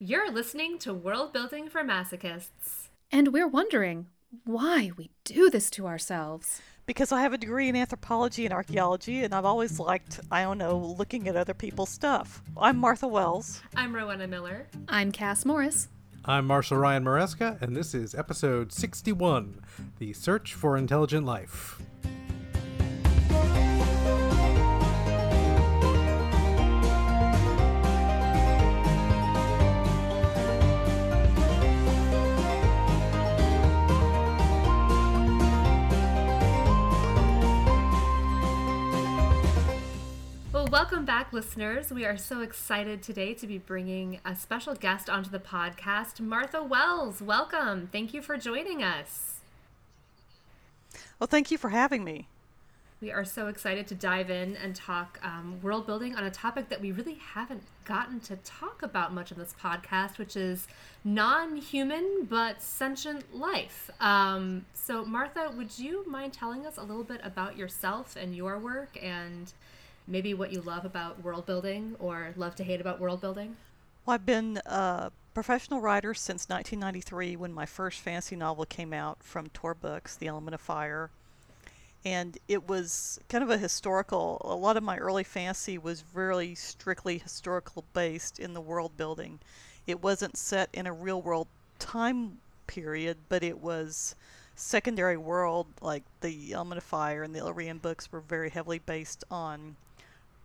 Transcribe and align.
You're 0.00 0.30
listening 0.30 0.78
to 0.80 0.94
World 0.94 1.32
Building 1.32 1.68
for 1.68 1.82
Masochists. 1.82 2.86
And 3.10 3.32
we're 3.32 3.48
wondering 3.48 4.06
why 4.44 4.92
we 4.96 5.10
do 5.24 5.50
this 5.50 5.70
to 5.70 5.88
ourselves. 5.88 6.62
Because 6.86 7.10
I 7.10 7.22
have 7.22 7.32
a 7.32 7.38
degree 7.38 7.68
in 7.68 7.74
anthropology 7.74 8.44
and 8.44 8.54
archaeology, 8.54 9.24
and 9.24 9.34
I've 9.34 9.44
always 9.44 9.80
liked, 9.80 10.20
I 10.30 10.42
don't 10.42 10.56
know, 10.56 10.78
looking 10.78 11.26
at 11.26 11.34
other 11.34 11.52
people's 11.52 11.88
stuff. 11.88 12.40
I'm 12.56 12.76
Martha 12.76 13.08
Wells. 13.08 13.60
I'm 13.74 13.92
Rowenna 13.92 14.28
Miller. 14.28 14.68
I'm 14.88 15.10
Cass 15.10 15.44
Morris. 15.44 15.88
I'm 16.24 16.46
Marshall 16.46 16.78
Ryan 16.78 17.02
Maresca, 17.02 17.60
and 17.60 17.74
this 17.74 17.92
is 17.92 18.14
episode 18.14 18.72
61 18.72 19.60
The 19.98 20.12
Search 20.12 20.54
for 20.54 20.76
Intelligent 20.76 21.26
Life. 21.26 21.82
Welcome 40.78 41.04
back, 41.04 41.32
listeners. 41.32 41.90
We 41.90 42.04
are 42.04 42.16
so 42.16 42.40
excited 42.40 43.02
today 43.02 43.34
to 43.34 43.48
be 43.48 43.58
bringing 43.58 44.20
a 44.24 44.36
special 44.36 44.76
guest 44.76 45.10
onto 45.10 45.28
the 45.28 45.40
podcast, 45.40 46.20
Martha 46.20 46.62
Wells. 46.62 47.20
Welcome. 47.20 47.88
Thank 47.90 48.14
you 48.14 48.22
for 48.22 48.36
joining 48.36 48.84
us. 48.84 49.40
Well, 51.18 51.26
thank 51.26 51.50
you 51.50 51.58
for 51.58 51.70
having 51.70 52.04
me. 52.04 52.28
We 53.00 53.10
are 53.10 53.24
so 53.24 53.48
excited 53.48 53.88
to 53.88 53.96
dive 53.96 54.30
in 54.30 54.54
and 54.54 54.76
talk 54.76 55.18
um, 55.24 55.58
world 55.62 55.84
building 55.84 56.14
on 56.14 56.22
a 56.22 56.30
topic 56.30 56.68
that 56.68 56.80
we 56.80 56.92
really 56.92 57.18
haven't 57.34 57.64
gotten 57.84 58.20
to 58.20 58.36
talk 58.36 58.80
about 58.84 59.12
much 59.12 59.32
on 59.32 59.38
this 59.38 59.56
podcast, 59.60 60.16
which 60.16 60.36
is 60.36 60.68
non 61.02 61.56
human 61.56 62.28
but 62.30 62.62
sentient 62.62 63.34
life. 63.34 63.90
Um, 63.98 64.64
so, 64.74 65.04
Martha, 65.04 65.52
would 65.56 65.76
you 65.76 66.08
mind 66.08 66.34
telling 66.34 66.64
us 66.64 66.76
a 66.76 66.82
little 66.82 67.02
bit 67.02 67.20
about 67.24 67.56
yourself 67.56 68.14
and 68.14 68.36
your 68.36 68.60
work 68.60 68.96
and 69.02 69.52
maybe 70.08 70.34
what 70.34 70.52
you 70.52 70.60
love 70.60 70.84
about 70.84 71.22
world 71.22 71.46
building 71.46 71.94
or 71.98 72.32
love 72.36 72.56
to 72.56 72.64
hate 72.64 72.80
about 72.80 72.98
world 72.98 73.20
building? 73.20 73.56
Well, 74.04 74.14
I've 74.14 74.26
been 74.26 74.60
a 74.64 75.12
professional 75.34 75.80
writer 75.80 76.14
since 76.14 76.48
1993 76.48 77.36
when 77.36 77.52
my 77.52 77.66
first 77.66 78.00
fantasy 78.00 78.34
novel 78.34 78.64
came 78.64 78.92
out 78.92 79.22
from 79.22 79.48
Tor 79.50 79.74
Books, 79.74 80.16
The 80.16 80.26
Element 80.26 80.54
of 80.54 80.60
Fire. 80.60 81.10
And 82.04 82.38
it 82.48 82.66
was 82.68 83.20
kind 83.28 83.44
of 83.44 83.50
a 83.50 83.58
historical, 83.58 84.40
a 84.44 84.54
lot 84.54 84.76
of 84.76 84.82
my 84.82 84.96
early 84.96 85.24
fantasy 85.24 85.76
was 85.76 86.04
really 86.14 86.54
strictly 86.54 87.18
historical 87.18 87.84
based 87.92 88.38
in 88.38 88.54
the 88.54 88.60
world 88.60 88.96
building. 88.96 89.40
It 89.86 90.02
wasn't 90.02 90.36
set 90.36 90.70
in 90.72 90.86
a 90.86 90.92
real 90.92 91.20
world 91.20 91.48
time 91.78 92.38
period, 92.66 93.16
but 93.28 93.42
it 93.42 93.58
was 93.58 94.14
secondary 94.54 95.16
world, 95.16 95.66
like 95.80 96.04
the 96.20 96.52
Element 96.52 96.78
of 96.78 96.84
Fire 96.84 97.22
and 97.22 97.34
the 97.34 97.40
Ile-Rien 97.40 97.78
books 97.78 98.10
were 98.10 98.20
very 98.20 98.50
heavily 98.50 98.78
based 98.78 99.24
on 99.30 99.76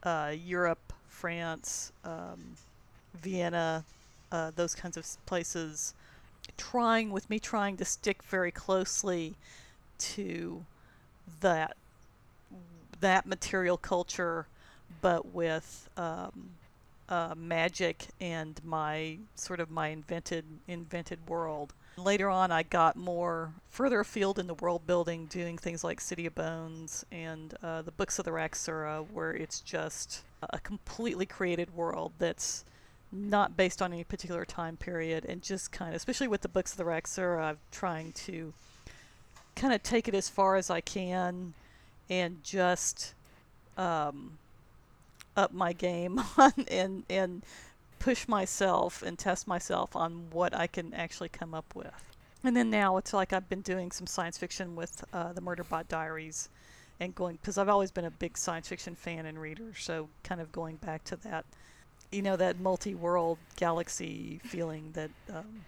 uh, 0.04 0.34
Europe, 0.46 0.94
France, 1.08 1.92
um, 2.04 2.40
Vienna, 3.16 3.84
uh, 4.32 4.52
those 4.56 4.76
kinds 4.76 4.98
of 4.98 5.06
places, 5.26 5.94
trying 6.58 7.12
with 7.12 7.30
me 7.30 7.40
trying 7.40 7.78
to 7.78 7.86
stick 7.86 8.22
very 8.24 8.52
closely 8.52 9.36
to 10.00 10.66
that 11.42 11.78
that 13.00 13.26
material 13.26 13.78
culture, 13.78 14.48
but 15.02 15.34
with 15.34 15.90
um, 15.98 16.52
uh, 17.10 17.34
magic 17.36 18.08
and 18.22 18.62
my 18.64 19.18
sort 19.36 19.60
of 19.60 19.70
my 19.70 19.90
invented 19.90 20.46
invented 20.68 21.20
world. 21.28 21.74
Later 21.96 22.30
on, 22.30 22.52
I 22.52 22.64
got 22.64 22.96
more 22.96 23.54
further 23.70 24.00
afield 24.00 24.40
in 24.40 24.48
the 24.48 24.56
world 24.56 24.88
building, 24.88 25.28
doing 25.28 25.58
things 25.58 25.84
like 25.84 26.02
City 26.02 26.26
of 26.26 26.34
Bones 26.34 27.06
and 27.12 27.54
uh, 27.62 27.84
the 27.84 27.92
Books 27.92 28.18
of 28.18 28.26
the 28.26 28.32
Raxura, 28.32 29.06
where 29.12 29.32
it's 29.32 29.60
just 29.60 30.24
a 30.50 30.60
completely 30.60 31.26
created 31.26 31.76
world 31.76 32.12
that's 32.18 32.66
not 33.12 33.56
based 33.56 33.82
on 33.82 33.94
any 33.94 34.04
particular 34.04 34.44
time 34.44 34.76
period, 34.76 35.24
and 35.26 35.44
just 35.44 35.72
kind 35.72 35.92
of, 35.92 35.96
especially 35.96 36.28
with 36.28 36.42
the 36.42 36.48
Books 36.48 36.72
of 36.72 36.78
the 36.78 36.84
Raxura, 36.84 37.42
I'm 37.42 37.58
trying 37.72 38.12
to 38.14 38.54
kind 39.56 39.74
of 39.74 39.84
take 39.84 40.08
it 40.08 40.16
as 40.16 40.30
far 40.30 40.56
as 40.56 40.72
I 40.72 40.82
can 40.82 41.54
and 42.10 42.44
just 42.44 43.14
um, 43.78 44.40
up 45.38 45.54
my 45.54 45.74
game 45.74 46.20
on 46.38 46.54
and 46.70 47.04
and 47.10 47.44
push 48.04 48.28
myself 48.28 49.02
and 49.02 49.18
test 49.18 49.48
myself 49.48 49.96
on 49.96 50.30
what 50.30 50.54
I 50.54 50.68
can 50.68 50.94
actually 50.94 51.30
come 51.30 51.54
up 51.54 51.74
with. 51.74 52.12
And 52.44 52.54
then 52.54 52.70
now 52.70 52.98
it's 52.98 53.14
like 53.14 53.32
I've 53.32 53.48
been 53.48 53.62
doing 53.62 53.92
some 53.92 54.08
science 54.08 54.38
fiction 54.38 54.76
with 54.76 55.06
uh, 55.14 55.32
the 55.32 55.40
Murderbot 55.40 55.88
Diaries 55.88 56.50
and 57.00 57.16
going 57.16 57.38
because 57.38 57.58
I've 57.58 57.70
always 57.70 57.92
been 57.92 58.04
a 58.04 58.12
big 58.12 58.38
science 58.38 58.68
fiction 58.68 58.94
fan 58.94 59.26
and 59.26 59.40
reader, 59.40 59.72
so 59.80 60.10
kind 60.22 60.42
of 60.42 60.52
going 60.52 60.76
back 60.76 61.06
to 61.06 61.16
that, 61.18 61.46
you 62.12 62.22
know, 62.22 62.36
that 62.36 62.60
multi-world 62.60 63.38
galaxy 63.56 64.42
feeling 64.44 64.92
that 64.92 65.10
um, 65.34 65.62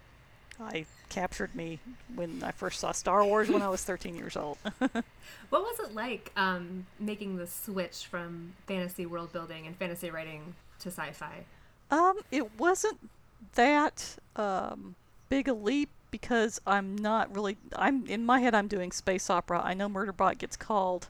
I 0.59 0.85
captured 1.07 1.55
me 1.55 1.79
when 2.15 2.43
I 2.43 2.51
first 2.51 2.81
saw 2.81 2.91
Star 2.91 3.23
Wars 3.23 3.47
when 3.47 3.61
I 3.61 3.69
was 3.69 3.81
13 3.85 4.13
years 4.13 4.35
old. 4.35 4.57
what 4.79 5.03
was 5.51 5.79
it 5.79 5.95
like 5.95 6.33
um, 6.35 6.85
making 6.99 7.37
the 7.37 7.47
switch 7.47 8.07
from 8.07 8.55
fantasy 8.67 9.05
world 9.05 9.31
building 9.31 9.65
and 9.67 9.77
fantasy 9.77 10.09
writing 10.09 10.55
to 10.79 10.89
sci-fi? 10.89 11.45
Um, 11.91 12.17
it 12.31 12.59
wasn't 12.59 13.09
that 13.55 14.17
um, 14.35 14.95
big 15.29 15.47
a 15.47 15.53
leap 15.53 15.89
because 16.11 16.61
I'm 16.65 16.95
not 16.95 17.33
really. 17.35 17.57
I'm 17.75 18.05
in 18.07 18.25
my 18.25 18.39
head. 18.39 18.55
I'm 18.55 18.67
doing 18.67 18.91
space 18.91 19.29
opera. 19.29 19.61
I 19.63 19.73
know 19.73 19.89
Murderbot 19.89 20.37
gets 20.37 20.57
called 20.57 21.09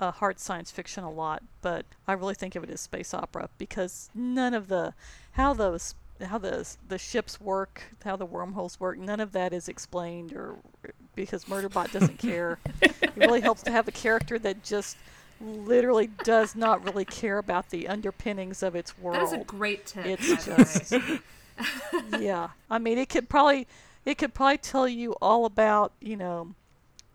uh, 0.00 0.10
hard 0.10 0.40
science 0.40 0.70
fiction 0.70 1.04
a 1.04 1.10
lot, 1.10 1.42
but 1.60 1.86
I 2.08 2.14
really 2.14 2.34
think 2.34 2.56
of 2.56 2.64
it 2.64 2.70
as 2.70 2.80
space 2.80 3.14
opera 3.14 3.48
because 3.58 4.10
none 4.14 4.54
of 4.54 4.68
the 4.68 4.94
how 5.32 5.54
those 5.54 5.94
how 6.24 6.38
the 6.38 6.66
the 6.88 6.98
ships 6.98 7.40
work, 7.40 7.82
how 8.04 8.16
the 8.16 8.26
wormholes 8.26 8.80
work, 8.80 8.98
none 8.98 9.20
of 9.20 9.32
that 9.32 9.52
is 9.52 9.68
explained 9.68 10.32
or 10.32 10.56
because 11.14 11.44
Murderbot 11.44 11.92
doesn't 11.92 12.18
care. 12.18 12.58
it 12.80 13.12
really 13.16 13.40
helps 13.40 13.62
to 13.62 13.70
have 13.70 13.86
a 13.86 13.92
character 13.92 14.38
that 14.38 14.62
just 14.64 14.96
literally 15.42 16.08
does 16.24 16.54
not 16.54 16.84
really 16.84 17.04
care 17.04 17.38
about 17.38 17.70
the 17.70 17.88
underpinnings 17.88 18.62
of 18.62 18.74
its 18.74 18.98
world. 18.98 19.16
That 19.16 19.24
is 19.24 19.32
a 19.32 19.44
great 19.44 19.86
tip. 19.86 20.06
It's 20.06 20.44
just 20.44 20.94
yeah. 22.20 22.50
I 22.70 22.78
mean, 22.78 22.98
it 22.98 23.08
could 23.08 23.28
probably 23.28 23.66
it 24.04 24.18
could 24.18 24.34
probably 24.34 24.58
tell 24.58 24.88
you 24.88 25.12
all 25.20 25.44
about 25.44 25.92
you 26.00 26.16
know 26.16 26.54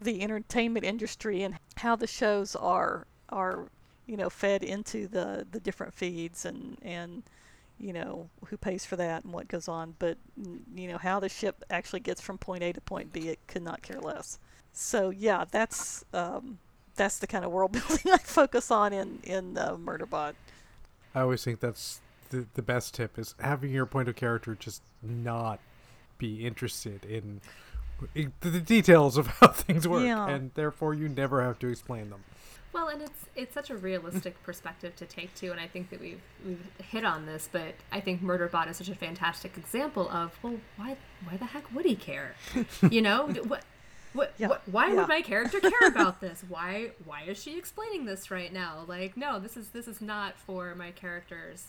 the 0.01 0.21
entertainment 0.21 0.85
industry 0.85 1.43
and 1.43 1.55
how 1.77 1.95
the 1.95 2.07
shows 2.07 2.55
are 2.55 3.07
are 3.29 3.67
you 4.05 4.17
know 4.17 4.29
fed 4.29 4.63
into 4.63 5.07
the 5.07 5.45
the 5.51 5.59
different 5.59 5.93
feeds 5.93 6.45
and 6.45 6.77
and 6.81 7.23
you 7.79 7.93
know 7.93 8.29
who 8.47 8.57
pays 8.57 8.85
for 8.85 8.95
that 8.95 9.23
and 9.23 9.33
what 9.33 9.47
goes 9.47 9.67
on 9.67 9.95
but 9.99 10.17
you 10.75 10.87
know 10.87 10.97
how 10.97 11.19
the 11.19 11.29
ship 11.29 11.63
actually 11.69 11.99
gets 11.99 12.21
from 12.21 12.37
point 12.37 12.63
A 12.63 12.71
to 12.73 12.81
point 12.81 13.11
B 13.11 13.27
it 13.27 13.39
could 13.47 13.63
not 13.63 13.81
care 13.81 13.99
less 13.99 14.39
so 14.71 15.09
yeah 15.09 15.45
that's 15.49 16.03
um, 16.13 16.57
that's 16.97 17.19
the 17.19 17.27
kind 17.27 17.45
of 17.45 17.51
world 17.51 17.71
building 17.87 18.11
I 18.11 18.17
focus 18.17 18.69
on 18.71 18.91
in 18.93 19.19
in 19.23 19.57
uh, 19.57 19.75
Murderbot 19.75 20.33
I 21.15 21.21
always 21.21 21.43
think 21.43 21.59
that's 21.61 22.01
the, 22.29 22.45
the 22.53 22.61
best 22.61 22.93
tip 22.93 23.17
is 23.17 23.33
having 23.39 23.71
your 23.71 23.85
point 23.85 24.09
of 24.09 24.15
character 24.15 24.53
just 24.55 24.81
not 25.01 25.59
be 26.17 26.45
interested 26.45 27.05
in, 27.05 27.41
in 28.13 28.33
the 28.41 28.59
details 28.59 29.17
of 29.17 29.27
how 29.39 29.47
things 29.47 29.87
work, 29.87 30.03
Yeah. 30.03 30.27
and 30.27 30.51
therefore 30.53 30.93
you 30.93 31.07
never 31.09 31.41
have 31.43 31.57
to 31.59 31.67
explain 31.67 32.09
them. 32.09 32.23
Well, 32.73 32.89
and 32.89 33.01
it's 33.01 33.25
it's 33.35 33.53
such 33.53 33.69
a 33.71 33.77
realistic 33.77 34.43
perspective 34.43 34.95
to 34.97 35.05
take 35.05 35.33
too, 35.33 35.51
and 35.51 35.59
I 35.59 35.67
think 35.67 35.89
that 35.89 35.99
we've 36.01 36.21
we've 36.45 36.67
hit 36.79 37.05
on 37.05 37.25
this, 37.25 37.49
but 37.51 37.73
I 37.91 38.01
think 38.01 38.21
Murderbot 38.21 38.69
is 38.69 38.77
such 38.77 38.89
a 38.89 38.95
fantastic 38.95 39.57
example 39.57 40.09
of 40.11 40.37
well, 40.43 40.57
why 40.75 40.97
why 41.27 41.37
the 41.37 41.45
heck 41.45 41.73
would 41.73 41.85
he 41.85 41.95
care? 41.95 42.35
You 42.91 43.01
know, 43.01 43.27
what 43.47 43.63
what, 44.13 44.33
Yeah, 44.37 44.47
what 44.47 44.61
why 44.67 44.87
yeah. 44.89 44.95
would 44.95 45.07
my 45.07 45.21
character 45.21 45.59
care 45.59 45.87
about 45.87 46.21
this? 46.21 46.43
Why 46.47 46.91
why 47.05 47.23
is 47.23 47.41
she 47.41 47.57
explaining 47.57 48.05
this 48.05 48.31
right 48.31 48.51
now? 48.53 48.83
Like, 48.87 49.17
no, 49.17 49.39
this 49.39 49.57
is 49.57 49.69
this 49.69 49.87
is 49.87 50.01
not 50.01 50.37
for 50.37 50.75
my 50.75 50.91
character's 50.91 51.67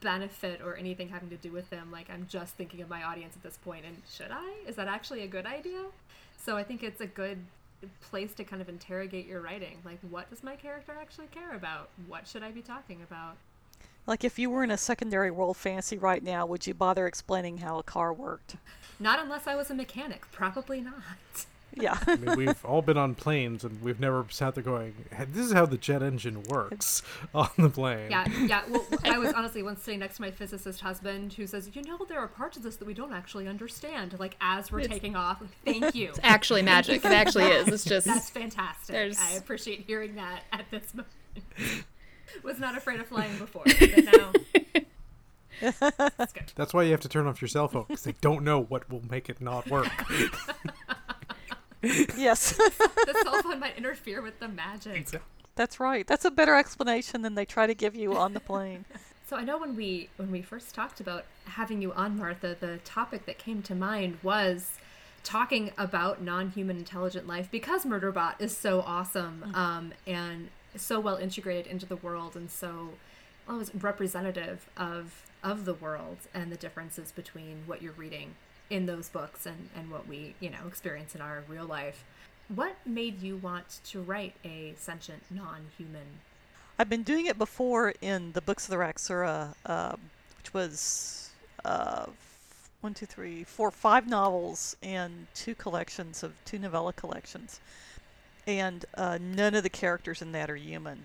benefit 0.00 0.60
or 0.62 0.76
anything 0.76 1.08
having 1.08 1.30
to 1.30 1.36
do 1.36 1.52
with 1.52 1.70
them. 1.70 1.90
Like, 1.90 2.10
I'm 2.10 2.26
just 2.28 2.54
thinking 2.56 2.82
of 2.82 2.88
my 2.88 3.02
audience 3.02 3.34
at 3.36 3.42
this 3.42 3.56
point, 3.56 3.84
and 3.86 4.02
should 4.10 4.30
I? 4.30 4.54
Is 4.66 4.76
that 4.76 4.88
actually 4.88 5.22
a 5.22 5.26
good 5.26 5.46
idea? 5.46 5.84
So 6.36 6.56
I 6.56 6.62
think 6.64 6.82
it's 6.82 7.00
a 7.00 7.06
good 7.06 7.38
place 8.02 8.34
to 8.34 8.44
kind 8.44 8.60
of 8.60 8.68
interrogate 8.68 9.26
your 9.26 9.40
writing. 9.40 9.78
Like, 9.84 9.98
what 10.10 10.28
does 10.30 10.42
my 10.42 10.56
character 10.56 10.92
actually 11.00 11.28
care 11.28 11.54
about? 11.54 11.88
What 12.08 12.28
should 12.28 12.42
I 12.42 12.50
be 12.50 12.62
talking 12.62 13.02
about? 13.02 13.36
like 14.06 14.24
if 14.24 14.38
you 14.38 14.50
were 14.50 14.64
in 14.64 14.70
a 14.70 14.78
secondary 14.78 15.30
world 15.30 15.56
fantasy 15.56 15.98
right 15.98 16.22
now 16.22 16.46
would 16.46 16.66
you 16.66 16.74
bother 16.74 17.06
explaining 17.06 17.58
how 17.58 17.78
a 17.78 17.82
car 17.82 18.12
worked 18.12 18.56
Not 18.98 19.18
unless 19.20 19.46
I 19.46 19.54
was 19.56 19.70
a 19.70 19.74
mechanic. 19.74 20.30
Probably 20.32 20.80
not. 20.80 21.46
Yeah. 21.74 21.98
I 22.06 22.16
mean, 22.16 22.36
we've 22.36 22.64
all 22.64 22.82
been 22.82 22.96
on 22.96 23.14
planes 23.14 23.62
and 23.64 23.80
we've 23.82 24.00
never 24.00 24.26
sat 24.30 24.54
there 24.54 24.64
going, 24.64 24.94
"Hey, 25.14 25.24
"This 25.30 25.46
is 25.46 25.52
how 25.52 25.66
the 25.66 25.76
jet 25.76 26.02
engine 26.02 26.42
works 26.44 27.02
on 27.34 27.48
the 27.58 27.70
plane." 27.70 28.10
Yeah, 28.10 28.26
yeah. 28.40 28.62
Well, 28.68 28.84
I 29.04 29.18
was 29.18 29.32
honestly 29.32 29.62
once 29.62 29.82
sitting 29.82 30.00
next 30.00 30.16
to 30.16 30.22
my 30.22 30.30
physicist 30.30 30.80
husband 30.80 31.32
who 31.34 31.46
says, 31.46 31.70
"You 31.72 31.82
know, 31.82 31.98
there 32.08 32.18
are 32.18 32.26
parts 32.28 32.56
of 32.56 32.62
this 32.64 32.76
that 32.76 32.84
we 32.86 32.94
don't 32.94 33.12
actually 33.12 33.46
understand." 33.46 34.18
Like 34.18 34.36
as 34.40 34.72
we're 34.72 34.80
It's- 34.80 34.92
taking 34.92 35.14
off. 35.16 35.42
Thank 35.64 35.94
you. 35.94 36.08
It's 36.08 36.20
actually 36.22 36.62
magic. 36.62 37.04
It 37.04 37.12
actually 37.12 37.44
is. 37.46 37.68
It's 37.68 37.84
just 37.84 38.06
That's 38.06 38.30
fantastic. 38.30 38.92
There's- 38.94 39.20
I 39.20 39.36
appreciate 39.36 39.84
hearing 39.86 40.16
that 40.16 40.42
at 40.52 40.70
this 40.70 40.92
moment. 40.94 41.84
was 42.42 42.58
not 42.58 42.76
afraid 42.76 42.98
of 43.00 43.06
flying 43.06 43.36
before, 43.38 43.62
but 43.64 44.04
now 44.04 44.32
it's 45.60 46.32
good. 46.32 46.52
That's 46.56 46.72
why 46.74 46.82
you 46.84 46.90
have 46.92 47.00
to 47.00 47.08
turn 47.08 47.26
off 47.26 47.40
your 47.40 47.48
cell 47.48 47.68
phone 47.68 47.84
because 47.88 48.02
they 48.04 48.14
don't 48.20 48.42
know 48.44 48.60
what 48.62 48.88
will 48.90 49.02
make 49.10 49.28
it 49.28 49.40
not 49.40 49.68
work. 49.68 49.90
Yes. 51.82 52.52
The 53.06 53.18
cell 53.22 53.42
phone 53.42 53.60
might 53.60 53.76
interfere 53.76 54.22
with 54.22 54.38
the 54.40 54.48
magic. 54.48 55.08
That's 55.56 55.80
right. 55.80 56.06
That's 56.06 56.24
a 56.24 56.30
better 56.30 56.54
explanation 56.54 57.22
than 57.22 57.34
they 57.34 57.44
try 57.44 57.66
to 57.66 57.74
give 57.74 57.94
you 57.94 58.16
on 58.16 58.34
the 58.34 58.40
plane. 58.40 58.84
So 59.26 59.36
I 59.36 59.44
know 59.44 59.58
when 59.58 59.76
we 59.76 60.08
when 60.16 60.32
we 60.32 60.42
first 60.42 60.74
talked 60.74 60.98
about 60.98 61.24
having 61.44 61.80
you 61.80 61.92
on 61.92 62.18
Martha, 62.18 62.56
the 62.58 62.78
topic 62.78 63.26
that 63.26 63.38
came 63.38 63.62
to 63.62 63.76
mind 63.76 64.18
was 64.24 64.72
talking 65.22 65.70
about 65.78 66.20
non-human 66.20 66.76
intelligent 66.76 67.28
life 67.28 67.48
because 67.48 67.84
Murderbot 67.84 68.40
is 68.40 68.56
so 68.56 68.80
awesome 68.80 69.52
um, 69.54 69.92
and 70.04 70.48
so 70.74 70.98
well 70.98 71.14
integrated 71.14 71.68
into 71.68 71.86
the 71.86 71.94
world 71.94 72.34
and 72.34 72.50
so 72.50 72.94
well, 73.46 73.60
it's 73.60 73.72
representative 73.72 74.68
of 74.76 75.30
of 75.44 75.64
the 75.64 75.74
world 75.74 76.18
and 76.34 76.50
the 76.50 76.56
differences 76.56 77.12
between 77.12 77.62
what 77.66 77.82
you're 77.82 77.92
reading 77.92 78.34
in 78.70 78.86
those 78.86 79.08
books 79.08 79.44
and, 79.44 79.68
and 79.76 79.90
what 79.90 80.06
we 80.06 80.34
you 80.40 80.48
know 80.48 80.66
experience 80.66 81.14
in 81.14 81.20
our 81.20 81.44
real 81.48 81.66
life. 81.66 82.04
What 82.48 82.76
made 82.86 83.22
you 83.22 83.36
want 83.36 83.80
to 83.84 84.00
write 84.00 84.34
a 84.44 84.74
sentient 84.76 85.22
non-human 85.30 86.20
I've 86.80 86.88
been 86.88 87.02
doing 87.02 87.26
it 87.26 87.36
before 87.36 87.92
in 88.00 88.32
the 88.32 88.40
Books 88.40 88.64
of 88.64 88.70
the 88.70 88.78
Raxura, 88.78 89.52
uh, 89.66 89.96
which 90.38 90.54
was 90.54 91.30
uh, 91.62 92.06
one, 92.80 92.94
two, 92.94 93.04
three, 93.04 93.44
four, 93.44 93.70
five 93.70 94.08
novels 94.08 94.74
and 94.82 95.26
two 95.34 95.54
collections 95.54 96.22
of 96.22 96.32
two 96.46 96.58
novella 96.58 96.94
collections. 96.94 97.60
And 98.46 98.86
uh, 98.94 99.18
none 99.20 99.54
of 99.54 99.62
the 99.62 99.68
characters 99.68 100.22
in 100.22 100.32
that 100.32 100.48
are 100.48 100.56
human. 100.56 101.04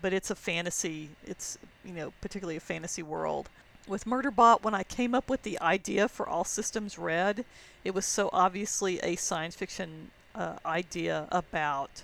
But 0.00 0.12
it's 0.12 0.30
a 0.30 0.36
fantasy, 0.36 1.08
it's, 1.26 1.58
you 1.84 1.92
know, 1.92 2.12
particularly 2.20 2.58
a 2.58 2.60
fantasy 2.60 3.02
world. 3.02 3.48
With 3.86 4.04
Murderbot, 4.04 4.62
when 4.62 4.74
I 4.74 4.82
came 4.82 5.14
up 5.14 5.28
with 5.28 5.42
the 5.42 5.60
idea 5.60 6.08
for 6.08 6.28
All 6.28 6.44
Systems 6.44 6.98
Red, 6.98 7.44
it 7.82 7.92
was 7.92 8.06
so 8.06 8.30
obviously 8.32 8.98
a 9.00 9.16
science 9.16 9.56
fiction 9.56 10.10
uh, 10.34 10.56
idea 10.64 11.26
about 11.32 12.02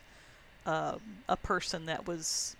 um, 0.65 1.01
a 1.29 1.37
person 1.37 1.87
that 1.87 2.07
was 2.07 2.57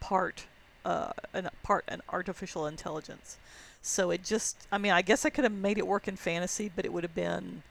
part 0.00 0.46
uh, 0.84 1.12
an 1.32 1.48
part 1.62 1.84
an 1.88 2.02
artificial 2.08 2.66
intelligence. 2.66 3.38
So 3.80 4.10
it 4.10 4.24
just 4.24 4.66
I 4.70 4.78
mean 4.78 4.92
I 4.92 5.02
guess 5.02 5.24
I 5.24 5.30
could 5.30 5.44
have 5.44 5.52
made 5.52 5.78
it 5.78 5.86
work 5.86 6.08
in 6.08 6.16
fantasy, 6.16 6.70
but 6.74 6.84
it 6.84 6.92
would 6.92 7.04
have 7.04 7.14
been 7.14 7.62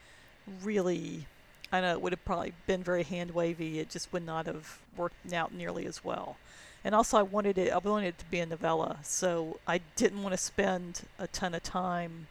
really 0.64 1.28
I 1.72 1.82
know 1.82 1.92
it 1.92 2.02
would 2.02 2.14
have 2.14 2.26
probably 2.26 2.54
been 2.66 2.84
very 2.84 3.04
hand 3.04 3.32
wavy. 3.32 3.80
It 3.80 3.90
just 3.90 4.12
would 4.12 4.26
not 4.26 4.46
have 4.46 4.80
worked 4.98 5.32
out 5.32 5.54
nearly 5.54 5.86
as 5.86 6.04
well. 6.04 6.38
And 6.84 6.96
also 6.96 7.18
I 7.18 7.22
wanted 7.22 7.58
it 7.58 7.72
I 7.72 7.78
wanted 7.78 8.08
it 8.08 8.20
to 8.20 8.26
be 8.26 8.40
a 8.40 8.46
novella, 8.46 9.00
so 9.04 9.60
I 9.68 9.82
didn't 9.96 10.24
want 10.24 10.34
to 10.34 10.38
spend 10.38 11.04
a 11.20 11.28
ton 11.28 11.54
of 11.54 11.64
time 11.64 12.28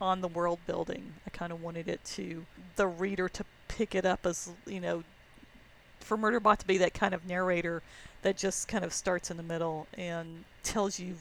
on 0.00 0.20
the 0.20 0.28
world 0.28 0.58
building. 0.66 1.14
I 1.26 1.30
kind 1.30 1.52
of 1.52 1.62
wanted 1.62 1.88
it 1.88 2.04
to 2.16 2.44
the 2.76 2.88
reader 2.88 3.28
to 3.28 3.44
pick 3.68 3.94
it 3.94 4.04
up 4.04 4.26
as 4.26 4.50
you 4.66 4.80
know 4.80 5.04
for 6.00 6.18
Murderbot 6.18 6.58
to 6.58 6.66
be 6.66 6.78
that 6.78 6.94
kind 6.94 7.14
of 7.14 7.26
narrator 7.26 7.82
that 8.22 8.36
just 8.36 8.68
kind 8.68 8.84
of 8.84 8.92
starts 8.92 9.30
in 9.30 9.36
the 9.36 9.42
middle 9.42 9.86
and 9.94 10.44
tells 10.62 10.98
you 10.98 11.16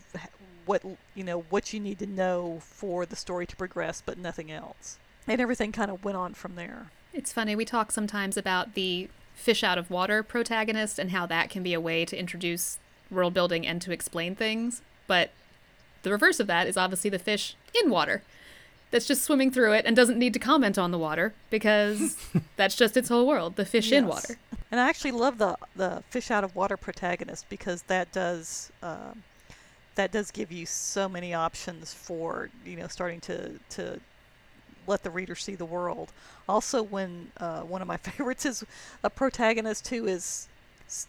what 0.66 0.83
you 1.16 1.24
know 1.24 1.42
what 1.50 1.74
you 1.74 1.80
need 1.80 2.00
to 2.00 2.06
know 2.06 2.60
for 2.62 3.06
the 3.06 3.16
story 3.16 3.45
to 3.45 3.56
progress, 3.56 4.01
but 4.04 4.18
nothing 4.18 4.51
else. 4.51 4.98
And 5.28 5.39
everything 5.39 5.72
kind 5.72 5.92
of 5.92 6.04
went 6.04 6.18
on 6.18 6.33
from 6.33 6.56
there. 6.56 6.89
It's 7.13 7.31
funny, 7.33 7.56
we 7.56 7.66
talk 7.66 7.92
sometimes 7.92 8.38
about 8.38 8.74
the 8.74 9.10
fish 9.33 9.63
out 9.63 9.78
of 9.78 9.89
water 9.89 10.24
protagonist 10.24 11.00
and 11.00 11.12
how 11.12 11.25
that 11.25 11.50
can 11.50 11.63
be 11.63 11.74
a 11.74 11.81
way 11.81 12.06
to 12.06 12.18
introduce 12.18 12.78
world 13.10 13.33
building 13.33 13.66
and 13.66 13.81
to 13.81 13.92
explain 13.92 14.36
things. 14.36 14.81
But 15.07 15.31
the 16.04 16.12
reverse 16.12 16.39
of 16.39 16.48
that 16.48 16.68
is 16.68 16.78
obviously 16.78 17.10
the 17.10 17.19
fish 17.19 17.56
in 17.83 17.89
water 17.89 18.24
that's 18.92 19.07
just 19.07 19.24
swimming 19.24 19.51
through 19.51 19.74
it 19.74 19.86
and 19.86 19.95
doesn't 19.95 20.19
need 20.19 20.33
to 20.33 20.39
comment 20.39 20.78
on 20.78 20.92
the 20.92 20.98
water 20.98 21.33
because 21.50 22.18
that's 22.57 22.75
just 22.75 22.98
its 22.98 23.10
whole 23.10 23.25
world, 23.25 23.56
the 23.56 23.66
fish 23.66 23.92
in 23.92 24.06
water. 24.06 24.38
And 24.69 24.80
I 24.80 24.88
actually 24.88 25.12
love 25.12 25.38
the 25.38 25.57
the 25.75 26.04
fish 26.10 26.31
out 26.31 26.44
of 26.44 26.56
water 26.56 26.78
protagonist 26.78 27.48
because 27.50 27.83
that 27.83 28.12
does 28.12 28.72
um, 28.83 29.24
that 29.95 30.12
does 30.12 30.31
give 30.31 30.51
you 30.51 30.66
so 30.66 31.10
many 31.10 31.33
options 31.33 31.94
for 31.94 32.50
you 32.66 32.78
know 32.78 32.88
starting 32.88 33.19
to 33.22 33.60
to 33.72 34.00
let 34.88 35.04
the 35.04 35.10
reader 35.10 35.36
see 35.36 35.56
the 35.56 35.66
world. 35.66 36.12
Also, 36.48 36.81
when 36.81 37.31
uh, 37.38 37.62
one 37.62 37.81
of 37.81 37.88
my 37.88 37.98
favorites 38.10 38.45
is 38.45 38.63
a 39.04 39.10
protagonist 39.10 39.88
who 39.88 40.07
is 40.07 40.48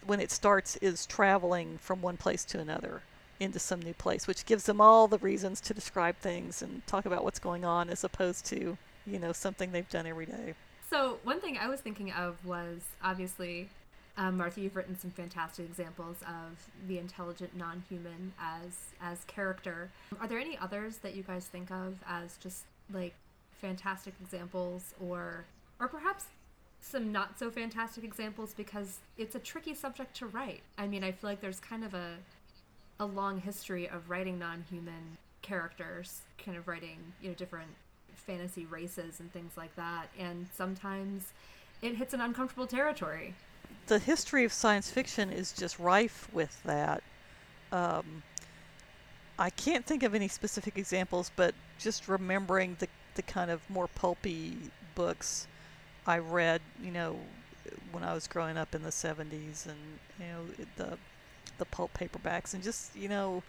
when 0.07 0.21
it 0.21 0.31
starts 0.31 0.77
is 0.77 1.07
traveling 1.07 1.79
from 1.79 2.01
one 2.01 2.17
place 2.17 2.45
to 2.45 2.61
another 2.61 3.03
into 3.41 3.59
some 3.59 3.83
new 3.83 3.95
place, 3.95 4.27
which 4.27 4.47
gives 4.47 4.65
them 4.65 4.81
all 4.81 5.09
the 5.09 5.19
reasons 5.19 5.61
to 5.61 5.75
describe 5.75 6.17
things 6.19 6.63
and 6.63 6.87
talk 6.87 7.07
about 7.07 7.25
what's 7.25 7.41
going 7.41 7.65
on 7.65 7.91
as 7.91 8.05
opposed 8.05 8.47
to 8.47 8.79
you 9.07 9.19
know 9.19 9.33
something 9.33 9.73
they've 9.73 9.89
done 9.89 10.07
every 10.07 10.27
day. 10.27 10.55
So 10.89 11.19
one 11.25 11.41
thing 11.41 11.59
I 11.59 11.69
was 11.69 11.81
thinking 11.81 12.13
of 12.13 12.45
was 12.45 12.83
obviously, 13.03 13.71
um, 14.17 14.37
Martha, 14.37 14.61
you've 14.61 14.77
written 14.77 14.99
some 14.99 15.11
fantastic 15.11 15.65
examples 15.65 16.19
of 16.23 16.69
the 16.87 16.99
intelligent 16.99 17.57
non-human 17.57 18.35
as 18.39 18.77
as 19.01 19.25
character. 19.25 19.91
Are 20.21 20.29
there 20.29 20.39
any 20.39 20.57
others 20.59 20.99
that 20.99 21.15
you 21.15 21.23
guys 21.23 21.47
think 21.47 21.71
of 21.71 21.97
as 22.07 22.37
just 22.37 22.65
like 22.93 23.15
fantastic 23.63 24.15
examples, 24.21 24.95
or 25.01 25.47
or 25.81 25.89
perhaps 25.89 26.27
some 26.83 27.13
not 27.13 27.39
so 27.39 27.51
fantastic 27.51 28.05
examples 28.05 28.53
because 28.55 28.99
it's 29.17 29.35
a 29.37 29.39
tricky 29.39 29.75
subject 29.75 30.17
to 30.17 30.27
write? 30.27 30.63
I 30.77 30.87
mean, 30.89 31.05
I 31.05 31.13
feel 31.13 31.31
like 31.31 31.41
there's 31.41 31.61
kind 31.61 31.85
of 31.85 31.95
a 31.95 32.17
a 33.01 33.07
long 33.07 33.41
history 33.41 33.89
of 33.89 34.11
writing 34.11 34.39
non-human 34.39 35.17
characters, 35.43 36.23
kind 36.45 36.57
of 36.59 36.69
writing 36.69 36.99
you 37.23 37.29
know 37.31 37.35
different 37.35 37.71
fantasy 38.15 38.67
races 38.67 39.21
and 39.21 39.33
things 39.33 39.57
like 39.57 39.75
that, 39.77 40.07
and 40.19 40.47
sometimes 40.55 41.33
it 41.83 41.97
hits 41.97 42.15
an 42.15 42.21
uncomfortable 42.21 42.67
territory. 42.67 43.35
the 43.87 43.99
history 43.99 44.45
of 44.45 44.53
science 44.53 44.91
fiction 44.91 45.31
is 45.31 45.53
just 45.53 45.79
rife 45.79 46.29
with 46.33 46.63
that. 46.65 47.03
Um, 47.73 48.23
I 49.39 49.51
can't 49.51 49.85
think 49.85 50.03
of 50.05 50.15
any 50.15 50.29
specific 50.29 50.79
examples, 50.79 51.31
but 51.37 51.55
just 51.79 52.07
remembering 52.09 52.77
the 52.79 52.89
the 53.15 53.23
kind 53.23 53.51
of 53.51 53.69
more 53.69 53.89
pulpy 53.89 54.57
books 54.95 55.47
I 56.07 56.19
read, 56.19 56.61
you 56.83 56.91
know, 56.91 57.19
when 57.93 58.03
I 58.03 58.15
was 58.15 58.27
growing 58.27 58.57
up 58.57 58.75
in 58.75 58.83
the 58.83 58.91
'70s, 58.91 59.67
and 59.67 59.99
you 60.19 60.27
know 60.27 60.67
the 60.77 60.99
the 61.59 61.65
pulp 61.65 61.93
paperbacks, 61.95 62.55
and 62.55 62.63
just 62.63 62.95
you 62.97 63.09
know 63.09 63.43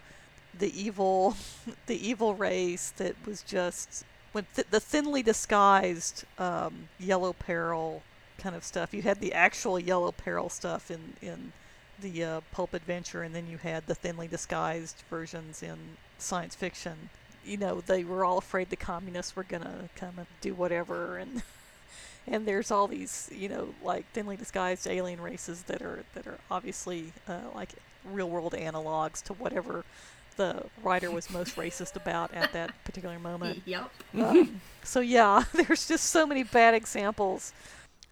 the 0.56 0.80
evil 0.80 1.36
the 1.86 2.08
evil 2.08 2.34
race 2.34 2.92
that 2.96 3.16
was 3.26 3.42
just 3.42 4.04
when 4.32 4.46
th- 4.54 4.68
the 4.70 4.80
thinly 4.80 5.22
disguised 5.22 6.24
um, 6.38 6.88
yellow 6.98 7.32
peril 7.32 8.02
kind 8.38 8.54
of 8.54 8.64
stuff. 8.64 8.94
You 8.94 9.02
had 9.02 9.20
the 9.20 9.32
actual 9.32 9.78
yellow 9.78 10.12
peril 10.12 10.48
stuff 10.48 10.90
in 10.90 11.14
in 11.20 11.52
the 12.00 12.24
uh, 12.24 12.40
pulp 12.52 12.74
adventure, 12.74 13.22
and 13.22 13.34
then 13.34 13.46
you 13.48 13.58
had 13.58 13.86
the 13.86 13.94
thinly 13.94 14.28
disguised 14.28 15.02
versions 15.08 15.62
in 15.62 15.96
science 16.18 16.54
fiction. 16.54 17.10
You 17.44 17.56
know, 17.56 17.80
they 17.80 18.04
were 18.04 18.24
all 18.24 18.38
afraid 18.38 18.70
the 18.70 18.76
communists 18.76 19.36
were 19.36 19.44
gonna 19.44 19.88
come 19.96 20.14
and 20.18 20.26
do 20.40 20.54
whatever, 20.54 21.18
and 21.18 21.42
and 22.26 22.46
there's 22.46 22.70
all 22.70 22.88
these 22.88 23.30
you 23.34 23.48
know 23.48 23.74
like 23.82 24.06
thinly 24.12 24.36
disguised 24.36 24.86
alien 24.86 25.20
races 25.20 25.62
that 25.64 25.82
are 25.82 26.04
that 26.14 26.26
are 26.26 26.38
obviously 26.50 27.12
uh, 27.28 27.40
like 27.54 27.70
real 28.04 28.28
world 28.28 28.52
analogs 28.52 29.22
to 29.22 29.32
whatever 29.34 29.84
the 30.36 30.64
writer 30.82 31.10
was 31.10 31.30
most 31.30 31.56
racist 31.56 31.96
about 31.96 32.32
at 32.34 32.52
that 32.52 32.72
particular 32.84 33.18
moment. 33.18 33.62
Yep. 33.66 33.90
Um, 34.18 34.60
so 34.82 35.00
yeah, 35.00 35.44
there's 35.52 35.88
just 35.88 36.10
so 36.10 36.26
many 36.26 36.42
bad 36.42 36.74
examples. 36.74 37.52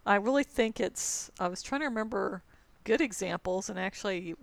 I 0.06 0.16
really 0.16 0.44
think 0.44 0.80
it's. 0.80 1.30
I 1.38 1.48
was 1.48 1.62
trying 1.62 1.80
to 1.82 1.86
remember 1.86 2.42
good 2.84 3.00
examples, 3.00 3.68
and 3.68 3.78
actually, 3.78 4.34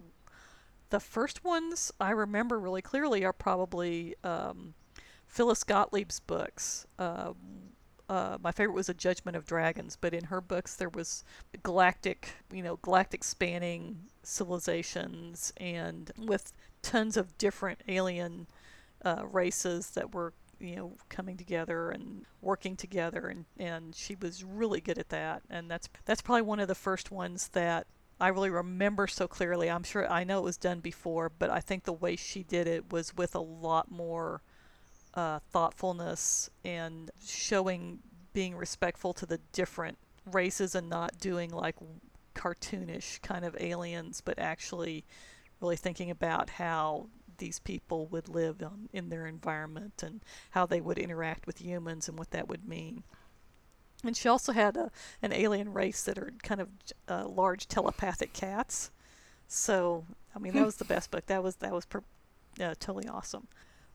the 0.89 0.99
first 0.99 1.43
ones 1.43 1.91
I 1.99 2.11
remember 2.11 2.59
really 2.59 2.81
clearly 2.81 3.25
are 3.25 3.33
probably 3.33 4.15
um, 4.23 4.73
Phyllis 5.29 5.63
Gottlieb's 5.63 6.19
books. 6.19 6.85
Um, 6.97 7.35
uh, 8.09 8.39
my 8.41 8.51
favorite 8.51 8.73
was 8.73 8.89
A 8.89 8.93
Judgment 8.93 9.37
of 9.37 9.45
Dragons, 9.45 9.95
but 9.95 10.13
in 10.13 10.25
her 10.25 10.41
books 10.41 10.75
there 10.75 10.89
was 10.89 11.23
galactic, 11.61 12.31
you 12.51 12.63
know, 12.63 12.77
galactic 12.77 13.23
spanning 13.23 13.99
civilizations, 14.23 15.53
and 15.57 16.11
with 16.17 16.51
tons 16.81 17.15
of 17.15 17.37
different 17.37 17.81
alien 17.87 18.47
uh, 19.05 19.25
races 19.31 19.91
that 19.91 20.13
were 20.13 20.33
you 20.59 20.75
know 20.75 20.97
coming 21.07 21.37
together 21.37 21.89
and 21.89 22.25
working 22.41 22.75
together 22.75 23.27
and 23.27 23.45
and 23.57 23.95
she 23.95 24.13
was 24.15 24.43
really 24.43 24.81
good 24.81 24.97
at 24.97 25.07
that 25.07 25.41
and 25.49 25.71
that's 25.71 25.87
that's 26.03 26.21
probably 26.21 26.41
one 26.41 26.59
of 26.59 26.67
the 26.67 26.75
first 26.75 27.11
ones 27.11 27.47
that 27.53 27.87
I 28.19 28.27
really 28.27 28.49
remember 28.49 29.07
so 29.07 29.27
clearly. 29.29 29.69
I'm 29.71 29.83
sure 29.83 30.09
I 30.11 30.25
know 30.25 30.39
it 30.39 30.43
was 30.43 30.57
done 30.57 30.81
before, 30.81 31.29
but 31.29 31.49
I 31.49 31.61
think 31.61 31.85
the 31.85 31.93
way 31.93 32.17
she 32.17 32.43
did 32.43 32.67
it 32.67 32.91
was 32.91 33.15
with 33.15 33.33
a 33.33 33.39
lot 33.39 33.89
more 33.89 34.41
uh, 35.13 35.39
thoughtfulness 35.51 36.49
and 36.63 37.11
showing 37.25 37.99
being 38.33 38.55
respectful 38.55 39.13
to 39.13 39.25
the 39.25 39.39
different 39.51 39.97
races 40.31 40.75
and 40.75 40.89
not 40.89 41.17
doing 41.19 41.49
like 41.49 41.75
cartoonish 42.35 43.21
kind 43.21 43.43
of 43.43 43.55
aliens, 43.59 44.21
but 44.23 44.37
actually 44.39 45.03
really 45.61 45.75
thinking 45.75 46.09
about 46.09 46.51
how 46.51 47.07
these 47.37 47.59
people 47.59 48.05
would 48.07 48.29
live 48.29 48.61
um, 48.61 48.89
in 48.93 49.09
their 49.09 49.25
environment 49.25 50.03
and 50.03 50.21
how 50.51 50.65
they 50.65 50.81
would 50.81 50.97
interact 50.97 51.47
with 51.47 51.61
humans 51.61 52.07
and 52.07 52.17
what 52.17 52.31
that 52.31 52.47
would 52.47 52.67
mean. 52.67 53.03
And 54.03 54.15
she 54.15 54.29
also 54.29 54.53
had 54.53 54.77
a, 54.77 54.91
an 55.21 55.33
alien 55.33 55.73
race 55.73 56.03
that 56.03 56.17
are 56.17 56.31
kind 56.43 56.61
of 56.61 56.69
uh, 57.07 57.27
large 57.27 57.67
telepathic 57.67 58.31
cats. 58.33 58.91
So, 59.47 60.05
I 60.35 60.39
mean, 60.39 60.53
that 60.53 60.65
was 60.65 60.77
the 60.77 60.85
best 60.85 61.11
book. 61.11 61.25
That 61.25 61.43
was 61.43 61.55
that 61.57 61.73
was 61.73 61.85
per, 61.85 62.03
uh, 62.61 62.75
totally 62.79 63.07
awesome. 63.07 63.47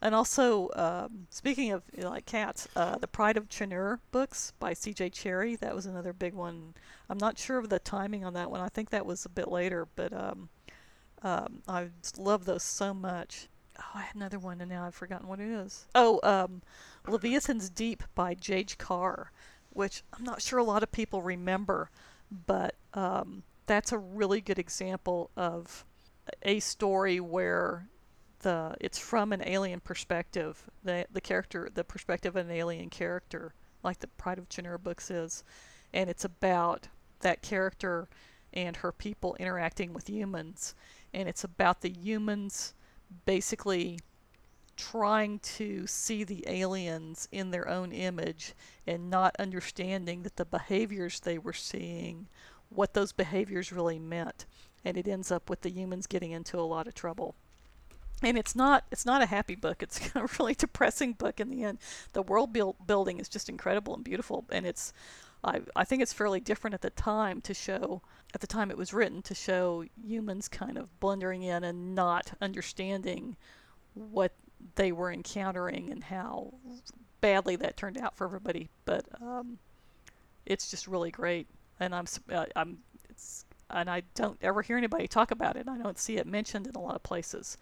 And 0.05 0.15
also, 0.15 0.71
um, 0.77 1.27
speaking 1.31 1.73
of 1.73 1.83
you 1.97 2.05
know, 2.05 2.11
like 2.11 2.27
cats, 2.27 2.69
uh, 2.77 2.99
the 2.99 3.09
Pride 3.09 3.37
of 3.37 3.49
Chanur 3.49 3.99
books 4.13 4.53
by 4.61 4.73
C.J. 4.73 5.11
Cherryh. 5.11 5.59
That 5.59 5.75
was 5.75 5.87
another 5.87 6.13
big 6.13 6.35
one. 6.35 6.75
I'm 7.09 7.19
not 7.19 7.39
sure 7.39 7.59
of 7.59 7.71
the 7.71 7.81
timing 7.81 8.25
on 8.25 8.35
that 8.35 8.51
one. 8.51 8.61
I 8.61 8.69
think 8.69 8.91
that 8.91 9.07
was 9.07 9.25
a 9.25 9.31
bit 9.31 9.49
later, 9.49 9.89
but 9.97 10.13
um, 10.13 10.49
um, 11.23 11.63
I 11.67 11.89
love 12.17 12.45
those 12.45 12.63
so 12.63 12.95
much. 12.95 13.49
Oh, 13.81 13.91
I 13.95 14.03
had 14.03 14.15
another 14.15 14.39
one, 14.39 14.61
and 14.61 14.71
now 14.71 14.85
I've 14.85 14.95
forgotten 14.95 15.27
what 15.27 15.41
it 15.41 15.49
is. 15.49 15.87
Oh, 15.95 16.21
um, 16.23 16.63
Leviathan's 17.09 17.71
Deep 17.71 18.05
by 18.15 18.35
Jayge 18.35 18.79
Carr 18.79 19.33
which 19.75 20.03
I'm 20.17 20.25
not 20.25 20.41
sure 20.41 20.59
a 20.59 20.65
lot 20.65 20.83
of 20.83 20.91
people 20.91 21.21
remember, 21.21 21.91
but 22.47 22.77
um, 22.95 23.43
that's 23.67 23.93
a 23.93 23.99
really 23.99 24.41
good 24.41 24.59
example 24.59 25.31
of 25.37 25.85
a 26.43 26.61
story 26.61 27.21
where 27.21 27.89
the 28.45 28.77
it's 28.81 28.99
from 28.99 29.33
an 29.33 29.43
alien 29.45 29.81
perspective. 29.81 30.71
The 30.85 31.07
the 31.11 31.21
character, 31.21 31.69
the 31.73 31.83
perspective 31.83 32.37
of 32.37 32.47
an 32.47 32.53
alien 32.53 32.91
character, 32.91 33.55
like 33.83 33.99
the 33.99 34.07
Pride 34.07 34.39
of 34.39 34.49
Chanur 34.49 34.81
books 34.81 35.11
is, 35.11 35.43
and 35.93 36.09
it's 36.09 36.25
about 36.25 36.89
that 37.21 37.43
character 37.43 38.09
and 38.53 38.77
her 38.77 38.93
people 38.93 39.35
interacting 39.41 39.93
with 39.95 40.09
humans, 40.09 40.75
and 41.13 41.29
it's 41.29 41.43
about 41.43 41.81
the 41.81 41.91
humans 41.91 42.75
basically 43.25 43.99
trying 44.77 45.39
to 45.39 45.87
see 45.87 46.23
the 46.25 46.45
aliens 46.47 47.29
in 47.33 47.51
their 47.51 47.69
own 47.69 47.93
image 47.93 48.55
and 48.87 49.09
not 49.09 49.35
understanding 49.39 50.23
that 50.23 50.37
the 50.37 50.45
behaviors 50.45 51.21
they 51.21 51.39
were 51.39 51.53
seeing, 51.53 52.29
what 52.69 52.93
those 52.93 53.13
behaviors 53.13 53.73
really 53.73 53.99
meant. 53.99 54.47
And 54.85 54.97
it 54.97 55.09
ends 55.09 55.31
up 55.31 55.49
with 55.49 55.63
the 55.63 55.71
humans 55.71 56.07
getting 56.07 56.33
into 56.33 56.59
a 56.59 56.63
lot 56.63 56.87
of 56.87 56.95
trouble. 56.95 57.37
And 58.23 58.39
it's 58.39 58.57
not 58.57 58.85
it's 58.91 59.05
not 59.05 59.23
a 59.23 59.27
happy 59.27 59.55
book. 59.55 59.83
It's 59.83 60.11
a 60.15 60.27
really 60.39 60.55
depressing 60.55 61.13
book 61.13 61.41
in 61.41 61.51
the 61.51 61.65
end. 61.65 61.79
The 62.13 62.23
world 62.23 62.53
build, 62.53 62.77
building 62.87 63.19
is 63.19 63.29
just 63.29 63.49
incredible 63.49 63.95
and 63.95 64.05
beautiful, 64.05 64.45
and 64.51 64.67
it's 64.67 64.93
I, 65.43 65.61
I 65.77 65.85
think 65.85 66.01
it's 66.03 66.13
fairly 66.13 66.41
different 66.41 66.75
at 66.75 66.81
the 66.81 66.91
time 66.91 67.41
to 67.43 67.55
show 67.55 68.03
at 68.35 68.41
the 68.41 68.47
time 68.47 68.71
it 68.71 68.79
was 68.79 68.93
written 68.93 69.23
to 69.23 69.35
show 69.35 69.85
humans 70.03 70.49
kind 70.49 70.79
of 70.79 70.99
blundering 71.01 71.43
in 71.43 71.63
and 71.65 71.95
not 71.95 72.33
understanding 72.41 73.37
what 73.95 74.33
they 74.77 74.91
were 74.91 75.13
encountering 75.13 75.91
and 75.91 76.05
how 76.05 76.55
badly 77.21 77.57
that 77.57 77.77
turned 77.77 77.99
out 77.99 78.17
for 78.17 78.25
everybody. 78.25 78.71
But 78.85 79.05
um, 79.21 79.59
it's 80.47 80.71
just 80.71 80.89
really 80.89 81.11
great, 81.11 81.47
and 81.79 81.95
I'm 81.95 82.07
uh, 82.33 82.47
I'm 82.57 82.79
and 83.71 83.91
I 83.91 84.03
don't 84.15 84.39
ever 84.43 84.63
hear 84.63 84.77
anybody 84.77 85.07
talk 85.07 85.31
about 85.31 85.57
it. 85.57 85.69
I 85.69 85.79
don't 85.79 85.99
see 85.99 86.17
it 86.17 86.27
mentioned 86.27 86.67
in 86.67 86.75
a 86.75 86.81
lot 86.81 86.97
of 86.97 87.03
places, 87.03 87.57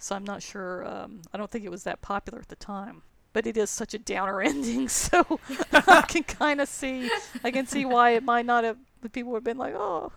so 0.00 0.16
I'm 0.16 0.24
not 0.24 0.42
sure. 0.42 0.86
Um, 0.86 1.20
I 1.32 1.38
don't 1.38 1.50
think 1.50 1.64
it 1.64 1.70
was 1.70 1.84
that 1.84 2.00
popular 2.00 2.40
at 2.40 2.48
the 2.48 2.56
time. 2.56 3.02
But 3.32 3.46
it 3.46 3.56
is 3.56 3.70
such 3.70 3.94
a 3.94 3.98
downer 3.98 4.40
ending, 4.52 4.88
so 4.88 5.38
I 5.72 6.02
can 6.08 6.24
kind 6.24 6.60
of 6.60 6.68
see 6.68 7.08
I 7.44 7.52
can 7.52 7.66
see 7.66 7.84
why 7.84 8.10
it 8.10 8.24
might 8.24 8.44
not 8.46 8.64
have. 8.64 8.78
The 9.02 9.08
People 9.08 9.32
would 9.32 9.38
have 9.38 9.44
been 9.44 9.56
like, 9.58 9.74
"Oh, 9.74 10.12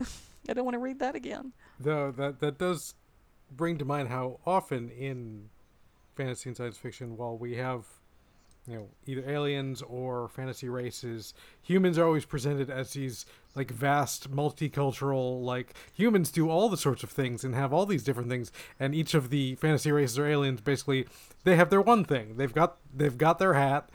I 0.48 0.52
don't 0.52 0.64
want 0.64 0.74
to 0.74 0.78
read 0.78 1.00
that 1.00 1.16
again." 1.16 1.52
Though 1.80 2.12
that 2.12 2.38
that 2.40 2.58
does 2.58 2.94
bring 3.50 3.78
to 3.78 3.84
mind 3.84 4.08
how 4.08 4.38
often 4.46 4.90
in 4.90 5.48
fantasy 6.14 6.50
and 6.50 6.56
science 6.56 6.78
fiction, 6.78 7.16
while 7.16 7.36
we 7.36 7.56
have 7.56 7.84
you 8.66 8.74
know 8.74 8.88
either 9.06 9.28
aliens 9.28 9.82
or 9.82 10.28
fantasy 10.28 10.68
races, 10.68 11.34
humans 11.62 11.98
are 11.98 12.04
always 12.04 12.24
presented 12.24 12.70
as 12.70 12.92
these 12.92 13.26
like 13.54 13.70
vast 13.70 14.30
multicultural 14.30 15.42
like 15.42 15.74
humans 15.92 16.30
do 16.30 16.48
all 16.48 16.68
the 16.68 16.76
sorts 16.76 17.02
of 17.02 17.10
things 17.10 17.42
and 17.42 17.54
have 17.54 17.72
all 17.72 17.86
these 17.86 18.04
different 18.04 18.28
things. 18.28 18.52
And 18.78 18.94
each 18.94 19.14
of 19.14 19.30
the 19.30 19.54
fantasy 19.56 19.90
races 19.90 20.18
or 20.18 20.26
aliens 20.26 20.60
basically 20.60 21.06
they 21.44 21.56
have 21.56 21.70
their 21.70 21.80
one 21.80 22.04
thing. 22.04 22.36
They've 22.36 22.54
got 22.54 22.76
they've 22.94 23.18
got 23.18 23.38
their 23.38 23.54
hat 23.54 23.90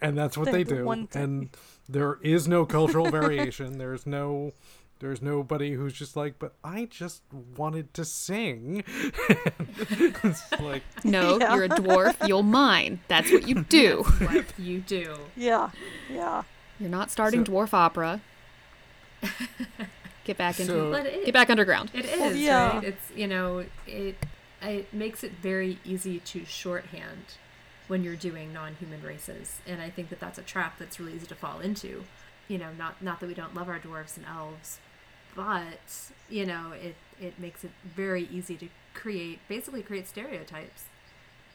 and 0.00 0.16
that's 0.16 0.36
what 0.36 0.46
they, 0.46 0.62
they 0.62 0.76
do. 0.76 1.08
and 1.14 1.50
there 1.88 2.18
is 2.22 2.46
no 2.46 2.64
cultural 2.64 3.10
variation. 3.10 3.78
There's 3.78 4.06
no 4.06 4.52
there's 5.00 5.20
nobody 5.20 5.72
who's 5.72 5.94
just 5.94 6.14
like, 6.14 6.38
but 6.38 6.52
I 6.62 6.84
just 6.84 7.22
wanted 7.56 7.92
to 7.94 8.04
sing. 8.04 8.84
like, 10.60 10.82
no, 11.04 11.38
yeah. 11.40 11.54
you're 11.54 11.64
a 11.64 11.68
dwarf. 11.68 12.28
You'll 12.28 12.42
mine. 12.42 13.00
That's 13.08 13.32
what 13.32 13.48
you 13.48 13.64
do. 13.64 14.04
what 14.18 14.44
you 14.58 14.80
do. 14.86 15.16
Yeah, 15.36 15.70
yeah. 16.10 16.44
You're 16.78 16.90
not 16.90 17.10
starting 17.10 17.44
so, 17.44 17.52
dwarf 17.52 17.74
opera. 17.74 18.20
Get 20.24 20.36
back 20.36 20.60
into 20.60 20.72
so, 20.72 20.92
it, 20.92 21.24
get 21.24 21.34
back 21.34 21.50
underground. 21.50 21.90
It 21.92 22.04
is 22.04 22.38
yeah. 22.38 22.74
right. 22.74 22.84
It's 22.84 23.10
you 23.16 23.26
know 23.26 23.64
it 23.86 24.16
it 24.62 24.92
makes 24.92 25.24
it 25.24 25.32
very 25.42 25.78
easy 25.84 26.20
to 26.20 26.44
shorthand 26.44 27.36
when 27.88 28.04
you're 28.04 28.16
doing 28.16 28.52
non-human 28.52 29.02
races, 29.02 29.60
and 29.66 29.82
I 29.82 29.90
think 29.90 30.10
that 30.10 30.20
that's 30.20 30.38
a 30.38 30.42
trap 30.42 30.78
that's 30.78 31.00
really 31.00 31.14
easy 31.14 31.26
to 31.26 31.34
fall 31.34 31.60
into 31.60 32.04
you 32.50 32.58
know, 32.58 32.70
not 32.76 33.00
not 33.00 33.20
that 33.20 33.28
we 33.28 33.34
don't 33.34 33.54
love 33.54 33.68
our 33.68 33.78
dwarves 33.78 34.16
and 34.16 34.26
elves, 34.26 34.80
but 35.40 36.12
you 36.28 36.44
know 36.44 36.72
it 36.72 36.94
it 37.18 37.38
makes 37.38 37.64
it 37.64 37.70
very 37.96 38.28
easy 38.30 38.56
to 38.56 38.68
create 38.92 39.38
basically 39.48 39.82
create 39.82 40.06
stereotypes 40.06 40.84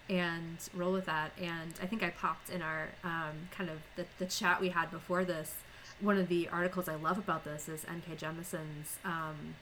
and 0.09 0.57
roll 0.73 0.91
with 0.91 1.05
that. 1.05 1.31
And 1.39 1.73
i 1.81 1.85
think 1.85 2.01
i 2.01 2.09
popped 2.09 2.49
in 2.49 2.63
our 2.63 2.89
um, 3.03 3.49
kind 3.51 3.69
of 3.69 3.77
the, 3.95 4.05
the 4.17 4.25
chat 4.25 4.59
we 4.59 4.69
had 4.69 4.89
before 4.89 5.23
this. 5.23 5.53
One 6.01 6.17
of 6.17 6.29
the 6.29 6.49
articles 6.49 6.89
i 6.89 6.95
love 6.95 7.19
about 7.19 7.43
this 7.43 7.69
is 7.69 7.85
nk 7.85 8.17
Jemisin's 8.17 8.97
um, 9.05 9.55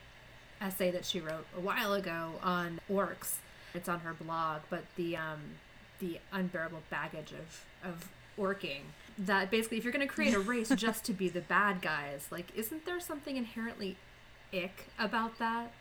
essay 0.61 0.89
that 0.89 1.03
she 1.03 1.19
wrote 1.19 1.45
a 1.57 1.59
while 1.59 1.93
ago 1.93 2.31
on 2.41 2.79
orcs. 2.89 3.35
It's 3.73 3.89
on 3.89 3.99
her 4.01 4.13
blog 4.13 4.61
but 4.69 4.85
the 4.95 5.17
um, 5.17 5.41
the 5.99 6.19
unbearable 6.31 6.83
baggage 6.89 7.33
of 7.33 7.65
of 7.83 8.09
orcing 8.37 8.83
that 9.17 9.51
basically 9.51 9.77
if 9.77 9.83
you're 9.83 9.93
going 9.93 10.07
to 10.07 10.11
create 10.11 10.33
a 10.33 10.39
race 10.39 10.69
just 10.75 11.03
to 11.03 11.13
be 11.13 11.29
the 11.29 11.41
bad 11.41 11.81
guys 11.81 12.27
like 12.31 12.51
isn't 12.55 12.85
there 12.85 12.99
something 12.99 13.37
inherently 13.37 13.95
ick 14.53 14.86
about 15.00 15.38
that. 15.39 15.72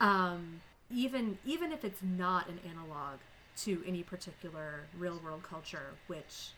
Um, 0.00 0.60
even 0.90 1.38
even 1.44 1.72
if 1.72 1.84
it's 1.84 2.02
not 2.02 2.48
an 2.48 2.60
analog 2.68 3.18
to 3.58 3.82
any 3.86 4.02
particular 4.02 4.82
real 4.98 5.20
world 5.24 5.42
culture 5.42 5.94
which 6.06 6.50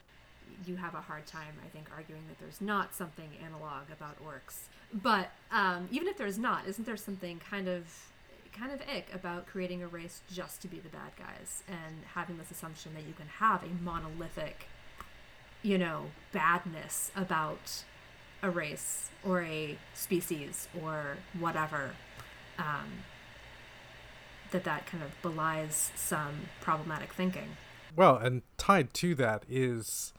you 0.67 0.77
have 0.77 0.95
a 0.95 1.01
hard 1.01 1.25
time 1.27 1.55
i 1.65 1.69
think 1.69 1.87
arguing 1.95 2.23
that 2.29 2.39
there's 2.39 2.61
not 2.61 2.95
something 2.95 3.29
analog 3.45 3.85
about 3.93 4.17
orcs. 4.25 4.65
But 4.93 5.31
um, 5.51 5.89
even 5.91 6.09
if 6.09 6.17
there's 6.17 6.39
not 6.39 6.67
isn't 6.67 6.85
there 6.85 6.97
something 6.97 7.39
kind 7.39 7.69
of 7.69 7.87
kind 8.53 8.73
of 8.73 8.81
ick 8.89 9.07
about 9.15 9.47
creating 9.47 9.83
a 9.83 9.87
race 9.87 10.23
just 10.33 10.61
to 10.63 10.69
be 10.69 10.79
the 10.79 10.89
bad 10.89 11.13
guys 11.19 11.63
and 11.69 12.03
having 12.15 12.39
this 12.39 12.51
assumption 12.51 12.93
that 12.95 13.05
you 13.07 13.15
can 13.15 13.29
have 13.29 13.63
a 13.63 13.83
monolithic 13.83 14.67
you 15.63 15.79
know, 15.79 16.07
badness 16.33 17.11
about 17.17 17.85
a 18.43 18.51
race 18.51 19.11
or 19.25 19.43
a 19.43 19.79
species 19.95 20.69
or 20.83 21.17
whatever, 21.39 21.91
um, 22.59 23.05
that 24.51 24.65
that 24.65 24.87
kind 24.87 25.03
of 25.03 25.11
belies 25.23 25.91
some 25.95 26.49
problematic 26.61 27.13
thinking. 27.13 27.57
Well, 27.95 28.17
and 28.17 28.43
tied 28.57 28.95
to 28.95 29.15
that 29.17 29.45
is 29.49 30.13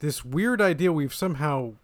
this 0.00 0.24
weird 0.24 0.60
idea 0.60 0.92
we've 0.92 1.14
somehow 1.14 1.74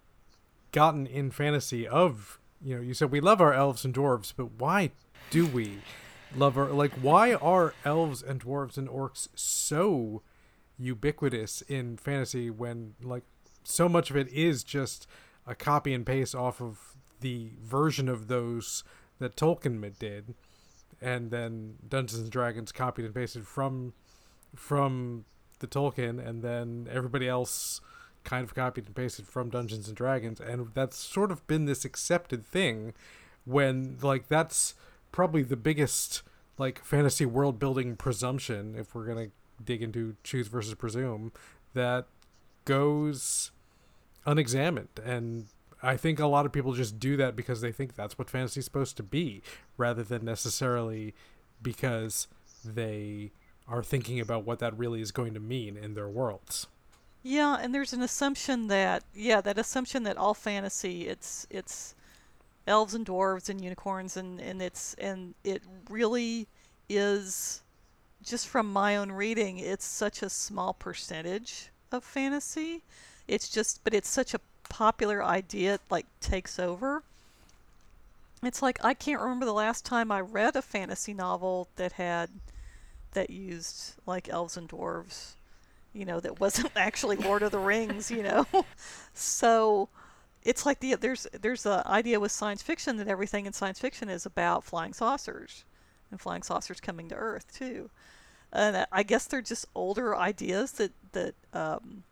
gotten 0.72 1.06
in 1.06 1.30
fantasy 1.30 1.86
of, 1.86 2.38
you 2.62 2.76
know, 2.76 2.82
you 2.82 2.94
said 2.94 3.10
we 3.10 3.20
love 3.20 3.40
our 3.40 3.54
elves 3.54 3.84
and 3.84 3.94
dwarves, 3.94 4.32
but 4.36 4.52
why 4.58 4.90
do 5.30 5.46
we 5.46 5.78
love 6.36 6.58
our, 6.58 6.66
like, 6.66 6.92
why 7.00 7.34
are 7.34 7.74
elves 7.84 8.22
and 8.22 8.44
dwarves 8.44 8.76
and 8.76 8.88
orcs 8.88 9.28
so 9.34 10.22
ubiquitous 10.78 11.62
in 11.62 11.96
fantasy 11.96 12.50
when 12.50 12.94
like 13.02 13.24
so 13.64 13.88
much 13.88 14.10
of 14.10 14.16
it 14.16 14.28
is 14.28 14.62
just 14.62 15.06
a 15.48 15.54
copy 15.54 15.94
and 15.94 16.06
paste 16.06 16.34
off 16.34 16.60
of 16.60 16.94
the 17.20 17.50
version 17.60 18.08
of 18.08 18.28
those 18.28 18.84
that 19.18 19.34
Tolkien 19.34 19.98
did, 19.98 20.34
and 21.00 21.30
then 21.30 21.76
Dungeons 21.88 22.20
and 22.20 22.30
Dragons 22.30 22.70
copied 22.70 23.06
and 23.06 23.14
pasted 23.14 23.46
from 23.46 23.94
from 24.54 25.24
the 25.58 25.66
Tolkien, 25.66 26.24
and 26.24 26.42
then 26.42 26.88
everybody 26.90 27.26
else 27.26 27.80
kind 28.24 28.44
of 28.44 28.54
copied 28.54 28.86
and 28.86 28.94
pasted 28.94 29.26
from 29.26 29.50
Dungeons 29.50 29.88
and 29.88 29.96
Dragons, 29.96 30.40
and 30.40 30.68
that's 30.74 30.96
sort 30.96 31.32
of 31.32 31.46
been 31.46 31.64
this 31.64 31.84
accepted 31.84 32.46
thing. 32.46 32.92
When 33.44 33.98
like 34.02 34.28
that's 34.28 34.74
probably 35.10 35.42
the 35.42 35.56
biggest 35.56 36.22
like 36.58 36.84
fantasy 36.84 37.24
world 37.24 37.58
building 37.58 37.96
presumption, 37.96 38.74
if 38.76 38.94
we're 38.94 39.06
gonna 39.06 39.28
dig 39.64 39.82
into 39.82 40.16
choose 40.22 40.48
versus 40.48 40.74
presume, 40.74 41.32
that 41.74 42.06
goes 42.64 43.50
unexamined 44.26 44.88
and 45.04 45.46
I 45.82 45.96
think 45.96 46.18
a 46.18 46.26
lot 46.26 46.44
of 46.44 46.52
people 46.52 46.72
just 46.72 46.98
do 46.98 47.16
that 47.18 47.36
because 47.36 47.60
they 47.60 47.72
think 47.72 47.94
that's 47.94 48.18
what 48.18 48.28
fantasy's 48.28 48.64
supposed 48.64 48.96
to 48.96 49.02
be, 49.02 49.42
rather 49.76 50.02
than 50.02 50.24
necessarily 50.24 51.14
because 51.62 52.26
they 52.64 53.30
are 53.68 53.82
thinking 53.82 54.18
about 54.18 54.44
what 54.44 54.58
that 54.58 54.76
really 54.76 55.00
is 55.00 55.12
going 55.12 55.34
to 55.34 55.40
mean 55.40 55.76
in 55.76 55.94
their 55.94 56.08
worlds. 56.08 56.66
Yeah, 57.22 57.56
and 57.60 57.74
there's 57.74 57.92
an 57.92 58.02
assumption 58.02 58.68
that 58.68 59.04
yeah, 59.14 59.40
that 59.40 59.58
assumption 59.58 60.02
that 60.04 60.16
all 60.16 60.34
fantasy 60.34 61.06
it's 61.06 61.46
it's 61.50 61.94
elves 62.66 62.94
and 62.94 63.06
dwarves 63.06 63.48
and 63.48 63.62
unicorns 63.62 64.16
and 64.16 64.40
and 64.40 64.60
it's 64.62 64.94
and 64.94 65.34
it 65.44 65.62
really 65.90 66.48
is 66.88 67.62
just 68.22 68.48
from 68.48 68.72
my 68.72 68.96
own 68.96 69.12
reading, 69.12 69.58
it's 69.58 69.84
such 69.84 70.22
a 70.22 70.30
small 70.30 70.72
percentage 70.74 71.70
of 71.92 72.02
fantasy. 72.04 72.82
It's 73.28 73.48
just 73.48 73.84
but 73.84 73.94
it's 73.94 74.08
such 74.08 74.34
a 74.34 74.40
popular 74.68 75.22
idea 75.22 75.74
it, 75.74 75.80
like 75.90 76.06
takes 76.20 76.58
over. 76.58 77.02
It's 78.42 78.62
like 78.62 78.84
I 78.84 78.94
can't 78.94 79.20
remember 79.20 79.46
the 79.46 79.52
last 79.52 79.84
time 79.84 80.10
I 80.10 80.20
read 80.20 80.56
a 80.56 80.62
fantasy 80.62 81.14
novel 81.14 81.68
that 81.76 81.92
had 81.92 82.30
that 83.12 83.30
used 83.30 83.94
like 84.06 84.28
elves 84.28 84.56
and 84.56 84.68
dwarves, 84.68 85.34
you 85.92 86.04
know, 86.04 86.20
that 86.20 86.40
wasn't 86.40 86.72
actually 86.76 87.16
Lord 87.16 87.42
of 87.42 87.52
the 87.52 87.58
Rings, 87.58 88.10
you 88.10 88.22
know. 88.22 88.46
so 89.14 89.88
it's 90.44 90.64
like 90.64 90.80
the 90.80 90.94
there's 90.94 91.26
there's 91.40 91.66
an 91.66 91.82
idea 91.86 92.20
with 92.20 92.32
science 92.32 92.62
fiction 92.62 92.96
that 92.96 93.08
everything 93.08 93.46
in 93.46 93.52
science 93.52 93.78
fiction 93.80 94.08
is 94.08 94.24
about 94.24 94.64
flying 94.64 94.92
saucers 94.92 95.64
and 96.10 96.20
flying 96.20 96.42
saucers 96.42 96.80
coming 96.80 97.08
to 97.08 97.14
Earth 97.14 97.46
too. 97.52 97.90
And 98.52 98.86
I 98.90 99.02
guess 99.02 99.26
they're 99.26 99.42
just 99.42 99.66
older 99.74 100.16
ideas 100.16 100.72
that 100.72 100.92
that 101.12 101.34
um, 101.52 102.04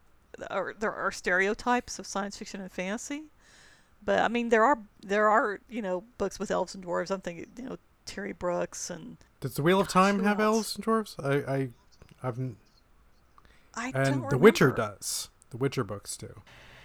are 0.50 0.74
there 0.78 0.92
are 0.94 1.10
stereotypes 1.12 1.98
of 1.98 2.06
science 2.06 2.36
fiction 2.36 2.60
and 2.60 2.70
fantasy. 2.70 3.24
But 4.04 4.20
I 4.20 4.28
mean, 4.28 4.50
there 4.50 4.64
are 4.64 4.78
there 5.02 5.28
are 5.28 5.60
you 5.68 5.82
know 5.82 6.04
books 6.18 6.38
with 6.38 6.50
elves 6.50 6.74
and 6.74 6.84
dwarves. 6.84 7.10
I'm 7.10 7.20
thinking 7.20 7.46
you 7.56 7.64
know 7.64 7.78
Terry 8.04 8.32
Brooks 8.32 8.90
and. 8.90 9.16
Does 9.40 9.54
the 9.54 9.62
Wheel 9.62 9.80
of 9.80 9.88
Time 9.88 10.22
have 10.24 10.40
elves 10.40 10.76
and 10.76 10.84
dwarves? 10.84 11.14
I 11.22 11.52
I 11.52 11.68
I've. 12.22 12.38
I 13.74 13.86
and 13.86 13.94
don't 13.94 14.04
The 14.04 14.10
remember. 14.12 14.36
Witcher 14.38 14.70
does. 14.70 15.28
The 15.50 15.56
Witcher 15.58 15.84
books 15.84 16.16
do. 16.16 16.40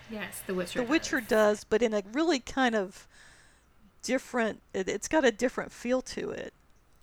Yes, 0.10 0.41
The 0.46 0.53
Witcher. 0.53 0.79
The 0.79 0.86
Witcher 0.86 1.20
does. 1.22 1.29
does, 1.29 1.63
but 1.63 1.81
in 1.81 1.93
a 1.93 2.03
really 2.12 2.39
kind 2.39 2.75
of 2.75 3.08
different. 4.03 4.62
It, 4.74 4.89
it's 4.89 5.08
got 5.08 5.24
a 5.24 5.31
different 5.31 5.72
feel 5.72 6.01
to 6.03 6.31
it. 6.31 6.53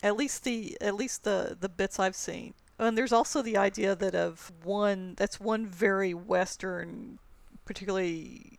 At 0.03 0.17
least 0.17 0.45
the 0.45 0.77
at 0.81 0.95
least 0.95 1.25
the 1.25 1.57
the 1.59 1.69
bits 1.69 1.99
I've 1.99 2.17
seen. 2.17 2.55
And 2.79 2.97
there's 2.97 3.13
also 3.13 3.43
the 3.43 3.57
idea 3.57 3.97
that 3.97 4.15
of 4.15 4.53
one 4.63 5.15
that's 5.17 5.41
one 5.41 5.67
very 5.67 6.15
Western, 6.15 7.19
particularly 7.65 8.59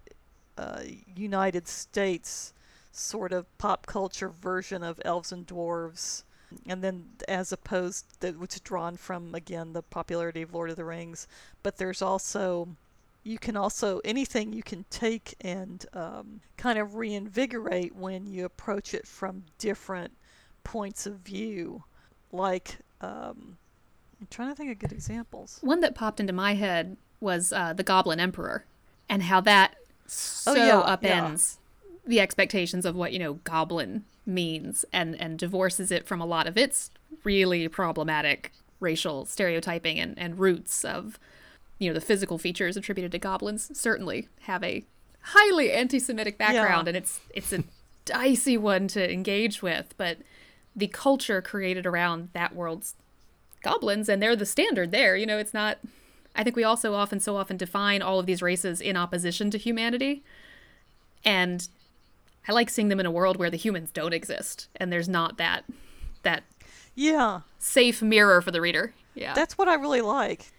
uh, 0.58 0.82
United 1.16 1.68
States 1.68 2.54
sort 2.92 3.32
of 3.32 3.46
pop 3.58 3.86
culture 3.86 4.30
version 4.30 4.84
of 4.84 5.00
elves 5.06 5.32
and 5.32 5.48
dwarves. 5.48 6.24
And 6.66 6.84
then, 6.84 7.06
as 7.28 7.52
opposed, 7.52 8.20
that 8.22 8.38
which 8.38 8.56
is 8.56 8.62
drawn 8.62 8.98
from 8.98 9.36
again 9.36 9.74
the 9.74 9.84
popularity 9.84 10.42
of 10.42 10.54
Lord 10.54 10.72
of 10.72 10.76
the 10.76 10.84
Rings, 10.84 11.28
but 11.64 11.78
there's 11.78 12.02
also 12.02 12.70
you 13.24 13.38
can 13.38 13.56
also 13.56 14.00
anything 14.04 14.54
you 14.54 14.64
can 14.64 14.86
take 14.90 15.36
and 15.42 15.86
um, 15.94 16.42
kind 16.58 16.80
of 16.80 16.96
reinvigorate 16.96 17.96
when 17.96 18.26
you 18.26 18.46
approach 18.46 18.94
it 18.94 19.06
from 19.06 19.44
different 19.58 20.12
points 20.64 21.06
of 21.06 21.16
view 21.20 21.84
like 22.32 22.78
um, 23.02 23.58
i'm 24.22 24.28
trying 24.30 24.50
to 24.50 24.56
think 24.56 24.72
of 24.72 24.80
good 24.80 24.92
examples 24.92 25.60
One 25.62 25.82
that 25.82 25.96
popped 25.96 26.20
into 26.20 26.34
my 26.34 26.54
head 26.56 26.98
was 27.22 27.52
uh, 27.52 27.74
the 27.74 27.84
Goblin 27.84 28.20
Emperor, 28.20 28.64
and 29.10 29.24
how 29.24 29.42
that 29.42 29.76
so 30.08 30.54
Oh, 30.54 30.56
yeah, 30.56 30.68
yeah. 30.68 30.96
upends 30.96 31.58
the 32.06 32.20
expectations 32.22 32.86
of 32.86 32.96
what 32.96 33.12
you 33.14 33.20
know 33.20 33.34
goblin 33.44 34.06
means, 34.26 34.86
and 34.94 35.20
and 35.20 35.38
divorces 35.38 35.92
it 35.92 36.08
from 36.08 36.22
a 36.22 36.26
lot 36.26 36.48
of 36.48 36.58
its 36.58 36.92
really 37.24 37.68
problematic 37.68 38.52
racial 38.80 39.26
stereotyping 39.26 40.00
and, 40.00 40.18
and 40.18 40.40
roots 40.40 40.86
of 40.86 41.20
you 41.78 41.90
know 41.90 41.94
the 41.94 42.02
physical 42.02 42.38
features 42.38 42.78
attributed 42.78 43.12
to 43.12 43.20
goblins 43.20 43.78
certainly 43.78 44.28
have 44.42 44.64
a 44.64 44.86
highly 45.22 45.72
anti-Semitic 45.72 46.38
background, 46.38 46.88
and 46.88 46.96
it's 46.96 47.20
it's 47.36 47.52
a 47.52 47.64
dicey 48.06 48.58
one 48.58 48.88
to 48.88 49.12
engage 49.12 49.62
with, 49.62 49.94
but 49.98 50.18
the 50.76 50.88
culture 50.88 51.42
created 51.42 51.86
around 51.86 52.30
that 52.34 52.56
world's 52.56 52.96
goblins 53.62 54.10
and 54.10 54.22
they're 54.22 54.36
the 54.36 54.46
standard 54.46 54.92
there 54.92 55.16
you 55.16 55.26
know 55.26 55.38
it's 55.38 55.54
not 55.54 55.80
i 56.36 56.44
think 56.44 56.56
we 56.56 56.64
also 56.64 56.94
often 56.94 57.20
so 57.20 57.36
often 57.36 57.58
define 57.58 58.02
all 58.02 58.20
of 58.20 58.26
these 58.26 58.42
races 58.42 58.82
in 58.82 58.96
opposition 58.96 59.52
to 59.52 59.58
humanity. 59.58 60.24
And 61.26 61.68
i 62.48 62.52
like 62.52 62.70
seeing 62.70 62.88
them 62.88 63.00
in 63.00 63.06
a 63.06 63.12
world 63.12 63.38
where 63.38 63.50
the 63.50 63.58
humans 63.58 63.92
don't 63.92 64.14
exist 64.14 64.68
and 64.76 64.92
there's 64.92 65.10
not 65.10 65.38
that 65.38 65.66
that 66.24 66.44
yeah. 66.96 67.42
safe 67.58 68.02
mirror 68.02 68.42
for 68.42 68.52
the 68.52 68.62
reader. 68.62 68.94
Yeah. 69.16 69.34
That's 69.34 69.58
what 69.58 69.68
i 69.68 69.76
really 69.76 70.02
like. 70.02 70.52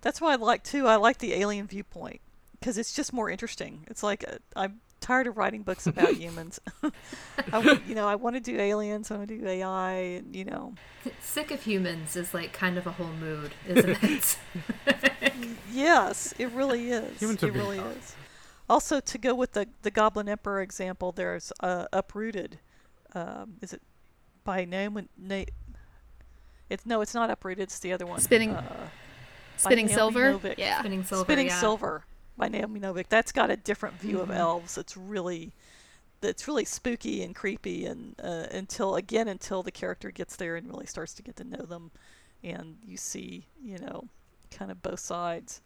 That's 0.00 0.20
what 0.20 0.32
i 0.32 0.42
like 0.42 0.62
too. 0.64 0.86
I 0.86 0.96
like 0.96 1.18
the 1.18 1.34
alien 1.34 1.66
viewpoint 1.66 2.20
because 2.58 2.78
it's 2.78 2.92
just 2.94 3.12
more 3.12 3.30
interesting. 3.30 3.84
It's 3.88 4.02
like 4.02 4.24
uh, 4.28 4.38
i'm 4.56 4.80
tired 5.00 5.26
of 5.26 5.36
writing 5.36 5.62
books 5.62 5.86
about 5.86 6.14
humans 6.16 6.60
I, 6.82 6.90
w- 7.52 7.80
you 7.86 7.94
know 7.94 8.06
i 8.08 8.14
want 8.16 8.34
to 8.36 8.40
do 8.40 8.58
aliens 8.60 9.10
i 9.10 9.16
want 9.16 9.28
to 9.28 9.38
do 9.38 9.46
ai 9.46 9.92
and 9.92 10.34
you 10.34 10.44
know 10.44 10.74
Sick 11.20 11.50
of 11.50 11.62
humans 11.62 12.16
is 12.16 12.34
like 12.34 12.52
kind 12.52 12.76
of 12.76 12.86
a 12.86 12.90
whole 12.92 13.12
mood, 13.20 13.52
isn't 13.66 14.02
it? 14.02 14.38
Yes, 15.72 16.34
it 16.38 16.50
really 16.50 16.90
is. 16.90 17.20
Humans 17.20 17.42
it 17.42 17.46
have 17.46 17.54
really 17.54 17.76
tough. 17.78 17.96
is. 17.96 18.16
Also, 18.68 19.00
to 19.00 19.16
go 19.18 19.34
with 19.34 19.52
the 19.52 19.68
the 19.82 19.90
Goblin 19.90 20.28
Emperor 20.28 20.60
example, 20.60 21.12
there's 21.12 21.52
uh, 21.60 21.86
Uprooted. 21.92 22.58
Um, 23.14 23.54
is 23.62 23.72
it 23.72 23.80
by 24.44 24.64
name? 24.64 25.08
Na- 25.16 25.44
it's 26.68 26.84
no, 26.84 27.00
it's 27.00 27.14
not 27.14 27.30
Uprooted. 27.30 27.62
It's 27.62 27.78
the 27.78 27.92
other 27.92 28.04
one. 28.06 28.20
Spinning- 28.20 28.54
Uh, 28.54 28.88
spinning 29.56 29.88
silver 29.88 30.34
Novik. 30.34 30.54
yeah 30.58 30.80
Spinning 30.80 31.04
silver. 31.04 31.24
Spinning 31.24 31.46
yeah. 31.46 31.60
Silver 31.60 32.04
by 32.38 32.48
Naomi 32.48 32.80
Novik. 32.80 33.08
That's 33.08 33.32
got 33.32 33.50
a 33.50 33.56
different 33.56 33.96
view 34.00 34.18
Mm-hmm. 34.18 34.30
of 34.30 34.36
elves. 34.36 34.78
It's 34.78 34.96
really, 34.96 35.52
that's 36.20 36.48
really 36.48 36.64
spooky 36.64 37.22
and 37.22 37.34
creepy, 37.34 37.86
and 37.86 38.14
uh, 38.22 38.46
until 38.50 38.96
again 38.96 39.28
until 39.28 39.62
the 39.62 39.70
character 39.70 40.10
gets 40.10 40.36
there 40.36 40.56
and 40.56 40.68
really 40.68 40.86
starts 40.86 41.14
to 41.14 41.22
get 41.22 41.36
to 41.36 41.44
know 41.44 41.64
them, 41.64 41.90
and 42.42 42.76
you 42.86 42.96
see, 42.96 43.46
you 43.62 43.78
know, 43.78 44.04
kind 44.50 44.70
of 44.70 44.82
both 44.82 45.00
sides. 45.00 45.60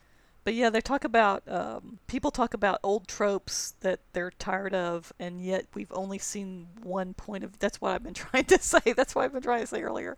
But 0.45 0.55
yeah, 0.55 0.71
they 0.71 0.81
talk 0.81 1.05
about 1.05 1.45
um, 1.49 2.01
people 2.09 2.33
talk 2.33 2.53
about 2.53 2.81
old 2.83 3.07
tropes 3.07 3.75
that 3.81 4.01
they're 4.13 4.33
tired 4.33 4.75
of, 4.75 5.13
and 5.21 5.41
yet 5.41 5.67
we've 5.75 5.93
only 5.93 6.19
seen 6.19 6.67
one 6.83 7.15
point 7.15 7.45
of. 7.45 7.59
That's 7.61 7.81
what 7.81 7.93
I've 7.93 8.03
been 8.03 8.15
trying 8.27 8.45
to 8.47 8.59
say. 8.59 8.93
That's 8.97 9.15
what 9.15 9.25
I've 9.25 9.33
been 9.33 9.43
trying 9.43 9.61
to 9.61 9.67
say 9.69 9.83
earlier. 9.83 10.17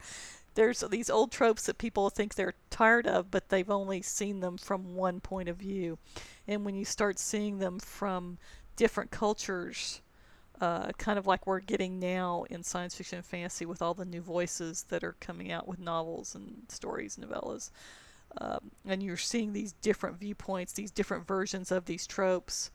There's 0.54 0.80
these 0.90 1.10
old 1.10 1.32
tropes 1.32 1.66
that 1.66 1.78
people 1.78 2.10
think 2.10 2.34
they're 2.34 2.54
tired 2.70 3.06
of, 3.06 3.30
but 3.30 3.48
they've 3.48 3.70
only 3.70 4.02
seen 4.02 4.40
them 4.40 4.56
from 4.56 4.94
one 4.94 5.20
point 5.20 5.48
of 5.48 5.56
view. 5.56 5.98
And 6.46 6.64
when 6.64 6.74
you 6.74 6.84
start 6.84 7.18
seeing 7.18 7.58
them 7.58 7.78
from 7.78 8.38
different 8.76 9.10
cultures, 9.10 10.00
uh, 10.60 10.92
kind 10.92 11.18
of 11.18 11.26
like 11.26 11.46
we're 11.46 11.60
getting 11.60 11.98
now 11.98 12.44
in 12.50 12.62
science 12.62 12.94
fiction 12.94 13.18
and 13.18 13.26
fantasy 13.26 13.66
with 13.66 13.82
all 13.82 13.94
the 13.94 14.04
new 14.04 14.20
voices 14.20 14.84
that 14.88 15.02
are 15.02 15.16
coming 15.20 15.50
out 15.50 15.66
with 15.66 15.80
novels 15.80 16.34
and 16.34 16.62
stories, 16.68 17.16
novellas, 17.16 17.70
um, 18.38 18.70
and 18.86 19.02
you're 19.02 19.16
seeing 19.16 19.52
these 19.52 19.72
different 19.82 20.18
viewpoints, 20.18 20.72
these 20.72 20.90
different 20.90 21.26
versions 21.26 21.70
of 21.70 21.84
these 21.84 22.06
tropes 22.06 22.70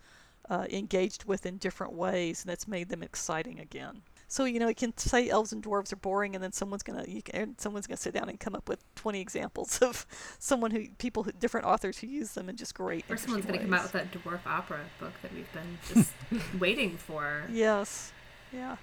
uh, 0.50 0.66
engaged 0.70 1.26
with 1.26 1.46
in 1.46 1.58
different 1.58 1.94
ways, 1.94 2.42
and 2.42 2.50
that's 2.50 2.68
made 2.68 2.90
them 2.90 3.04
exciting 3.04 3.60
again. 3.60 4.02
So 4.30 4.46
you 4.46 4.60
know, 4.60 4.68
you 4.68 4.76
can 4.76 4.96
say 4.96 5.28
elves 5.28 5.52
and 5.52 5.64
dwarves 5.64 5.92
are 5.92 5.98
boring, 5.98 6.36
and 6.36 6.44
then 6.44 6.52
someone's 6.52 6.84
gonna 6.84 7.04
you 7.08 7.24
can, 7.24 7.36
and 7.36 7.60
someone's 7.60 7.88
gonna 7.88 7.98
sit 7.98 8.14
down 8.14 8.30
and 8.30 8.40
come 8.40 8.56
up 8.56 8.70
with 8.70 8.84
20 8.96 9.20
examples 9.20 9.80
of 9.80 10.06
someone 10.40 10.70
who 10.70 10.88
people 11.00 11.24
who 11.24 11.32
different 11.32 11.66
authors 11.66 11.98
who 11.98 12.08
use 12.08 12.34
them 12.34 12.48
in 12.48 12.56
just 12.56 12.76
great. 12.76 13.04
Or 13.10 13.18
someone's 13.18 13.48
to 13.48 13.58
come 13.58 13.74
out 13.74 13.84
with 13.84 13.92
that 13.94 14.12
dwarf 14.12 14.46
opera 14.46 14.82
book 15.00 15.14
that 15.24 15.34
we've 15.34 15.52
been 15.52 15.80
just 15.94 16.14
waiting 16.60 16.96
for. 16.96 17.44
Yes. 17.52 18.14
Yeah. 18.54 18.78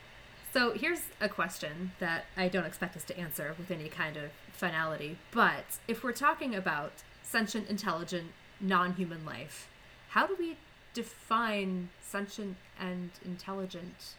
So 0.52 0.72
here's 0.72 1.02
a 1.20 1.28
question 1.28 1.92
that 2.00 2.24
I 2.36 2.48
don't 2.48 2.64
expect 2.64 2.96
us 2.96 3.04
to 3.04 3.18
answer 3.18 3.54
with 3.56 3.70
any 3.70 3.88
kind 3.88 4.16
of 4.16 4.30
finality. 4.52 5.18
But 5.30 5.78
if 5.86 6.02
we're 6.02 6.12
talking 6.12 6.56
about 6.56 6.92
sentient, 7.22 7.68
intelligent, 7.68 8.32
non 8.60 8.94
human 8.94 9.24
life, 9.24 9.68
how 10.08 10.26
do 10.26 10.34
we 10.36 10.56
define 10.92 11.90
sentient 12.00 12.56
and 12.80 13.10
intelligent 13.24 14.16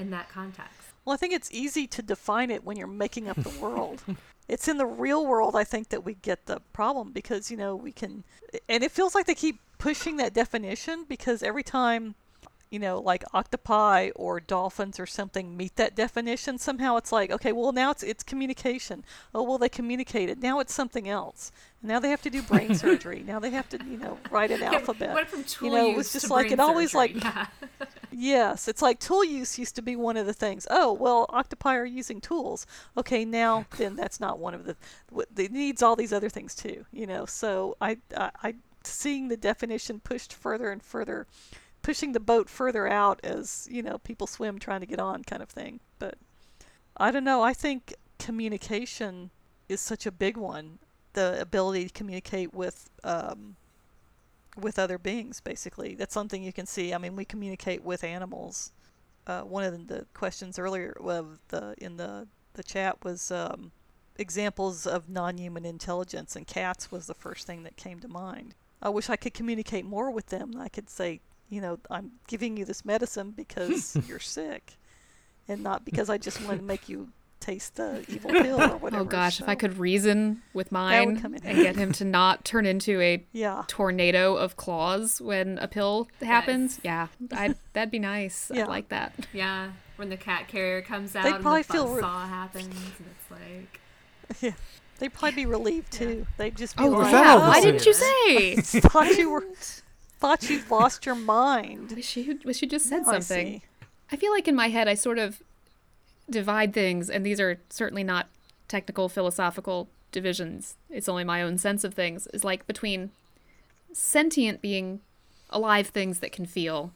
in 0.00 0.10
that 0.10 0.28
context. 0.28 0.72
Well, 1.04 1.14
I 1.14 1.16
think 1.16 1.32
it's 1.32 1.50
easy 1.52 1.86
to 1.88 2.02
define 2.02 2.50
it 2.50 2.64
when 2.64 2.76
you're 2.76 2.86
making 2.86 3.28
up 3.28 3.36
the 3.36 3.58
world. 3.60 4.02
it's 4.48 4.68
in 4.68 4.78
the 4.78 4.86
real 4.86 5.26
world, 5.26 5.54
I 5.54 5.64
think, 5.64 5.90
that 5.90 6.04
we 6.04 6.14
get 6.14 6.46
the 6.46 6.60
problem 6.72 7.12
because, 7.12 7.50
you 7.50 7.56
know, 7.56 7.76
we 7.76 7.92
can, 7.92 8.24
and 8.68 8.82
it 8.82 8.90
feels 8.90 9.14
like 9.14 9.26
they 9.26 9.34
keep 9.34 9.60
pushing 9.78 10.16
that 10.16 10.34
definition 10.34 11.04
because 11.08 11.42
every 11.42 11.62
time, 11.62 12.14
you 12.70 12.78
know, 12.78 13.00
like 13.00 13.24
octopi 13.34 14.10
or 14.14 14.38
dolphins 14.40 15.00
or 15.00 15.06
something 15.06 15.56
meet 15.56 15.76
that 15.76 15.96
definition, 15.96 16.56
somehow 16.56 16.96
it's 16.96 17.10
like, 17.10 17.30
okay, 17.30 17.52
well, 17.52 17.72
now 17.72 17.90
it's, 17.90 18.02
it's 18.02 18.22
communication. 18.22 19.04
Oh, 19.34 19.42
well, 19.42 19.58
they 19.58 19.68
communicated. 19.68 20.40
Now 20.40 20.60
it's 20.60 20.72
something 20.72 21.08
else. 21.08 21.50
Now 21.82 21.98
they 21.98 22.10
have 22.10 22.22
to 22.22 22.30
do 22.30 22.42
brain 22.42 22.74
surgery. 22.76 23.24
Now 23.26 23.40
they 23.40 23.50
have 23.50 23.68
to, 23.70 23.78
you 23.84 23.98
know, 23.98 24.18
write 24.30 24.50
an 24.52 24.62
alphabet. 24.74 25.14
Went 25.14 25.28
from 25.28 25.44
tool 25.44 25.68
you 25.68 25.74
know, 25.74 25.86
use 25.86 25.94
it 25.94 25.96
was 25.96 26.12
just 26.12 26.30
like, 26.30 26.52
it 26.52 26.60
always 26.60 26.92
surgery. 26.92 27.14
like, 27.20 27.24
yeah. 27.24 27.46
Yes, 28.12 28.66
it's 28.66 28.82
like 28.82 28.98
tool 28.98 29.24
use 29.24 29.58
used 29.58 29.76
to 29.76 29.82
be 29.82 29.94
one 29.94 30.16
of 30.16 30.26
the 30.26 30.32
things. 30.32 30.66
Oh, 30.68 30.92
well, 30.92 31.26
octopi 31.30 31.76
are 31.76 31.84
using 31.84 32.20
tools. 32.20 32.66
Okay, 32.96 33.24
now 33.24 33.66
then 33.76 33.94
that's 33.94 34.18
not 34.18 34.38
one 34.38 34.52
of 34.52 34.64
the. 34.64 34.76
It 35.36 35.52
needs 35.52 35.80
all 35.82 35.96
these 35.96 36.12
other 36.12 36.28
things 36.28 36.54
too, 36.54 36.84
you 36.92 37.06
know. 37.06 37.24
So 37.24 37.76
I, 37.80 37.98
I, 38.16 38.30
I 38.42 38.54
seeing 38.82 39.28
the 39.28 39.36
definition 39.36 40.00
pushed 40.00 40.32
further 40.32 40.70
and 40.70 40.82
further, 40.82 41.26
pushing 41.82 42.12
the 42.12 42.20
boat 42.20 42.48
further 42.48 42.86
out 42.86 43.20
as 43.24 43.68
you 43.70 43.82
know 43.82 43.98
people 43.98 44.26
swim 44.26 44.58
trying 44.58 44.80
to 44.80 44.86
get 44.86 45.00
on, 45.00 45.24
kind 45.24 45.42
of 45.42 45.48
thing. 45.48 45.80
But 45.98 46.16
I 46.96 47.10
don't 47.10 47.24
know. 47.24 47.42
I 47.42 47.52
think 47.52 47.94
communication 48.18 49.30
is 49.68 49.80
such 49.80 50.06
a 50.06 50.12
big 50.12 50.36
one. 50.36 50.78
The 51.12 51.40
ability 51.40 51.86
to 51.86 51.92
communicate 51.92 52.54
with 52.54 52.88
um, 53.02 53.56
with 54.56 54.78
other 54.78 54.98
beings 54.98 55.40
basically 55.40 55.94
that's 55.94 56.14
something 56.14 56.42
you 56.42 56.52
can 56.52 56.66
see 56.66 56.92
i 56.92 56.98
mean 56.98 57.16
we 57.16 57.24
communicate 57.24 57.82
with 57.84 58.02
animals 58.02 58.72
uh, 59.26 59.42
one 59.42 59.62
of 59.62 59.86
the 59.86 60.06
questions 60.14 60.58
earlier 60.58 60.96
of 61.00 61.38
the 61.48 61.74
in 61.78 61.96
the 61.96 62.26
the 62.54 62.62
chat 62.62 63.02
was 63.04 63.30
um, 63.30 63.70
examples 64.16 64.86
of 64.86 65.08
non-human 65.08 65.64
intelligence 65.64 66.34
and 66.34 66.46
cats 66.46 66.90
was 66.90 67.06
the 67.06 67.14
first 67.14 67.46
thing 67.46 67.62
that 67.62 67.76
came 67.76 68.00
to 68.00 68.08
mind 68.08 68.54
i 68.82 68.88
wish 68.88 69.08
i 69.08 69.16
could 69.16 69.34
communicate 69.34 69.84
more 69.84 70.10
with 70.10 70.26
them 70.26 70.54
i 70.58 70.68
could 70.68 70.90
say 70.90 71.20
you 71.50 71.60
know 71.60 71.78
i'm 71.90 72.12
giving 72.26 72.56
you 72.56 72.64
this 72.64 72.84
medicine 72.84 73.32
because 73.32 73.96
you're 74.08 74.18
sick 74.18 74.78
and 75.48 75.62
not 75.62 75.84
because 75.84 76.08
i 76.08 76.16
just 76.16 76.42
want 76.44 76.58
to 76.58 76.64
make 76.64 76.88
you 76.88 77.08
taste 77.40 77.76
the 77.76 78.04
evil 78.08 78.30
pill 78.42 78.60
or 78.60 78.64
oh, 78.64 78.76
whatever 78.76 79.02
Oh 79.02 79.04
gosh, 79.06 79.40
if 79.40 79.48
I 79.48 79.54
could 79.54 79.78
reason 79.78 80.42
with 80.52 80.70
mine 80.70 81.16
and 81.24 81.42
get 81.42 81.74
him 81.74 81.90
to 81.92 82.04
not 82.04 82.44
turn 82.44 82.66
into 82.66 83.00
a 83.00 83.24
yeah 83.32 83.64
tornado 83.66 84.36
of 84.36 84.56
claws 84.56 85.20
when 85.20 85.58
a 85.58 85.66
pill 85.66 86.08
happens, 86.20 86.78
yeah, 86.84 87.08
I 87.32 87.54
that'd 87.72 87.90
be 87.90 87.98
nice. 87.98 88.50
Yeah. 88.54 88.64
I'd 88.64 88.68
like 88.68 88.90
that. 88.90 89.26
Yeah, 89.32 89.70
when 89.96 90.10
the 90.10 90.16
cat 90.16 90.48
carrier 90.48 90.82
comes 90.82 91.16
out 91.16 91.24
They'd 91.24 91.36
and 91.36 91.44
the 91.44 91.62
feel 91.64 91.88
re- 91.94 92.00
saw 92.00 92.26
happens, 92.26 92.66
and 92.66 93.06
it's 93.10 93.30
like, 93.30 93.80
yeah 94.42 94.52
they'd 94.98 95.12
probably 95.14 95.34
be 95.34 95.46
relieved 95.46 95.90
too 95.90 96.26
they'd 96.36 96.54
just 96.54 96.76
be 96.76 96.84
Oh 96.84 96.88
like 96.88 97.10
that 97.10 97.26
all 97.26 97.38
yeah, 97.38 97.48
why 97.48 97.60
didn't 97.62 97.86
you 97.86 97.94
say? 97.94 98.56
thought 98.56 99.16
you 99.16 99.30
were 99.30 99.44
thought 100.20 100.48
you'd 100.48 100.70
lost 100.70 101.06
your 101.06 101.14
mind. 101.14 101.92
wish 101.96 102.16
you 102.16 102.38
wish 102.44 102.62
you 102.62 102.68
just 102.68 102.86
said 102.86 103.02
Now 103.02 103.12
I 103.12 103.18
something. 103.20 103.60
see. 103.60 103.62
I 104.12 104.16
feel 104.16 104.30
like 104.32 104.46
in 104.46 104.54
my 104.54 104.68
head 104.68 104.86
I 104.88 104.94
sort 104.94 105.18
of 105.18 105.42
divide 106.28 106.72
things, 106.72 107.10
and 107.10 107.24
these 107.24 107.40
are 107.40 107.58
certainly 107.70 108.04
not 108.04 108.28
technical 108.68 109.08
philosophical 109.08 109.88
divisions. 110.12 110.76
It's 110.88 111.08
only 111.08 111.24
my 111.24 111.42
own 111.42 111.58
sense 111.58 111.84
of 111.84 111.94
things. 111.94 112.26
Is 112.28 112.44
like 112.44 112.66
between 112.66 113.10
sentient 113.92 114.60
being 114.60 115.00
alive 115.48 115.88
things 115.88 116.20
that 116.20 116.32
can 116.32 116.46
feel, 116.46 116.92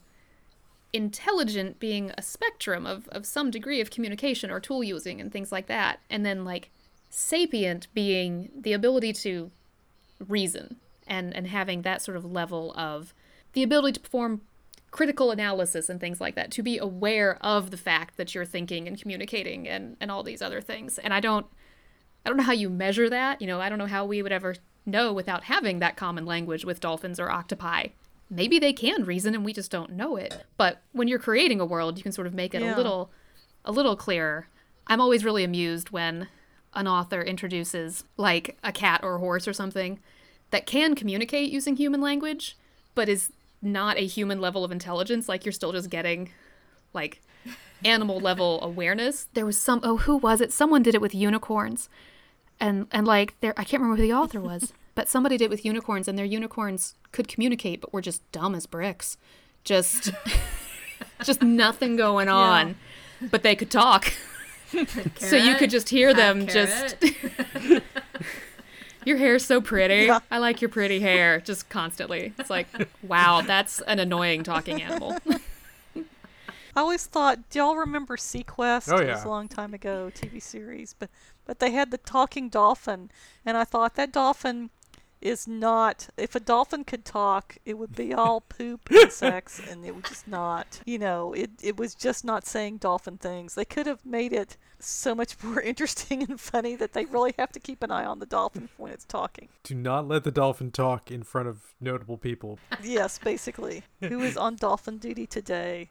intelligent 0.93 1.79
being 1.79 2.11
a 2.17 2.21
spectrum 2.21 2.85
of, 2.85 3.07
of 3.09 3.25
some 3.25 3.51
degree 3.51 3.81
of 3.81 3.89
communication 3.89 4.49
or 4.49 4.59
tool 4.59 4.83
using 4.83 5.19
and 5.19 5.31
things 5.31 5.51
like 5.51 5.67
that, 5.67 5.99
and 6.09 6.25
then 6.25 6.45
like 6.45 6.69
sapient 7.09 7.87
being 7.93 8.49
the 8.59 8.73
ability 8.73 9.13
to 9.13 9.51
reason 10.27 10.77
and 11.07 11.35
and 11.35 11.47
having 11.47 11.81
that 11.83 12.01
sort 12.01 12.17
of 12.17 12.25
level 12.25 12.73
of 12.75 13.13
the 13.53 13.63
ability 13.63 13.93
to 13.93 13.99
perform 13.99 14.41
critical 14.91 15.31
analysis 15.31 15.89
and 15.89 15.99
things 15.99 16.21
like 16.21 16.35
that 16.35 16.51
to 16.51 16.63
be 16.63 16.77
aware 16.77 17.37
of 17.41 17.69
the 17.69 17.77
fact 17.77 18.15
that 18.17 18.33
you're 18.33 18.45
thinking 18.45 18.87
and 18.87 18.99
communicating 19.01 19.67
and 19.67 19.97
and 19.99 20.09
all 20.11 20.23
these 20.23 20.41
other 20.41 20.61
things. 20.61 20.97
And 20.99 21.13
i 21.13 21.19
don't 21.19 21.45
i 22.25 22.29
don't 22.29 22.37
know 22.37 22.43
how 22.43 22.53
you 22.53 22.69
measure 22.69 23.09
that 23.09 23.41
you 23.41 23.47
know 23.47 23.59
i 23.59 23.67
don't 23.69 23.77
know 23.77 23.87
how 23.87 24.05
we 24.05 24.21
would 24.23 24.31
ever 24.31 24.55
know 24.85 25.11
without 25.11 25.43
having 25.45 25.79
that 25.79 25.97
common 25.97 26.25
language 26.25 26.63
with 26.63 26.79
dolphins 26.79 27.19
or 27.19 27.29
octopi. 27.31 27.87
Maybe 28.29 28.57
they 28.57 28.73
can 28.73 29.03
reason 29.03 29.35
and 29.35 29.43
we 29.45 29.53
just 29.53 29.69
don't 29.71 29.91
know 29.93 30.15
it. 30.15 30.43
But 30.57 30.81
when 30.93 31.07
you're 31.07 31.19
creating 31.19 31.59
a 31.59 31.65
world 31.65 31.97
you 31.97 32.03
can 32.03 32.11
sort 32.11 32.27
of 32.27 32.33
make 32.33 32.53
it 32.55 32.61
Yeah. 32.61 32.75
a 32.75 32.77
little 32.77 33.11
a 33.65 33.71
little 33.71 33.95
clearer. 33.95 34.47
I'm 34.87 35.01
always 35.01 35.25
really 35.25 35.43
amused 35.43 35.89
when 35.89 36.27
an 36.73 36.87
author 36.87 37.21
introduces 37.21 38.03
like 38.17 38.57
a 38.63 38.71
cat 38.71 39.01
or 39.03 39.15
a 39.15 39.19
horse 39.19 39.47
or 39.47 39.53
something 39.53 39.99
that 40.51 40.65
can 40.65 40.95
communicate 40.95 41.51
using 41.51 41.75
human 41.75 42.01
language 42.01 42.57
but 42.93 43.09
is 43.09 43.31
not 43.61 43.97
a 43.97 44.05
human 44.05 44.39
level 44.39 44.63
of 44.63 44.71
intelligence 44.71 45.27
like 45.27 45.45
you're 45.45 45.51
still 45.51 45.71
just 45.71 45.89
getting 45.89 46.31
like 46.93 47.21
animal 47.83 48.19
level 48.19 48.59
awareness. 48.63 49.27
There 49.33 49.45
was 49.45 49.59
some 49.59 49.81
oh 49.83 49.97
who 49.97 50.17
was 50.17 50.41
it? 50.41 50.51
Someone 50.51 50.81
did 50.81 50.95
it 50.95 51.01
with 51.01 51.13
unicorns. 51.13 51.89
And 52.59 52.87
and 52.91 53.05
like 53.05 53.39
there 53.41 53.53
i 53.57 53.65
can't 53.65 53.81
remember 53.81 54.01
who 54.01 54.07
the 54.07 54.13
author 54.13 54.39
was 54.39 54.71
but 54.95 55.09
somebody 55.09 55.37
did 55.37 55.45
it 55.45 55.49
with 55.49 55.65
unicorns 55.65 56.07
and 56.07 56.17
their 56.17 56.25
unicorns 56.25 56.95
could 57.11 57.27
communicate 57.27 57.81
but 57.81 57.91
were 57.91 58.01
just 58.01 58.29
dumb 58.31 58.55
as 58.55 58.65
bricks. 58.65 59.17
Just 59.63 60.11
just 61.23 61.41
nothing 61.41 61.95
going 61.95 62.29
on. 62.29 62.75
But 63.31 63.43
they 63.43 63.55
could 63.55 63.71
talk. 63.71 64.13
So 65.19 65.37
you 65.37 65.55
could 65.55 65.69
just 65.69 65.87
hear 65.87 66.13
them 66.13 66.47
just 66.47 66.97
your 69.05 69.17
hair's 69.17 69.45
so 69.45 69.61
pretty 69.61 70.05
Yeah. 70.05 70.19
i 70.31 70.37
like 70.37 70.61
your 70.61 70.69
pretty 70.69 70.99
hair 70.99 71.39
just 71.39 71.69
constantly 71.69 72.33
it's 72.37 72.49
like 72.49 72.67
wow 73.03 73.41
that's 73.41 73.79
an 73.81 73.99
annoying 73.99 74.43
talking 74.43 74.81
animal 74.81 75.17
I 76.77 76.81
always 76.81 77.05
thought, 77.05 77.49
do 77.49 77.59
y'all 77.59 77.77
remember 77.77 78.17
seaQuest? 78.17 78.91
Oh, 78.91 78.97
It 78.97 79.07
was 79.07 79.21
yeah. 79.23 79.25
a 79.25 79.29
long 79.29 79.47
time 79.47 79.73
ago, 79.73 80.11
TV 80.13 80.41
series, 80.41 80.93
but 80.97 81.09
but 81.45 81.59
they 81.59 81.71
had 81.71 81.89
the 81.89 81.97
talking 81.97 82.49
dolphin, 82.49 83.11
and 83.45 83.55
I 83.55 83.63
thought 83.63 83.95
that 83.95 84.11
dolphin 84.11 84.71
is 85.21 85.47
not. 85.47 86.09
If 86.17 86.35
a 86.35 86.41
dolphin 86.41 86.83
could 86.83 87.05
talk, 87.05 87.57
it 87.65 87.75
would 87.75 87.95
be 87.95 88.13
all 88.13 88.41
poop 88.49 88.89
and 88.91 89.09
sex, 89.09 89.61
and 89.69 89.85
it 89.85 89.95
was 89.95 90.03
just 90.03 90.27
not. 90.27 90.81
You 90.85 90.99
know, 90.99 91.31
it 91.31 91.51
it 91.63 91.77
was 91.77 91.95
just 91.95 92.25
not 92.25 92.45
saying 92.45 92.79
dolphin 92.79 93.17
things. 93.19 93.55
They 93.55 93.63
could 93.63 93.87
have 93.87 94.05
made 94.05 94.33
it 94.33 94.57
so 94.79 95.15
much 95.15 95.35
more 95.43 95.61
interesting 95.61 96.23
and 96.23 96.39
funny 96.39 96.75
that 96.75 96.93
they 96.93 97.05
really 97.05 97.33
have 97.37 97.51
to 97.53 97.59
keep 97.59 97.83
an 97.83 97.91
eye 97.91 98.05
on 98.05 98.19
the 98.19 98.25
dolphin 98.25 98.69
when 98.77 98.91
it's 98.91 99.05
talking. 99.05 99.49
Do 99.63 99.75
not 99.75 100.07
let 100.07 100.23
the 100.23 100.31
dolphin 100.31 100.71
talk 100.71 101.11
in 101.11 101.23
front 101.23 101.47
of 101.47 101.73
notable 101.79 102.17
people. 102.17 102.59
Yes, 102.83 103.19
basically. 103.23 103.83
Who 104.01 104.21
is 104.21 104.37
on 104.37 104.55
dolphin 104.55 104.97
duty 104.97 105.25
today? 105.25 105.89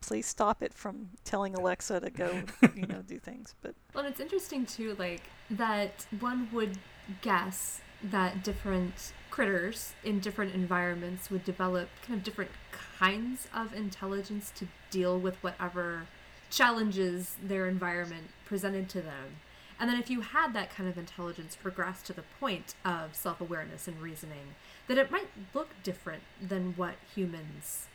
Please 0.00 0.26
stop 0.26 0.62
it 0.62 0.72
from 0.72 1.10
telling 1.24 1.54
Alexa 1.54 2.00
to 2.00 2.10
go, 2.10 2.42
you 2.74 2.86
know, 2.86 3.02
do 3.06 3.18
things. 3.18 3.54
But 3.62 3.74
Well, 3.94 4.04
it's 4.04 4.20
interesting 4.20 4.66
too, 4.66 4.94
like 4.98 5.22
that 5.50 6.06
one 6.20 6.48
would 6.52 6.78
guess 7.22 7.80
that 8.02 8.44
different 8.44 9.12
critters 9.30 9.94
in 10.04 10.20
different 10.20 10.54
environments 10.54 11.30
would 11.30 11.44
develop 11.44 11.88
kind 12.06 12.18
of 12.18 12.24
different 12.24 12.50
kinds 12.98 13.48
of 13.54 13.74
intelligence 13.74 14.52
to 14.56 14.68
deal 14.90 15.18
with 15.18 15.36
whatever 15.42 16.06
challenges 16.50 17.36
their 17.42 17.66
environment 17.66 18.28
presented 18.44 18.88
to 18.90 19.00
them. 19.00 19.40
And 19.78 19.90
then 19.90 19.98
if 19.98 20.08
you 20.08 20.22
had 20.22 20.54
that 20.54 20.74
kind 20.74 20.88
of 20.88 20.96
intelligence 20.96 21.56
progress 21.60 22.00
to 22.02 22.12
the 22.12 22.24
point 22.40 22.74
of 22.84 23.14
self 23.14 23.40
awareness 23.40 23.86
and 23.86 24.00
reasoning, 24.00 24.54
that 24.88 24.98
it 24.98 25.10
might 25.10 25.28
look 25.54 25.68
different 25.82 26.22
than 26.40 26.74
what 26.76 26.94
humans 27.14 27.86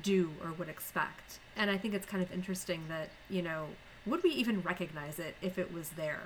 do 0.00 0.32
or 0.42 0.52
would 0.52 0.68
expect. 0.68 1.38
And 1.56 1.70
I 1.70 1.78
think 1.78 1.94
it's 1.94 2.06
kind 2.06 2.22
of 2.22 2.32
interesting 2.32 2.84
that, 2.88 3.10
you 3.28 3.42
know, 3.42 3.66
would 4.04 4.22
we 4.22 4.30
even 4.30 4.62
recognize 4.62 5.18
it 5.18 5.36
if 5.40 5.58
it 5.58 5.72
was 5.72 5.90
there? 5.90 6.22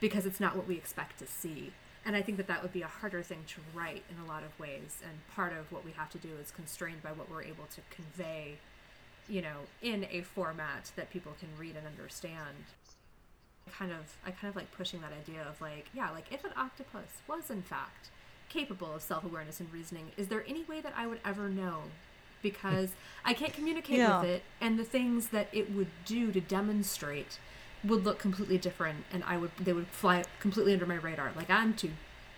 Because 0.00 0.26
it's 0.26 0.40
not 0.40 0.56
what 0.56 0.68
we 0.68 0.76
expect 0.76 1.18
to 1.20 1.26
see. 1.26 1.72
And 2.04 2.14
I 2.14 2.22
think 2.22 2.36
that 2.36 2.46
that 2.46 2.62
would 2.62 2.72
be 2.72 2.82
a 2.82 2.86
harder 2.86 3.22
thing 3.22 3.44
to 3.48 3.60
write 3.74 4.04
in 4.08 4.22
a 4.24 4.28
lot 4.28 4.44
of 4.44 4.58
ways. 4.60 4.98
And 5.02 5.18
part 5.34 5.52
of 5.52 5.72
what 5.72 5.84
we 5.84 5.92
have 5.92 6.10
to 6.10 6.18
do 6.18 6.28
is 6.40 6.52
constrained 6.52 7.02
by 7.02 7.10
what 7.10 7.28
we're 7.30 7.42
able 7.42 7.64
to 7.74 7.80
convey, 7.90 8.58
you 9.28 9.42
know, 9.42 9.66
in 9.82 10.06
a 10.10 10.22
format 10.22 10.90
that 10.96 11.10
people 11.10 11.32
can 11.38 11.48
read 11.58 11.76
and 11.76 11.86
understand. 11.86 12.64
Kind 13.76 13.90
of, 13.90 14.16
I 14.24 14.30
kind 14.30 14.48
of 14.48 14.54
like 14.56 14.70
pushing 14.76 15.00
that 15.00 15.12
idea 15.12 15.42
of 15.48 15.60
like, 15.60 15.86
yeah, 15.92 16.10
like 16.10 16.32
if 16.32 16.44
an 16.44 16.52
octopus 16.56 17.08
was 17.28 17.50
in 17.50 17.62
fact 17.62 18.10
capable 18.48 18.94
of 18.94 19.02
self 19.02 19.24
awareness 19.24 19.58
and 19.58 19.72
reasoning, 19.72 20.12
is 20.16 20.28
there 20.28 20.44
any 20.48 20.62
way 20.64 20.80
that 20.80 20.94
I 20.96 21.06
would 21.08 21.18
ever 21.24 21.48
know? 21.48 21.82
Because 22.42 22.90
I 23.24 23.34
can't 23.34 23.52
communicate 23.52 23.98
Yeah. 23.98 24.20
with 24.20 24.28
it, 24.30 24.42
and 24.60 24.78
the 24.78 24.84
things 24.84 25.28
that 25.28 25.48
it 25.52 25.72
would 25.74 25.88
do 26.04 26.30
to 26.30 26.40
demonstrate 26.40 27.38
would 27.82 28.04
look 28.04 28.20
completely 28.20 28.56
different, 28.56 29.04
and 29.12 29.24
I 29.24 29.36
would 29.36 29.50
they 29.58 29.72
would 29.72 29.88
fly 29.88 30.22
completely 30.38 30.72
under 30.72 30.86
my 30.86 30.94
radar. 30.94 31.32
Like 31.34 31.50
I'm 31.50 31.74
too 31.74 31.90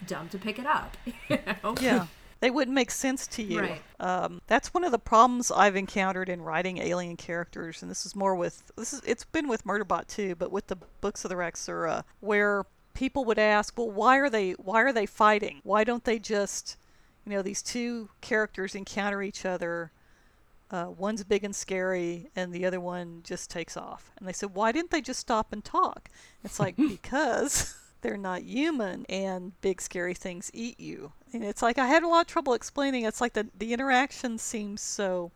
dumb 0.07 0.31
to 0.31 0.39
pick 0.39 0.59
it 0.59 0.67
up. 0.67 0.97
You 1.29 1.39
know? 1.63 1.75
yeah, 1.81 2.07
they 2.41 2.51
wouldn't 2.51 2.75
make 2.75 2.91
sense 2.91 3.27
to 3.29 3.43
you. 3.43 3.61
Right. 3.61 3.83
Um, 3.99 4.41
that's 4.47 4.73
one 4.73 4.85
of 4.85 4.93
the 4.93 4.99
problems 4.99 5.51
I've 5.51 5.77
encountered 5.77 6.29
in 6.29 6.43
writing 6.43 6.79
alien 6.79 7.17
characters, 7.17 7.83
and 7.83 7.91
this 7.91 8.07
is 8.07 8.15
more 8.15 8.35
with 8.35 8.71
this 8.77 8.93
is 8.93 9.01
it's 9.05 9.25
been 9.25 9.49
with 9.49 9.65
Murderbot 9.65 10.07
too, 10.07 10.35
but 10.37 10.53
with 10.53 10.69
the 10.69 10.77
books 11.01 11.25
of 11.25 11.31
the 11.31 11.35
Raxura, 11.35 12.05
where 12.21 12.65
people 12.95 13.25
would 13.25 13.39
ask, 13.39 13.77
well, 13.77 13.91
why 13.91 14.19
are 14.19 14.31
they 14.31 14.53
why 14.53 14.83
are 14.83 14.93
they 14.93 15.07
fighting? 15.07 15.61
Why 15.65 15.85
don't 15.85 16.05
they 16.05 16.19
just, 16.19 16.77
you 17.25 17.33
know, 17.33 17.43
these 17.43 17.63
two 17.63 18.09
characters 18.21 18.75
encounter 18.75 19.23
each 19.23 19.45
other. 19.45 19.93
Uh, 20.71 20.91
one's 20.99 21.25
big 21.25 21.45
and 21.45 21.57
scary, 21.57 22.29
and 22.37 22.53
the 22.53 22.67
other 22.67 22.79
one 22.79 23.23
just 23.25 23.49
takes 23.49 23.75
off. 23.75 24.11
And 24.19 24.29
they 24.29 24.35
said, 24.35 24.55
why 24.55 24.71
didn't 24.71 24.91
they 24.91 25.01
just 25.01 25.19
stop 25.19 25.51
and 25.51 25.65
talk? 25.65 26.11
It's 26.45 26.61
like 26.61 26.77
because 26.89 27.75
they're 28.01 28.17
not 28.17 28.43
human 28.43 29.05
and 29.09 29.59
big 29.61 29.81
scary 29.81 30.15
things 30.15 30.51
eat 30.55 30.79
you. 30.79 31.13
And 31.33 31.45
it's 31.45 31.63
like 31.63 31.79
I 31.79 31.87
had 31.87 32.03
a 32.03 32.09
lot 32.09 32.23
of 32.23 32.27
trouble 32.27 32.55
explaining. 32.55 33.05
It's 33.05 33.21
like 33.21 33.33
the 33.33 33.49
the 33.57 33.73
interaction 33.73 34.39
seems 34.39 34.81
so 34.81 35.31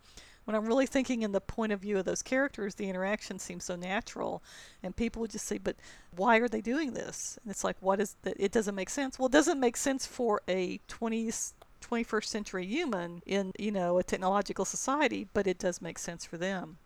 when 0.45 0.57
I'm 0.57 0.67
really 0.67 0.87
thinking 0.87 1.23
in 1.23 1.33
the 1.33 1.41
point 1.41 1.73
of 1.73 1.81
view 1.81 1.99
of 1.99 2.05
those 2.05 2.23
characters, 2.23 2.75
the 2.75 2.89
interaction 2.89 3.39
seems 3.39 3.65
so 3.65 3.77
natural, 3.77 4.43
and 4.83 4.97
people 4.97 5.21
would 5.21 5.31
just 5.31 5.47
say, 5.47 5.59
"But 5.59 5.77
why 6.17 6.39
are 6.39 6.49
they 6.49 6.61
doing 6.61 6.95
this?" 6.95 7.39
And 7.43 7.51
it's 7.51 7.63
like, 7.63 7.77
"What 7.81 8.01
is 8.01 8.17
that? 8.23 8.35
It 8.39 8.51
doesn't 8.51 8.75
make 8.75 8.91
sense." 8.91 9.19
Well, 9.19 9.27
it 9.27 9.33
doesn't 9.33 9.61
make 9.61 9.77
sense 9.77 10.07
for 10.07 10.43
a 10.49 10.79
20th 10.89 11.53
21st 11.81 12.27
century 12.29 12.67
human 12.67 13.23
in 13.27 13.53
you 13.59 13.71
know 13.71 13.99
a 13.99 14.03
technological 14.03 14.65
society, 14.65 15.29
but 15.33 15.47
it 15.47 15.59
does 15.59 15.81
make 15.83 15.99
sense 15.99 16.25
for 16.25 16.39
them. 16.39 16.79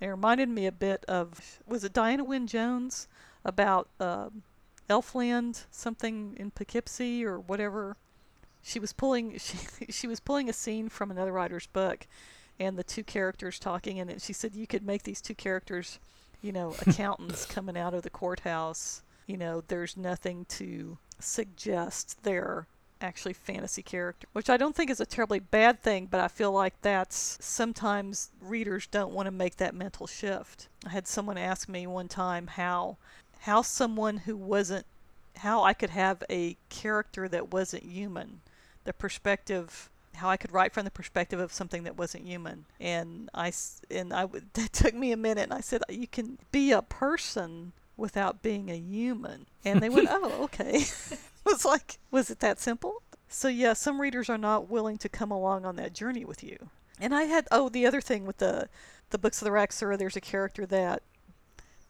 It 0.00 0.06
reminded 0.06 0.48
me 0.48 0.66
a 0.66 0.72
bit 0.72 1.04
of 1.06 1.60
was 1.66 1.84
it 1.84 1.92
Diana 1.92 2.24
Wynne 2.24 2.46
Jones 2.46 3.08
about 3.44 3.88
uh, 4.00 4.30
Elfland 4.88 5.64
something 5.70 6.36
in 6.38 6.50
Poughkeepsie 6.50 7.24
or 7.24 7.38
whatever. 7.38 7.96
She 8.62 8.78
was 8.78 8.92
pulling 8.92 9.38
she 9.38 9.58
she 9.90 10.06
was 10.06 10.20
pulling 10.20 10.48
a 10.48 10.52
scene 10.52 10.88
from 10.88 11.10
another 11.10 11.32
writer's 11.32 11.66
book, 11.66 12.06
and 12.58 12.78
the 12.78 12.84
two 12.84 13.04
characters 13.04 13.58
talking, 13.58 13.98
and 14.00 14.20
she 14.20 14.32
said 14.32 14.54
you 14.54 14.66
could 14.66 14.84
make 14.84 15.02
these 15.02 15.20
two 15.20 15.34
characters, 15.34 15.98
you 16.40 16.52
know, 16.52 16.74
accountants 16.86 17.46
coming 17.46 17.76
out 17.76 17.94
of 17.94 18.02
the 18.02 18.10
courthouse. 18.10 19.02
You 19.26 19.36
know, 19.36 19.62
there's 19.68 19.96
nothing 19.96 20.44
to 20.46 20.98
suggest 21.18 22.22
they're 22.22 22.66
actually 23.02 23.32
fantasy 23.32 23.82
character, 23.82 24.28
which 24.32 24.48
I 24.48 24.56
don't 24.56 24.74
think 24.74 24.90
is 24.90 25.00
a 25.00 25.06
terribly 25.06 25.40
bad 25.40 25.82
thing, 25.82 26.06
but 26.06 26.20
I 26.20 26.28
feel 26.28 26.52
like 26.52 26.80
that's 26.82 27.38
sometimes 27.40 28.30
readers 28.40 28.86
don't 28.86 29.12
want 29.12 29.26
to 29.26 29.32
make 29.32 29.56
that 29.56 29.74
mental 29.74 30.06
shift. 30.06 30.68
I 30.86 30.90
had 30.90 31.06
someone 31.06 31.38
ask 31.38 31.68
me 31.68 31.86
one 31.86 32.08
time 32.08 32.46
how 32.46 32.98
how 33.42 33.60
someone 33.62 34.18
who 34.18 34.36
wasn't 34.36 34.86
how 35.38 35.64
I 35.64 35.72
could 35.72 35.90
have 35.90 36.22
a 36.30 36.56
character 36.68 37.28
that 37.28 37.52
wasn't 37.52 37.82
human, 37.82 38.40
the 38.84 38.92
perspective 38.92 39.90
how 40.14 40.28
I 40.28 40.36
could 40.36 40.52
write 40.52 40.72
from 40.72 40.84
the 40.84 40.90
perspective 40.90 41.40
of 41.40 41.52
something 41.52 41.84
that 41.84 41.96
wasn't 41.96 42.26
human. 42.26 42.66
And 42.78 43.30
I 43.34 43.52
and 43.90 44.12
I 44.12 44.26
that 44.52 44.72
took 44.72 44.94
me 44.94 45.10
a 45.10 45.16
minute 45.16 45.44
and 45.44 45.54
I 45.54 45.60
said 45.60 45.82
you 45.88 46.06
can 46.06 46.38
be 46.52 46.70
a 46.70 46.82
person 46.82 47.72
without 47.96 48.42
being 48.42 48.70
a 48.70 48.76
human. 48.76 49.46
And 49.64 49.80
they 49.80 49.88
went, 49.88 50.08
"Oh, 50.10 50.44
okay." 50.44 50.76
it 51.10 51.18
was 51.44 51.64
like, 51.64 51.98
was 52.10 52.30
it 52.30 52.40
that 52.40 52.60
simple? 52.60 53.02
So 53.28 53.48
yeah, 53.48 53.72
some 53.72 54.00
readers 54.00 54.30
are 54.30 54.38
not 54.38 54.70
willing 54.70 54.98
to 54.98 55.08
come 55.08 55.30
along 55.32 55.64
on 55.64 55.76
that 55.76 55.94
journey 55.94 56.24
with 56.24 56.44
you. 56.44 56.68
And 57.00 57.12
I 57.12 57.24
had 57.24 57.48
oh, 57.50 57.68
the 57.68 57.86
other 57.86 58.00
thing 58.00 58.24
with 58.24 58.36
the 58.36 58.68
the 59.10 59.18
books 59.18 59.42
of 59.42 59.46
the 59.46 59.50
Raxura, 59.50 59.98
there's 59.98 60.16
a 60.16 60.20
character 60.20 60.64
that 60.66 61.02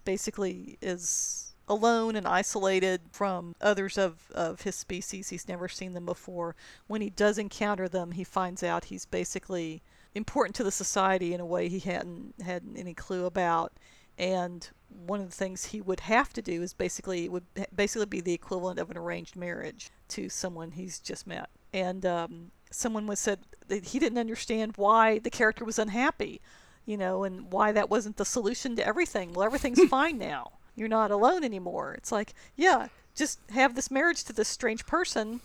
basically 0.04 0.78
is 0.80 1.54
alone 1.68 2.16
and 2.16 2.26
isolated 2.26 3.00
from 3.10 3.54
others 3.60 3.96
of, 3.96 4.30
of 4.32 4.62
his 4.62 4.74
species. 4.74 5.28
He's 5.28 5.48
never 5.48 5.68
seen 5.68 5.94
them 5.94 6.06
before. 6.06 6.54
When 6.86 7.00
he 7.00 7.10
does 7.10 7.38
encounter 7.38 7.88
them, 7.88 8.12
he 8.12 8.24
finds 8.24 8.62
out 8.62 8.86
he's 8.86 9.06
basically 9.06 9.82
important 10.14 10.54
to 10.56 10.64
the 10.64 10.70
society 10.70 11.32
in 11.32 11.40
a 11.40 11.46
way 11.46 11.68
he 11.68 11.78
hadn't 11.78 12.34
had 12.42 12.62
any 12.76 12.94
clue 12.94 13.24
about. 13.24 13.72
And 14.18 14.68
one 14.88 15.20
of 15.20 15.30
the 15.30 15.36
things 15.36 15.66
he 15.66 15.80
would 15.80 16.00
have 16.00 16.32
to 16.34 16.42
do 16.42 16.62
is 16.62 16.74
basically 16.74 17.28
would 17.28 17.44
basically 17.74 18.06
be 18.06 18.20
the 18.20 18.34
equivalent 18.34 18.78
of 18.78 18.90
an 18.90 18.98
arranged 18.98 19.36
marriage 19.36 19.90
to 20.08 20.28
someone 20.28 20.72
he's 20.72 20.98
just 20.98 21.26
met. 21.26 21.48
And 21.72 22.04
um, 22.04 22.50
someone 22.70 23.06
was 23.06 23.18
said 23.18 23.40
that 23.68 23.86
he 23.86 23.98
didn't 23.98 24.18
understand 24.18 24.74
why 24.76 25.18
the 25.18 25.30
character 25.30 25.64
was 25.64 25.78
unhappy, 25.78 26.42
you 26.86 26.96
know, 26.96 27.24
and 27.24 27.52
why 27.52 27.72
that 27.72 27.90
wasn't 27.90 28.16
the 28.16 28.24
solution 28.24 28.76
to 28.76 28.86
everything. 28.86 29.32
Well, 29.32 29.44
everything's 29.44 29.82
fine 29.88 30.18
now. 30.18 30.52
You're 30.74 30.88
not 30.88 31.10
alone 31.10 31.44
anymore. 31.44 31.94
It's 31.94 32.12
like, 32.12 32.34
yeah, 32.56 32.88
just 33.14 33.38
have 33.50 33.74
this 33.74 33.90
marriage 33.90 34.24
to 34.24 34.32
this 34.32 34.48
strange 34.48 34.86
person. 34.86 35.40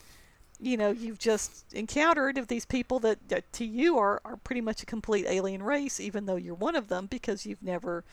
You 0.60 0.78
know, 0.78 0.89
you've 0.91 1.19
just 1.19 1.71
encountered 1.73 2.38
of 2.38 2.47
these 2.47 2.65
people 2.65 3.00
that, 3.00 3.30
that 3.30 3.52
to 3.54 3.65
you 3.65 3.97
are, 3.97 4.21
are 4.26 4.38
pretty 4.38 4.62
much 4.62 4.82
a 4.82 4.88
complete 4.88 5.26
alien 5.28 5.62
race, 5.62 6.00
even 6.00 6.26
though 6.26 6.38
you're 6.38 6.56
one 6.56 6.76
of 6.76 6.88
them 6.88 7.06
because 7.06 7.45
you've 7.45 7.62
never 7.62 8.04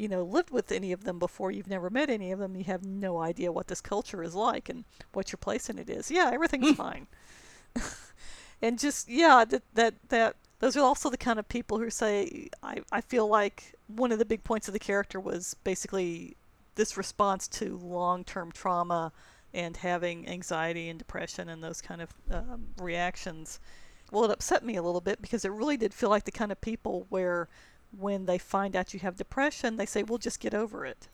you 0.00 0.08
know, 0.08 0.22
lived 0.22 0.50
with 0.50 0.72
any 0.72 0.92
of 0.92 1.04
them 1.04 1.18
before, 1.18 1.50
you've 1.50 1.68
never 1.68 1.90
met 1.90 2.08
any 2.08 2.32
of 2.32 2.38
them, 2.38 2.56
you 2.56 2.64
have 2.64 2.82
no 2.82 3.20
idea 3.20 3.52
what 3.52 3.68
this 3.68 3.82
culture 3.82 4.22
is 4.22 4.34
like 4.34 4.70
and 4.70 4.86
what 5.12 5.30
your 5.30 5.36
place 5.36 5.68
in 5.68 5.78
it 5.78 5.90
is. 5.90 6.10
Yeah, 6.10 6.30
everything's 6.32 6.74
fine. 6.76 7.06
and 8.62 8.78
just 8.78 9.10
yeah, 9.10 9.44
that 9.44 9.62
that 9.74 9.94
that 10.08 10.36
those 10.60 10.76
are 10.76 10.84
also 10.84 11.10
the 11.10 11.16
kind 11.16 11.38
of 11.38 11.48
people 11.48 11.78
who 11.78 11.90
say 11.90 12.48
I 12.62 12.78
I 12.92 13.00
feel 13.00 13.26
like 13.26 13.74
one 13.88 14.12
of 14.12 14.18
the 14.18 14.24
big 14.24 14.44
points 14.44 14.68
of 14.68 14.72
the 14.74 14.78
character 14.78 15.18
was 15.18 15.56
basically 15.64 16.36
this 16.76 16.96
response 16.96 17.48
to 17.48 17.76
long-term 17.78 18.52
trauma 18.52 19.12
and 19.52 19.76
having 19.76 20.28
anxiety 20.28 20.88
and 20.88 20.98
depression 20.98 21.48
and 21.48 21.62
those 21.62 21.80
kind 21.80 22.00
of 22.00 22.10
um, 22.30 22.68
reactions. 22.80 23.58
Well, 24.12 24.24
it 24.24 24.30
upset 24.30 24.64
me 24.64 24.76
a 24.76 24.82
little 24.82 25.00
bit 25.00 25.20
because 25.20 25.44
it 25.44 25.50
really 25.50 25.76
did 25.76 25.92
feel 25.92 26.08
like 26.08 26.24
the 26.24 26.30
kind 26.30 26.52
of 26.52 26.60
people 26.60 27.06
where 27.08 27.48
when 27.96 28.26
they 28.26 28.38
find 28.38 28.76
out 28.76 28.94
you 28.94 29.00
have 29.00 29.16
depression, 29.16 29.76
they 29.76 29.86
say, 29.86 30.02
"Well, 30.02 30.18
just 30.18 30.40
get 30.40 30.54
over 30.54 30.86
it." 30.86 31.08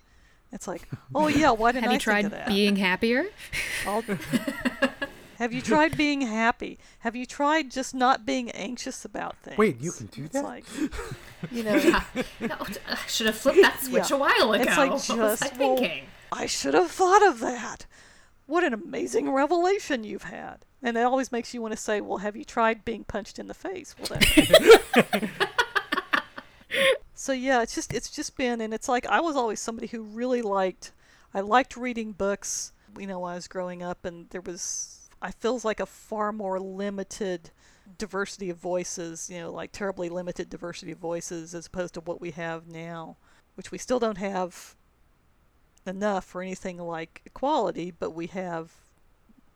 It's 0.52 0.68
like, 0.68 0.88
"Oh 1.14 1.28
yeah, 1.28 1.50
why 1.50 1.72
didn't 1.72 1.84
have 1.84 1.90
I 1.92 1.94
you 1.94 2.00
tried 2.00 2.22
think 2.22 2.32
of 2.34 2.38
that?" 2.38 2.48
being 2.48 2.76
happier? 2.76 3.26
have 5.38 5.52
you 5.52 5.60
tried 5.62 5.96
being 5.96 6.22
happy? 6.22 6.78
Have 7.00 7.14
you 7.16 7.26
tried 7.26 7.70
just 7.70 7.94
not 7.94 8.24
being 8.26 8.50
anxious 8.52 9.04
about 9.04 9.36
things? 9.38 9.58
Wait, 9.58 9.80
you 9.80 9.92
can 9.92 10.06
do 10.06 10.24
it's 10.24 10.32
that? 10.34 10.44
Like, 10.44 10.64
you 11.50 11.62
know, 11.62 11.74
Yeah. 11.76 12.02
No, 12.40 12.56
I 12.88 12.96
should 13.06 13.26
have 13.26 13.36
flipped 13.36 13.60
that 13.62 13.80
switch 13.80 14.10
Yeah. 14.10 14.16
a 14.16 14.18
while 14.18 14.52
ago. 14.52 14.62
It's 14.62 14.76
like 14.76 14.90
what 15.08 15.08
was 15.08 15.08
just- 15.08 15.54
I 15.54 15.58
well- 15.58 15.76
thinking? 15.76 16.04
I 16.32 16.46
should 16.46 16.74
have 16.74 16.90
thought 16.90 17.24
of 17.26 17.38
that. 17.40 17.86
What 18.46 18.64
an 18.64 18.74
amazing 18.74 19.30
revelation 19.30 20.04
you've 20.04 20.24
had. 20.24 20.64
And 20.82 20.96
it 20.96 21.00
always 21.02 21.32
makes 21.32 21.54
you 21.54 21.62
want 21.62 21.72
to 21.72 21.76
say, 21.76 22.00
"Well, 22.00 22.18
have 22.18 22.36
you 22.36 22.44
tried 22.44 22.84
being 22.84 23.02
punched 23.04 23.38
in 23.38 23.46
the 23.48 23.54
face?" 23.54 23.94
Well, 23.98 24.18
then. 24.20 25.30
so 27.14 27.32
yeah, 27.32 27.62
it's 27.62 27.74
just 27.74 27.92
it's 27.94 28.10
just 28.10 28.36
been, 28.36 28.60
and 28.60 28.74
it's 28.74 28.88
like 28.88 29.06
I 29.06 29.20
was 29.20 29.36
always 29.36 29.58
somebody 29.60 29.86
who 29.86 30.02
really 30.02 30.42
liked. 30.42 30.92
I 31.34 31.40
liked 31.40 31.76
reading 31.76 32.12
books. 32.12 32.72
You 32.98 33.06
know, 33.06 33.20
when 33.20 33.32
I 33.32 33.34
was 33.36 33.48
growing 33.48 33.82
up, 33.82 34.04
and 34.04 34.28
there 34.30 34.40
was 34.40 35.05
I 35.22 35.30
feels 35.30 35.64
like 35.64 35.80
a 35.80 35.86
far 35.86 36.32
more 36.32 36.60
limited 36.60 37.50
diversity 37.98 38.50
of 38.50 38.58
voices. 38.58 39.30
You 39.30 39.40
know, 39.40 39.52
like 39.52 39.72
terribly 39.72 40.08
limited 40.08 40.50
diversity 40.50 40.92
of 40.92 40.98
voices 40.98 41.54
as 41.54 41.66
opposed 41.66 41.94
to 41.94 42.00
what 42.00 42.20
we 42.20 42.32
have 42.32 42.66
now, 42.66 43.16
which 43.54 43.70
we 43.70 43.78
still 43.78 43.98
don't 43.98 44.18
have 44.18 44.74
enough 45.86 46.24
for 46.24 46.42
anything 46.42 46.78
like 46.78 47.22
equality, 47.24 47.90
but 47.90 48.10
we 48.10 48.26
have, 48.26 48.72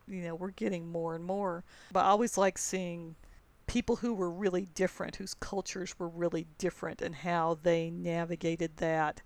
you 0.07 0.23
know, 0.23 0.35
we're 0.35 0.51
getting 0.51 0.91
more 0.91 1.15
and 1.15 1.25
more. 1.25 1.65
But 1.93 2.05
I 2.05 2.11
always 2.11 2.39
like 2.39 2.57
seeing 2.57 3.17
people 3.67 3.97
who 3.97 4.15
were 4.15 4.31
really 4.31 4.69
different, 4.75 5.17
whose 5.17 5.35
cultures 5.35 5.99
were 5.99 6.09
really 6.09 6.47
different, 6.59 7.03
and 7.03 7.15
how 7.15 7.59
they 7.63 7.91
navigated 7.91 8.79
that. 8.79 9.23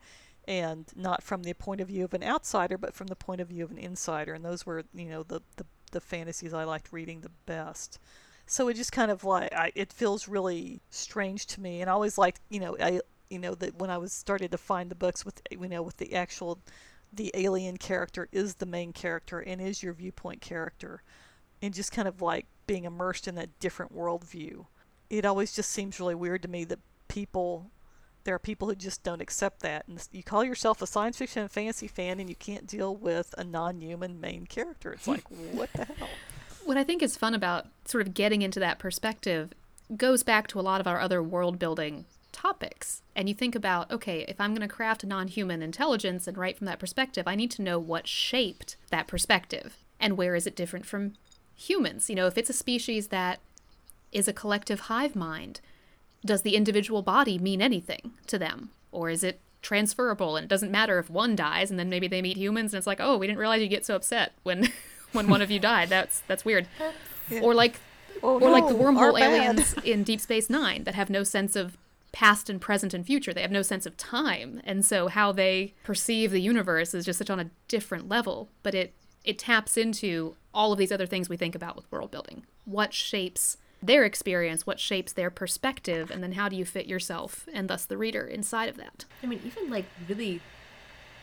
And 0.47 0.85
not 0.95 1.23
from 1.23 1.43
the 1.43 1.55
point 1.55 1.81
of 1.81 1.89
view 1.89 2.05
of 2.05 2.13
an 2.13 2.23
outsider, 2.23 2.77
but 2.77 2.95
from 2.95 3.07
the 3.07 3.17
point 3.17 3.41
of 3.41 3.49
view 3.49 3.65
of 3.65 3.71
an 3.71 3.79
insider. 3.79 4.35
And 4.35 4.45
those 4.45 4.67
were, 4.67 4.85
you 4.95 5.07
know, 5.07 5.23
the, 5.23 5.41
the, 5.57 5.65
the 5.95 6.01
fantasies 6.01 6.53
I 6.53 6.65
liked 6.65 6.93
reading 6.93 7.23
the 7.23 7.31
best. 7.47 7.99
So 8.47 8.69
it 8.69 8.75
just 8.75 8.93
kind 8.93 9.11
of 9.11 9.25
like, 9.25 9.55
I, 9.55 9.73
it 9.75 9.91
feels 9.91 10.29
really 10.29 10.83
strange 10.91 11.47
to 11.47 11.63
me. 11.63 11.81
And 11.81 11.89
I 11.89 11.95
always 11.95 12.19
liked, 12.19 12.41
you 12.51 12.61
know, 12.61 12.77
I, 12.79 13.01
you 13.31 13.39
know, 13.39 13.55
that 13.55 13.77
when 13.77 13.89
I 13.89 13.97
was 13.97 14.13
started 14.13 14.51
to 14.51 14.59
find 14.59 14.91
the 14.91 14.95
books 14.95 15.25
with, 15.25 15.41
you 15.51 15.67
know, 15.67 15.81
with 15.81 15.97
the 15.97 16.15
actual 16.15 16.59
the 17.11 17.31
alien 17.35 17.77
character 17.77 18.29
is 18.33 18.57
the 18.57 18.67
main 18.67 18.93
character 18.93 19.39
and 19.39 19.61
is 19.61 19.83
your 19.83 19.93
viewpoint 19.93 20.41
character 20.41 21.01
and 21.63 21.73
just 21.73 21.93
kind 21.93 22.09
of 22.09 22.21
like 22.21 22.47
being 22.67 22.85
immersed 22.85 23.29
in 23.29 23.37
that 23.37 23.61
different 23.61 23.97
worldview 23.97 24.67
it 25.11 25.25
always 25.25 25.53
just 25.53 25.71
seems 25.71 26.01
really 26.01 26.15
weird 26.15 26.43
to 26.43 26.49
me 26.49 26.65
that 26.65 26.79
people 27.09 27.71
there 28.25 28.35
are 28.35 28.41
people 28.41 28.69
who 28.69 28.75
just 28.75 29.03
don't 29.03 29.21
accept 29.21 29.61
that 29.61 29.87
and 29.87 30.07
you 30.13 30.23
call 30.23 30.45
yourself 30.45 30.83
a 30.83 30.87
science 30.87 31.19
fiction 31.19 31.43
and 31.43 31.51
fantasy 31.51 31.87
fan 31.87 32.19
and 32.19 32.29
you 32.29 32.37
can't 32.37 32.67
deal 32.67 32.95
with 32.95 33.35
a 33.39 33.45
non-human 33.45 34.21
main 34.21 34.47
character 34.47 34.93
it's 34.93 35.07
like 35.07 35.25
what 35.53 35.73
the 35.75 35.85
hell 35.85 36.09
What 36.65 36.79
I 36.79 36.85
think 36.85 37.03
is 37.03 37.17
fun 37.17 37.35
about 37.35 37.67
sort 37.85 38.07
of 38.07 38.15
getting 38.15 38.41
into 38.41 38.59
that 38.61 38.79
perspective 38.79 39.53
goes 39.95 40.23
back 40.23 40.47
to 40.49 40.59
a 40.59 40.63
lot 40.63 40.81
of 40.81 40.87
our 40.87 40.99
other 40.99 41.23
world 41.23 41.59
building 41.59 42.07
topics. 42.33 43.03
And 43.15 43.29
you 43.29 43.35
think 43.35 43.55
about, 43.55 43.91
okay, 43.91 44.25
if 44.27 44.41
I'm 44.41 44.55
going 44.55 44.67
to 44.67 44.75
craft 44.75 45.05
a 45.05 45.07
non 45.07 45.29
human 45.29 45.63
intelligence 45.63 46.27
and 46.27 46.39
write 46.39 46.57
from 46.57 46.67
that 46.67 46.79
perspective, 46.79 47.29
I 47.29 47.35
need 47.35 47.51
to 47.53 47.63
know 47.63 47.79
what 47.79 48.09
shaped 48.09 48.77
that 48.91 49.07
perspective 49.07 49.77
and 50.01 50.17
where 50.17 50.35
is 50.35 50.47
it 50.47 50.57
different 50.57 50.87
from 50.87 51.15
humans. 51.55 52.09
You 52.09 52.17
know, 52.17 52.27
if 52.27 52.39
it's 52.39 52.51
a 52.51 52.55
species 52.55 53.09
that 53.09 53.41
is 54.11 54.27
a 54.27 54.33
collective 54.33 54.81
hive 54.81 55.15
mind? 55.15 55.61
Does 56.25 56.43
the 56.43 56.57
individual 56.57 57.03
body 57.03 57.39
mean 57.39 57.61
anything 57.61 58.13
to 58.27 58.39
them? 58.39 58.71
Or 58.93 59.11
is 59.11 59.25
it 59.25 59.41
transferable 59.63 60.37
and 60.37 60.45
it 60.45 60.49
doesn't 60.49 60.71
matter 60.71 60.99
if 60.99 61.09
one 61.09 61.35
dies 61.35 61.71
and 61.71 61.79
then 61.79 61.89
maybe 61.89 62.07
they 62.07 62.21
meet 62.23 62.37
humans 62.37 62.73
and 62.73 62.79
it's 62.79 62.87
like, 62.87 63.01
oh, 63.01 63.17
we 63.17 63.27
didn't 63.27 63.39
realize 63.39 63.63
you 63.63 63.69
get 63.69 63.87
so 63.87 63.97
upset 63.97 64.33
when 64.43 64.71
when 65.13 65.29
one 65.29 65.43
of 65.43 65.51
you 65.51 65.59
died. 65.59 65.89
That's 65.89 66.23
that's 66.27 66.45
weird. 66.45 66.67
Or 67.43 67.55
like 67.55 67.81
Oh, 68.23 68.41
or 68.41 68.51
like 68.51 68.69
the 68.69 68.75
wormhole 68.75 69.21
aliens 69.21 69.75
in 69.85 70.03
Deep 70.03 70.21
Space 70.21 70.49
Nine 70.49 70.85
that 70.85 70.95
have 70.95 71.11
no 71.11 71.23
sense 71.25 71.57
of 71.57 71.77
past 72.13 72.49
and 72.49 72.61
present 72.61 72.95
and 72.95 73.05
future. 73.05 73.35
They 73.35 73.43
have 73.43 73.51
no 73.51 73.63
sense 73.63 73.87
of 73.87 73.97
time, 73.97 74.61
and 74.65 74.85
so 74.85 75.09
how 75.09 75.33
they 75.33 75.75
perceive 75.83 76.31
the 76.31 76.41
universe 76.41 76.95
is 76.95 77.05
just 77.05 77.19
such 77.19 77.29
on 77.29 77.41
a 77.41 77.51
different 77.69 78.09
level. 78.09 78.49
But 78.63 78.75
it 78.75 78.95
it 79.25 79.39
taps 79.39 79.77
into 79.77 80.37
all 80.55 80.73
of 80.73 80.79
these 80.79 80.93
other 80.93 81.07
things 81.07 81.29
we 81.29 81.37
think 81.37 81.55
about 81.55 81.77
with 81.77 81.91
world 81.91 82.11
building. 82.11 82.45
What 82.65 82.95
shapes 82.95 83.57
their 83.87 84.05
experience? 84.05 84.67
What 84.67 84.81
shapes 84.81 85.13
their 85.13 85.31
perspective? 85.31 86.11
And 86.11 86.23
then 86.23 86.33
how 86.33 86.49
do 86.49 86.57
you 86.57 86.65
fit 86.65 86.87
yourself 86.87 87.47
and 87.53 87.69
thus 87.69 87.85
the 87.85 87.97
reader 87.97 88.27
inside 88.27 88.69
of 88.69 88.77
that? 88.77 89.05
I 89.23 89.27
mean, 89.27 89.41
even 89.45 89.71
like 89.71 89.87
really 90.09 90.41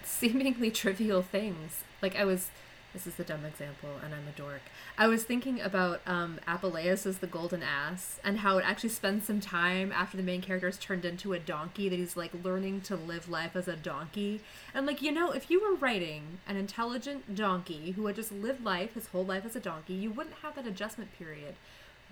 seemingly 0.04 0.72
trivial 0.72 1.22
things. 1.22 1.84
Like 2.02 2.16
I 2.16 2.26
was, 2.26 2.50
this 2.94 3.08
is 3.08 3.20
a 3.20 3.24
dumb 3.24 3.46
example, 3.46 3.90
and 4.04 4.14
I'm 4.14 4.28
a 4.28 4.38
dork. 4.38 4.62
I 4.98 5.08
was 5.08 5.24
thinking 5.24 5.62
about 5.62 6.02
um, 6.06 6.40
Apuleius 6.48 7.06
as 7.06 7.20
the 7.20 7.28
golden 7.28 7.64
ass, 7.64 8.20
and 8.24 8.40
how 8.40 8.58
it 8.58 8.66
actually 8.66 8.90
spends 8.90 9.26
some 9.26 9.40
time 9.40 9.92
after 9.92 10.18
the 10.18 10.24
main 10.24 10.42
character 10.42 10.68
is 10.68 10.78
turned 10.78 11.06
into 11.06 11.34
a 11.34 11.40
donkey 11.40 11.90
that 11.90 11.96
he's 11.96 12.18
like 12.18 12.32
learning 12.44 12.82
to 12.82 12.96
live 12.96 13.30
life 13.30 13.56
as 13.56 13.68
a 13.68 13.76
donkey. 13.76 14.42
And 14.74 14.86
like 14.86 15.02
you 15.02 15.12
know, 15.12 15.32
if 15.32 15.50
you 15.50 15.62
were 15.62 15.76
writing 15.76 16.40
an 16.48 16.58
intelligent 16.58 17.36
donkey 17.36 17.92
who 17.92 18.06
had 18.08 18.16
just 18.16 18.32
lived 18.32 18.64
life 18.64 18.94
his 18.94 19.08
whole 19.08 19.26
life 19.26 19.46
as 19.46 19.56
a 19.56 19.62
donkey, 19.62 19.94
you 19.94 20.12
wouldn't 20.12 20.38
have 20.42 20.56
that 20.56 20.68
adjustment 20.68 21.18
period. 21.18 21.56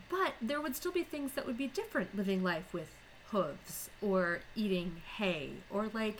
But 0.09 0.33
there 0.41 0.61
would 0.61 0.75
still 0.75 0.91
be 0.91 1.03
things 1.03 1.33
that 1.33 1.45
would 1.45 1.57
be 1.57 1.67
different 1.67 2.15
living 2.15 2.43
life 2.43 2.73
with 2.73 2.89
hooves 3.31 3.89
or 4.01 4.39
eating 4.55 5.01
hay 5.17 5.51
or 5.69 5.87
like 5.93 6.17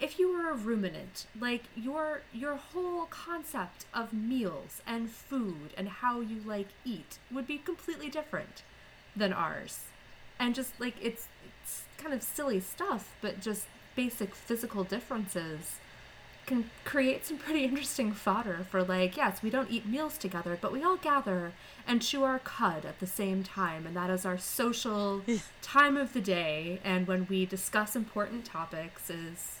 if 0.00 0.18
you 0.18 0.32
were 0.32 0.50
a 0.50 0.54
ruminant 0.54 1.26
like 1.40 1.62
your 1.76 2.22
your 2.32 2.56
whole 2.56 3.06
concept 3.06 3.86
of 3.94 4.12
meals 4.12 4.82
and 4.86 5.10
food 5.10 5.70
and 5.76 5.88
how 5.88 6.20
you 6.20 6.40
like 6.44 6.68
eat 6.84 7.18
would 7.30 7.46
be 7.46 7.58
completely 7.58 8.08
different 8.08 8.62
than 9.14 9.32
ours. 9.32 9.84
And 10.38 10.54
just 10.54 10.78
like 10.80 10.94
it's 11.00 11.28
it's 11.44 11.84
kind 11.96 12.14
of 12.14 12.22
silly 12.22 12.60
stuff 12.60 13.14
but 13.20 13.40
just 13.40 13.66
basic 13.96 14.34
physical 14.34 14.84
differences 14.84 15.78
can 16.48 16.70
create 16.84 17.24
some 17.24 17.38
pretty 17.38 17.62
interesting 17.64 18.12
fodder 18.12 18.66
for 18.70 18.82
like 18.82 19.16
yes 19.16 19.42
we 19.42 19.50
don't 19.50 19.70
eat 19.70 19.86
meals 19.86 20.18
together 20.18 20.58
but 20.60 20.72
we 20.72 20.82
all 20.82 20.96
gather 20.96 21.52
and 21.86 22.02
chew 22.02 22.24
our 22.24 22.38
cud 22.40 22.84
at 22.84 22.98
the 23.00 23.06
same 23.06 23.42
time 23.44 23.86
and 23.86 23.94
that 23.94 24.10
is 24.10 24.24
our 24.26 24.36
social 24.38 25.22
time 25.62 25.96
of 25.96 26.12
the 26.12 26.20
day 26.20 26.80
and 26.84 27.06
when 27.06 27.26
we 27.28 27.46
discuss 27.46 27.94
important 27.94 28.44
topics 28.44 29.08
is 29.10 29.60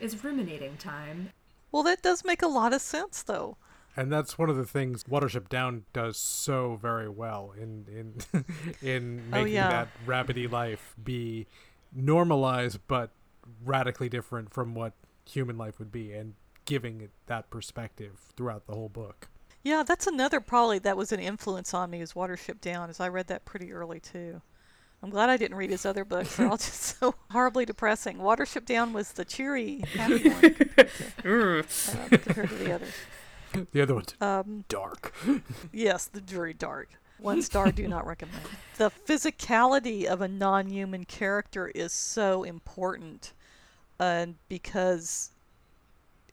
is 0.00 0.24
ruminating 0.24 0.76
time 0.76 1.30
Well, 1.70 1.82
that 1.84 2.02
does 2.02 2.24
make 2.24 2.42
a 2.42 2.48
lot 2.48 2.72
of 2.74 2.82
sense, 2.82 3.22
though. 3.22 3.56
And 3.96 4.10
that's 4.12 4.36
one 4.36 4.50
of 4.50 4.56
the 4.56 4.64
things 4.66 5.04
Watership 5.04 5.48
Down 5.48 5.84
does 5.94 6.16
so 6.18 6.76
very 6.80 7.08
well 7.08 7.54
in 7.56 7.86
in 8.32 8.44
in 8.82 9.22
Oh, 9.32 9.36
making 9.42 9.54
yeah. 9.54 9.68
that 9.70 9.88
rabbity 10.06 10.50
life 10.50 10.94
be 11.02 11.46
normalized 11.94 12.78
but 12.88 13.10
radically 13.64 14.08
different 14.08 14.52
from 14.52 14.74
what 14.74 14.92
human 15.28 15.56
life 15.58 15.78
would 15.78 15.92
be 15.92 16.12
and 16.12 16.34
giving 16.64 17.00
it 17.00 17.10
that 17.26 17.50
perspective 17.50 18.18
throughout 18.36 18.66
the 18.66 18.74
whole 18.74 18.88
book. 18.88 19.28
Yeah, 19.64 19.82
that's 19.86 20.06
another 20.06 20.40
probably 20.40 20.78
that 20.80 20.96
was 20.96 21.12
an 21.12 21.20
influence 21.20 21.72
on 21.74 21.90
me 21.90 22.00
is 22.00 22.14
Watership 22.14 22.60
Down, 22.60 22.90
as 22.90 22.98
I 23.00 23.08
read 23.08 23.28
that 23.28 23.44
pretty 23.44 23.72
early 23.72 24.00
too. 24.00 24.42
I'm 25.04 25.10
glad 25.10 25.30
I 25.30 25.36
didn't 25.36 25.56
read 25.56 25.70
his 25.70 25.84
other 25.84 26.04
books. 26.04 26.36
They're 26.36 26.48
all 26.48 26.56
just 26.56 26.98
so 27.00 27.14
horribly 27.30 27.64
depressing. 27.64 28.18
Watership 28.18 28.64
Down 28.64 28.92
was 28.92 29.12
the 29.12 29.24
cheery, 29.24 29.84
happy 29.96 30.28
one 30.30 30.44
uh, 30.78 31.62
compared 32.08 32.48
to 32.50 32.54
the 32.56 32.72
others. 32.74 32.92
The 33.72 33.82
other 33.82 33.94
one's 33.94 34.14
Um, 34.20 34.64
dark. 34.68 35.12
yes, 35.72 36.06
the 36.06 36.20
very 36.20 36.54
dark. 36.54 36.88
One 37.18 37.42
star, 37.42 37.70
do 37.70 37.86
not 37.86 38.06
recommend. 38.06 38.42
The 38.78 38.90
physicality 38.90 40.04
of 40.06 40.20
a 40.22 40.28
non-human 40.28 41.04
character 41.04 41.68
is 41.68 41.92
so 41.92 42.42
important, 42.42 43.32
and 43.98 44.36
because 44.48 45.30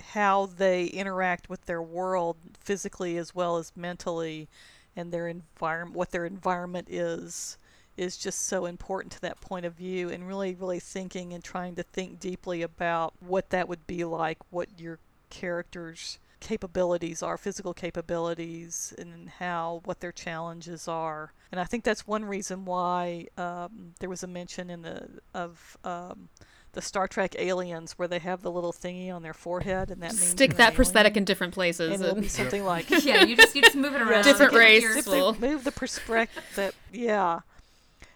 how 0.02 0.46
they 0.46 0.86
interact 0.86 1.50
with 1.50 1.66
their 1.66 1.82
world 1.82 2.38
physically 2.60 3.18
as 3.18 3.36
well 3.36 3.58
as 3.58 3.74
mentally, 3.76 4.48
and 4.96 5.12
their 5.12 5.28
environment, 5.28 5.96
what 5.96 6.12
their 6.12 6.26
environment 6.26 6.88
is, 6.90 7.58
is 7.96 8.18
just 8.18 8.42
so 8.48 8.66
important 8.66 9.12
to 9.12 9.22
that 9.22 9.42
point 9.42 9.66
of 9.66 9.74
view. 9.74 10.10
And 10.10 10.28
really, 10.28 10.56
really 10.56 10.80
thinking 10.80 11.34
and 11.34 11.44
trying 11.44 11.76
to 11.76 11.84
think 11.84 12.20
deeply 12.20 12.62
about 12.62 13.14
what 13.20 13.50
that 13.50 13.68
would 13.68 13.86
be 13.88 14.04
like, 14.04 14.38
what 14.50 14.68
your 14.78 15.00
characters 15.30 16.20
capabilities 16.40 17.22
are 17.22 17.38
physical 17.38 17.74
capabilities 17.74 18.94
and 18.98 19.30
how 19.40 19.82
what 19.84 20.00
their 20.00 20.12
challenges 20.14 20.88
are 20.88 21.34
and 21.52 21.60
i 21.60 21.66
think 21.66 21.84
that's 21.84 22.08
one 22.08 22.24
reason 22.24 22.64
why 22.64 23.28
um, 23.38 23.94
there 24.00 24.10
was 24.10 24.24
a 24.24 24.28
mention 24.28 24.70
in 24.70 24.82
the 24.82 25.06
of 25.34 25.78
um, 25.84 26.30
the 26.74 26.82
star 26.82 27.08
trek 27.08 27.36
aliens 27.40 27.94
where 27.94 28.08
they 28.08 28.20
have 28.20 28.42
the 28.42 28.52
little 28.52 28.72
thingy 28.72 29.12
on 29.14 29.24
their 29.24 29.34
forehead 29.34 29.90
and 29.90 30.02
that 30.02 30.12
means 30.12 30.22
Stick 30.24 30.56
that 30.58 30.74
prosthetic 30.76 31.18
in 31.18 31.26
different 31.26 31.54
places. 31.54 31.92
and 31.94 32.04
it'll 32.04 32.22
be 32.22 32.28
something 32.28 32.64
like 32.64 32.90
yeah 33.04 33.24
you 33.24 33.36
just 33.36 33.56
you 33.56 33.62
just 33.62 33.76
move 33.76 33.94
it 33.96 34.02
around. 34.04 34.24
Different 34.24 34.54
race 34.54 35.06
will- 35.08 35.36
move 35.40 35.64
the 35.64 35.72
perspective 35.72 36.76
yeah. 36.94 37.40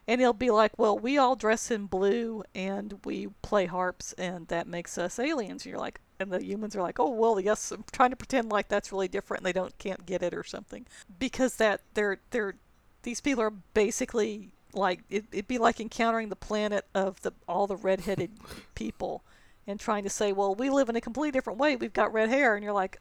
And 0.08 0.20
it'll 0.22 0.34
be 0.34 0.52
like 0.52 0.78
well 0.78 0.98
we 0.98 1.18
all 1.18 1.36
dress 1.36 1.72
in 1.72 1.86
blue 1.88 2.44
and 2.54 3.00
we 3.06 3.28
play 3.42 3.66
harps 3.66 4.14
and 4.14 4.48
that 4.50 4.68
makes 4.68 4.98
us 4.98 5.18
aliens. 5.20 5.64
And 5.66 5.72
you're 5.72 5.80
like 5.80 6.00
and 6.20 6.32
the 6.32 6.44
humans 6.44 6.76
are 6.76 6.82
like 6.82 7.00
oh 7.00 7.10
well 7.10 7.40
yes 7.40 7.72
i'm 7.72 7.84
trying 7.92 8.12
to 8.12 8.16
pretend 8.16 8.50
like 8.52 8.68
that's 8.68 8.92
really 8.92 9.08
different 9.08 9.42
and 9.42 9.48
they 9.48 9.54
don't 9.54 9.78
can't 9.80 10.06
get 10.06 10.22
it 10.22 10.34
or 10.34 10.44
something. 10.44 10.86
Because 11.20 11.56
that 11.56 11.82
they're 11.96 12.20
they're 12.32 12.56
these 13.02 13.20
people 13.20 13.44
are 13.44 13.50
basically 13.74 14.54
like 14.74 15.02
it, 15.10 15.26
it'd 15.32 15.48
be 15.48 15.58
like 15.58 15.80
encountering 15.80 16.30
the 16.30 16.36
planet 16.36 16.86
of 16.94 17.22
the 17.22 17.34
all 17.48 17.68
the 17.68 17.76
redheaded 17.76 18.32
people 18.76 19.24
and 19.66 19.80
trying 19.80 20.04
to 20.04 20.10
say 20.10 20.34
well 20.34 20.56
we 20.56 20.70
live 20.70 20.90
in 20.90 20.96
a 20.96 21.02
completely 21.02 21.32
different 21.32 21.60
way. 21.60 21.76
We've 21.76 21.94
got 21.94 22.14
red 22.14 22.30
hair. 22.30 22.56
And 22.56 22.64
you're 22.64 22.74
like 22.74 23.00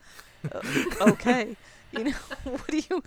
uh, 0.51 0.61
okay. 1.01 1.57
You 1.93 2.05
know 2.05 2.11
what 2.45 2.67
do 2.69 2.81
you 2.91 3.03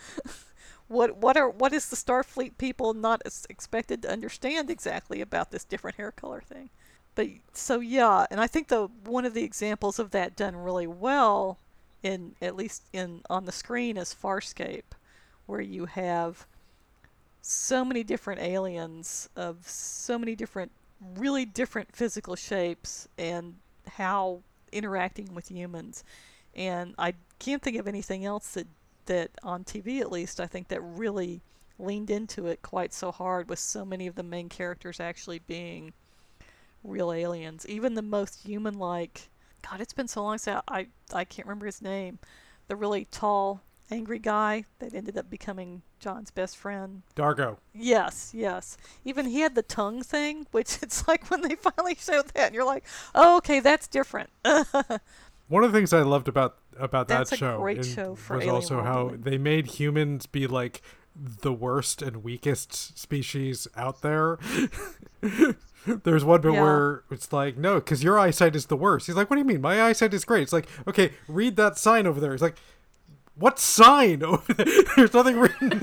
what 0.88 1.18
what 1.18 1.38
are 1.38 1.50
what 1.50 1.74
is 1.74 1.90
the 1.90 1.96
Starfleet 1.96 2.58
people 2.58 2.94
not 2.94 3.22
expected 3.50 4.02
to 4.04 4.12
understand 4.12 4.70
exactly 4.70 5.22
about 5.22 5.52
this 5.52 5.64
different 5.64 5.98
hair 5.98 6.12
color 6.12 6.42
thing? 6.42 6.70
But 7.16 7.28
so 7.54 7.80
yeah, 7.80 8.26
and 8.30 8.40
I 8.42 8.48
think 8.48 8.68
the 8.68 8.90
one 9.06 9.26
of 9.26 9.34
the 9.34 9.44
examples 9.44 10.00
of 10.00 10.12
that 10.12 10.36
done 10.36 10.56
really 10.56 10.88
well 10.88 11.58
in 12.04 12.36
at 12.42 12.56
least 12.56 12.84
in 12.94 13.22
on 13.30 13.46
the 13.46 13.52
screen 13.52 13.98
is 13.98 14.14
Farscape, 14.14 14.94
where 15.46 15.62
you 15.62 15.86
have 15.86 16.46
so 17.48 17.86
many 17.86 18.04
different 18.04 18.42
aliens 18.42 19.30
of 19.36 19.68
so 19.68 20.18
many 20.18 20.36
different 20.36 20.72
really 21.16 21.46
different 21.46 21.96
physical 21.96 22.36
shapes 22.36 23.08
and 23.20 23.56
how 23.88 24.42
interacting 24.72 25.34
with 25.36 25.52
humans. 25.52 26.04
And 26.56 26.96
I 26.98 27.14
can't 27.38 27.62
think 27.62 27.78
of 27.78 27.88
anything 27.88 28.26
else 28.26 28.54
that 28.54 28.68
that 29.06 29.30
on 29.44 29.64
TV 29.64 30.02
at 30.02 30.12
least 30.12 30.40
I 30.40 30.48
think 30.48 30.70
that 30.70 30.82
really 30.82 31.42
leaned 31.78 32.10
into 32.10 32.48
it 32.48 32.64
quite 32.64 32.92
so 32.92 33.12
hard 33.12 33.48
with 33.48 33.60
so 33.60 33.86
many 33.86 34.08
of 34.08 34.16
the 34.16 34.24
main 34.24 34.50
characters 34.50 35.00
actually 35.00 35.38
being 35.38 35.94
real 36.84 37.12
aliens. 37.14 37.68
Even 37.68 37.94
the 37.94 38.02
most 38.02 38.44
human 38.44 38.80
like 38.80 39.30
God, 39.70 39.82
it's 39.82 39.94
been 39.94 40.08
so 40.08 40.24
long 40.24 40.40
since 40.40 40.62
I, 40.68 40.80
I 40.80 40.88
I 41.14 41.24
can't 41.26 41.48
remember 41.48 41.68
his 41.68 41.82
name. 41.82 42.18
The 42.68 42.76
really 42.76 43.06
tall, 43.06 43.62
angry 43.92 44.18
guy 44.18 44.66
that 44.80 44.96
ended 44.96 45.16
up 45.16 45.30
becoming 45.30 45.84
John's 46.06 46.30
best 46.30 46.56
friend. 46.56 47.02
Dargo. 47.16 47.58
Yes, 47.74 48.32
yes. 48.32 48.78
Even 49.06 49.26
he 49.26 49.40
had 49.40 49.56
the 49.56 49.64
tongue 49.64 50.04
thing, 50.04 50.46
which 50.52 50.78
it's 50.84 51.08
like 51.08 51.32
when 51.32 51.42
they 51.42 51.56
finally 51.56 51.96
showed 51.96 52.28
that, 52.36 52.46
and 52.46 52.54
you're 52.56 52.64
like, 52.64 52.84
oh, 53.16 53.38
okay, 53.38 53.60
that's 53.60 53.88
different. 53.88 54.30
One 55.48 55.64
of 55.64 55.72
the 55.72 55.78
things 55.80 55.94
I 55.94 56.04
loved 56.04 56.28
about 56.28 56.58
about 56.78 57.08
That's 57.08 57.32
that 57.32 57.40
show 57.40 57.82
show 57.82 58.14
for 58.14 58.36
was 58.36 58.44
alien 58.44 58.56
also 58.56 58.76
world 58.76 58.88
how 58.88 59.14
they 59.18 59.40
made 59.40 59.66
humans 59.66 60.28
be 60.28 60.46
like 60.46 60.84
the 61.16 61.52
worst 61.52 62.04
and 62.04 62.24
weakest 62.24 63.00
species 63.00 63.68
out 63.76 64.04
there. 64.04 64.38
There's 66.04 66.24
one 66.26 66.42
bit 66.42 66.54
Yeah. 66.54 66.62
where 66.62 67.04
it's 67.10 67.32
like, 67.34 67.58
no, 67.58 67.76
because 67.76 68.04
your 68.04 68.20
eyesight 68.20 68.56
is 68.56 68.68
the 68.68 68.76
worst. 68.76 69.08
He's 69.08 69.16
like, 69.16 69.30
what 69.30 69.38
do 69.38 69.40
you 69.42 69.46
mean? 69.46 69.62
My 69.62 69.82
eyesight 69.84 70.14
is 70.14 70.24
great. 70.26 70.44
It's 70.44 70.54
like, 70.54 70.68
okay, 70.88 71.14
read 71.28 71.56
that 71.56 71.78
sign 71.78 72.06
over 72.08 72.20
there. 72.20 72.34
It's 72.34 72.42
like, 72.44 72.58
what 73.38 73.60
sign 73.60 74.24
over 74.24 74.54
there? 74.56 74.66
There's 74.96 75.14
nothing 75.14 75.38
written. 75.40 75.72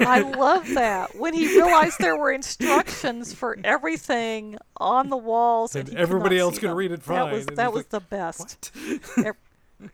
I 0.00 0.20
love 0.36 0.66
that. 0.74 1.16
When 1.16 1.34
he 1.34 1.46
realized 1.48 1.98
there 1.98 2.16
were 2.16 2.32
instructions 2.32 3.32
for 3.32 3.58
everything 3.64 4.56
on 4.76 5.08
the 5.10 5.16
walls, 5.16 5.74
and, 5.74 5.88
And 5.88 5.96
he 5.98 6.02
everybody 6.02 6.38
else 6.38 6.54
see 6.54 6.60
could 6.60 6.70
them. 6.70 6.76
read 6.76 6.92
it 6.92 7.02
That 7.04 7.32
was 7.32 7.46
that 7.46 7.72
was 7.72 7.80
like, 7.80 7.88
the 7.90 8.00
best. 8.00 8.70
what? 9.16 9.36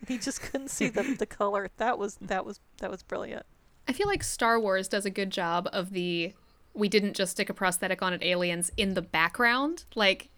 He 0.07 0.19
just 0.19 0.43
couldn't 0.43 0.71
see 0.71 0.89
the, 0.89 1.03
the 1.19 1.27
color. 1.27 1.71
That 1.79 1.99
was 1.99 2.17
that 2.21 2.45
was 2.45 2.61
that 2.79 2.91
was 2.91 3.03
brilliant. 3.03 3.45
I 3.89 3.93
feel 3.93 4.07
like 4.07 4.23
Star 4.23 4.61
Wars 4.61 4.87
does 4.87 5.05
a 5.07 5.11
good 5.11 5.31
job 5.31 5.69
of 5.73 5.91
the 5.91 6.33
we 6.75 6.89
didn't 6.89 7.17
just 7.17 7.33
stick 7.33 7.49
a 7.51 7.55
prosthetic 7.55 8.01
on 8.03 8.13
at 8.13 8.23
aliens 8.23 8.71
in 8.77 8.95
the 8.95 9.03
background. 9.03 9.85
Like 9.97 10.29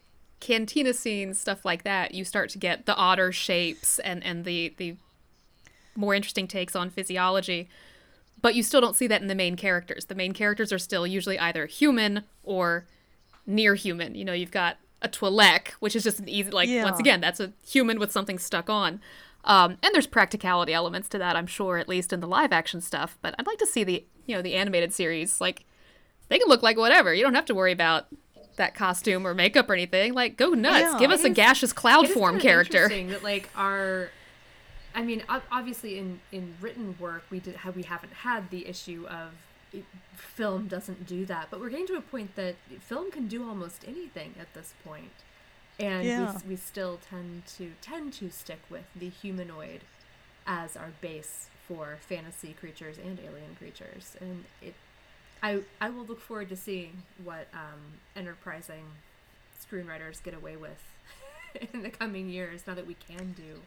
cantina 0.40 0.94
scenes, 0.94 1.38
stuff 1.38 1.64
like 1.64 1.84
that, 1.84 2.14
you 2.14 2.24
start 2.24 2.48
to 2.50 2.58
get 2.58 2.86
the 2.86 2.96
odder 2.96 3.30
shapes 3.30 3.98
and, 3.98 4.24
and 4.24 4.44
the, 4.44 4.74
the 4.76 4.96
more 5.94 6.14
interesting 6.14 6.46
takes 6.48 6.74
on 6.76 6.90
physiology. 6.90 7.68
But 8.40 8.54
you 8.54 8.62
still 8.62 8.80
don't 8.80 8.96
see 8.96 9.06
that 9.06 9.22
in 9.22 9.28
the 9.28 9.34
main 9.34 9.56
characters. 9.56 10.06
The 10.06 10.14
main 10.16 10.32
characters 10.32 10.72
are 10.72 10.78
still 10.78 11.06
usually 11.06 11.38
either 11.38 11.66
human 11.66 12.24
or 12.42 12.86
near 13.46 13.74
human. 13.76 14.14
You 14.14 14.24
know, 14.24 14.32
you've 14.32 14.50
got 14.50 14.78
a 15.00 15.08
Twi'lek, 15.08 15.68
which 15.80 15.94
is 15.94 16.02
just 16.04 16.18
an 16.18 16.28
easy, 16.28 16.50
like, 16.50 16.68
Yeah. 16.68 16.84
once 16.84 16.98
again, 16.98 17.20
that's 17.20 17.40
a 17.40 17.52
human 17.66 17.98
with 17.98 18.10
something 18.10 18.38
stuck 18.38 18.68
on. 18.70 19.00
Um, 19.44 19.78
and 19.82 19.92
there's 19.92 20.06
practicality 20.06 20.72
elements 20.72 21.08
to 21.10 21.18
that, 21.18 21.34
I'm 21.36 21.46
sure, 21.48 21.76
at 21.78 21.88
least 21.88 22.12
in 22.12 22.20
the 22.20 22.28
live 22.28 22.52
action 22.52 22.80
stuff. 22.80 23.18
But 23.22 23.34
I'd 23.38 23.46
like 23.46 23.58
to 23.58 23.66
see 23.66 23.84
the, 23.84 24.04
you 24.26 24.36
know, 24.36 24.42
the 24.42 24.54
animated 24.54 24.92
series. 24.92 25.40
Like, 25.40 25.64
they 26.28 26.38
can 26.38 26.48
look 26.48 26.62
like 26.62 26.76
whatever. 26.76 27.12
You 27.12 27.22
don't 27.24 27.34
have 27.34 27.46
to 27.46 27.54
worry 27.54 27.72
about 27.72 28.06
that 28.56 28.74
costume 28.74 29.26
or 29.26 29.34
makeup 29.34 29.68
or 29.68 29.72
anything. 29.74 30.14
Like, 30.14 30.36
go 30.36 30.50
nuts. 30.50 30.92
Yeah. 30.94 30.98
Give 30.98 31.10
us 31.10 31.24
a 31.24 31.30
gaseous 31.30 31.72
cloud 31.72 32.08
form 32.08 32.38
character. 32.40 32.84
interesting 32.84 33.08
That 33.08 33.22
like 33.24 33.48
our, 33.56 34.10
I 34.94 35.02
mean, 35.02 35.22
obviously 35.50 35.98
in 35.98 36.20
in 36.32 36.54
written 36.60 36.96
work 36.98 37.24
we 37.30 37.40
did 37.40 37.56
have 37.56 37.76
we 37.76 37.82
haven't 37.82 38.12
had 38.12 38.50
the 38.50 38.66
issue 38.66 39.06
of 39.08 39.30
film 40.16 40.68
doesn't 40.68 41.06
do 41.06 41.24
that, 41.26 41.48
but 41.50 41.60
we're 41.60 41.70
getting 41.70 41.86
to 41.88 41.96
a 41.96 42.00
point 42.02 42.34
that 42.36 42.56
film 42.80 43.10
can 43.10 43.26
do 43.28 43.48
almost 43.48 43.84
anything 43.88 44.34
at 44.38 44.52
this 44.54 44.74
point, 44.84 45.12
and 45.80 46.04
Yeah. 46.06 46.36
we, 46.44 46.50
we 46.50 46.56
still 46.56 46.98
tend 47.08 47.46
to 47.58 47.72
tend 47.80 48.12
to 48.14 48.30
stick 48.30 48.60
with 48.68 48.84
the 48.94 49.08
humanoid 49.08 49.80
as 50.46 50.76
our 50.76 50.90
base 51.00 51.48
for 51.66 51.96
fantasy 52.06 52.52
creatures 52.58 52.98
and 52.98 53.18
alien 53.20 53.54
creatures, 53.58 54.16
and 54.20 54.44
it. 54.60 54.74
I, 55.44 55.62
I 55.80 55.90
will 55.90 56.04
look 56.04 56.20
forward 56.20 56.50
to 56.50 56.56
seeing 56.56 57.02
what 57.24 57.48
um, 57.52 57.80
enterprising 58.14 58.84
screenwriters 59.60 60.22
get 60.22 60.34
away 60.34 60.56
with 60.56 60.80
in 61.72 61.82
the 61.82 61.90
coming 61.90 62.28
years 62.28 62.62
now 62.66 62.74
that 62.74 62.86
we 62.86 62.94
can 62.94 63.32
do 63.32 63.60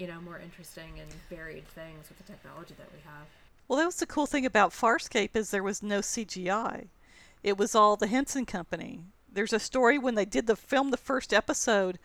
you 0.00 0.06
know 0.06 0.20
more 0.20 0.38
interesting 0.38 0.98
and 0.98 1.12
varied 1.28 1.68
things 1.68 2.08
with 2.08 2.16
the 2.18 2.32
technology 2.32 2.74
that 2.78 2.88
we 2.92 3.00
have 3.04 3.26
Well, 3.68 3.78
that 3.78 3.86
was 3.86 3.96
the 3.96 4.06
cool 4.06 4.26
thing 4.26 4.46
about 4.46 4.72
Farscape 4.72 5.36
is 5.36 5.50
there 5.50 5.62
was 5.62 5.82
no 5.82 6.00
CGI. 6.00 6.88
It 7.42 7.58
was 7.58 7.74
all 7.74 7.96
the 7.96 8.06
Henson 8.06 8.46
Company. 8.46 9.00
There's 9.30 9.52
a 9.52 9.60
story 9.60 9.98
when 9.98 10.14
they 10.14 10.24
did 10.24 10.46
the 10.46 10.56
film 10.56 10.90
the 10.90 10.96
first 10.96 11.32
episode, 11.32 11.98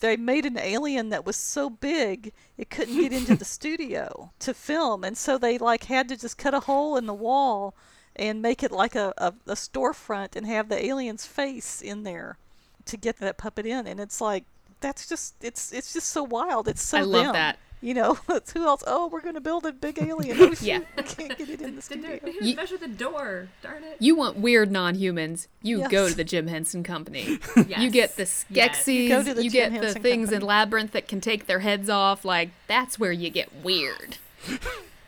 they 0.00 0.16
made 0.16 0.46
an 0.46 0.58
alien 0.58 1.08
that 1.08 1.24
was 1.24 1.36
so 1.36 1.70
big 1.70 2.32
it 2.56 2.70
couldn't 2.70 3.00
get 3.00 3.12
into 3.12 3.36
the 3.36 3.44
studio 3.56 4.32
to 4.40 4.52
film, 4.52 5.04
and 5.04 5.16
so 5.16 5.38
they 5.38 5.58
like 5.58 5.84
had 5.84 6.08
to 6.08 6.16
just 6.16 6.38
cut 6.38 6.54
a 6.54 6.60
hole 6.60 6.96
in 6.96 7.06
the 7.06 7.14
wall 7.14 7.74
and 8.14 8.42
make 8.42 8.62
it 8.62 8.72
like 8.72 8.94
a, 8.94 9.14
a, 9.16 9.32
a 9.46 9.54
storefront 9.54 10.34
and 10.34 10.46
have 10.46 10.68
the 10.68 10.84
alien's 10.84 11.24
face 11.24 11.80
in 11.80 12.02
there 12.02 12.36
to 12.84 12.96
get 12.96 13.18
that 13.18 13.38
puppet 13.38 13.66
in. 13.66 13.86
And 13.86 14.00
it's 14.00 14.20
like 14.20 14.44
that's 14.80 15.08
just 15.08 15.34
it's 15.42 15.72
it's 15.72 15.92
just 15.92 16.08
so 16.10 16.22
wild. 16.22 16.68
It's 16.68 16.82
so 16.82 16.98
I 16.98 17.02
love 17.02 17.24
them. 17.26 17.32
that. 17.34 17.58
You 17.80 17.94
know, 17.94 18.18
it's 18.28 18.52
who 18.52 18.66
else? 18.66 18.82
Oh, 18.88 19.06
we're 19.06 19.20
gonna 19.20 19.40
build 19.40 19.64
a 19.64 19.72
big 19.72 19.98
alien. 20.02 20.36
Oh, 20.40 20.48
shoot, 20.54 20.62
Yeah. 20.62 20.80
we 20.96 21.02
can't 21.04 21.38
get 21.38 21.48
it 21.48 21.60
in 21.60 21.76
the 21.76 21.82
Did 21.82 21.84
studio. 21.84 22.18
they 22.24 22.32
Ye- 22.40 22.54
measure 22.56 22.76
the 22.76 22.88
door 22.88 23.48
darn 23.62 23.84
it 23.84 23.96
You 24.00 24.16
want 24.16 24.36
weird 24.36 24.72
non-humans? 24.72 25.46
You 25.62 25.88
go 25.88 26.08
to 26.08 26.14
the 26.14 26.24
Jim 26.24 26.48
Henson 26.48 26.82
Company. 26.82 27.38
yes. 27.68 27.80
You 27.80 27.90
get 27.90 28.16
the 28.16 28.22
Yes. 28.50 28.84
Skeksis. 28.84 28.94
You 28.94 29.08
go 29.08 29.22
to 29.22 29.32
the 29.34 29.44
you 29.44 29.50
Jim 29.50 29.72
get 29.72 29.80
the 29.80 29.86
Henson 29.86 30.02
things 30.02 30.32
in 30.32 30.42
Labyrinth 30.42 30.90
that 30.92 31.06
can 31.06 31.20
take 31.20 31.46
their 31.46 31.60
heads 31.60 31.88
off. 31.88 32.24
Like 32.24 32.50
that's 32.66 32.98
where 32.98 33.12
you 33.12 33.30
get 33.30 33.54
weird. 33.62 34.16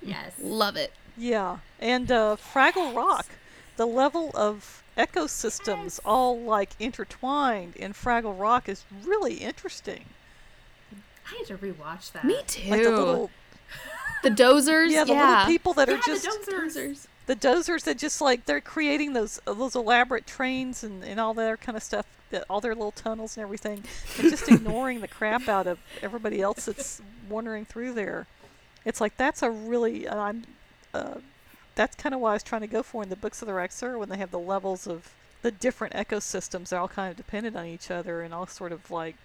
yes 0.02 0.34
Love 0.40 0.76
it. 0.76 0.92
Yeah, 1.16 1.58
and 1.80 2.10
uh, 2.10 2.36
Fraggle 2.36 2.94
Rock, 2.94 3.26
the 3.76 3.84
level 3.86 4.30
of 4.34 4.82
ecosystems 5.06 6.00
all 6.04 6.38
like 6.40 6.70
intertwined 6.78 7.76
in 7.76 7.92
Fraggle 7.92 8.38
Rock 8.38 8.68
is 8.68 8.84
really 9.04 9.34
interesting. 9.34 10.04
i 11.30 11.36
need 11.38 11.46
to 11.46 11.56
rewatch 11.56 12.12
that 12.12 12.24
Me 12.24 12.40
too. 12.46 12.70
Like 12.70 12.82
the 12.82 12.90
little 12.90 13.30
The 14.22 14.30
dozers. 14.30 14.90
yeah, 14.90 15.04
the 15.04 15.14
little 15.14 15.44
people 15.46 15.72
that 15.74 15.88
yeah, 15.88 15.94
are 15.94 16.00
just 16.04 16.24
the 16.46 16.52
dozers. 16.52 16.74
Dozers. 16.76 17.06
the 17.26 17.36
dozers 17.36 17.84
that 17.84 17.96
just 17.98 18.20
like 18.20 18.44
they're 18.46 18.60
creating 18.60 19.12
those 19.14 19.40
uh, 19.46 19.54
those 19.54 19.74
elaborate 19.74 20.26
trains 20.26 20.84
and, 20.84 21.02
and 21.04 21.18
all 21.18 21.32
that 21.34 21.60
kind 21.60 21.76
of 21.76 21.82
stuff 21.82 22.06
that 22.30 22.44
all 22.50 22.60
their 22.60 22.74
little 22.74 22.92
tunnels 22.92 23.36
and 23.36 23.42
everything 23.42 23.82
and 24.18 24.30
just 24.30 24.48
ignoring 24.56 25.00
the 25.00 25.08
crap 25.08 25.48
out 25.48 25.66
of 25.66 25.78
everybody 26.02 26.40
else 26.40 26.66
that's 26.66 27.00
wandering 27.28 27.64
through 27.64 27.92
there 27.94 28.26
it's 28.84 29.00
like 29.00 29.16
that's 29.16 29.42
a 29.42 29.50
really 29.50 30.06
uh, 30.06 30.16
i'm 30.18 30.44
uh, 30.94 31.14
that's 31.74 31.96
kind 31.96 32.14
of 32.14 32.20
what 32.20 32.30
i 32.30 32.32
was 32.34 32.42
trying 32.42 32.60
to 32.60 32.66
go 32.66 32.82
for 32.82 33.02
in 33.02 33.08
the 33.08 33.16
books 33.16 33.42
of 33.42 33.48
the 33.48 33.54
Raxura 33.54 33.98
when 33.98 34.08
they 34.08 34.16
have 34.16 34.30
the 34.30 34.38
levels 34.38 34.86
of 34.86 35.12
the 35.42 35.50
different 35.50 35.94
ecosystems 35.94 36.68
they're 36.68 36.78
all 36.78 36.88
kind 36.88 37.10
of 37.10 37.16
dependent 37.16 37.56
on 37.56 37.66
each 37.66 37.90
other 37.90 38.22
and 38.22 38.34
all 38.34 38.46
sort 38.46 38.72
of 38.72 38.90
like 38.90 39.16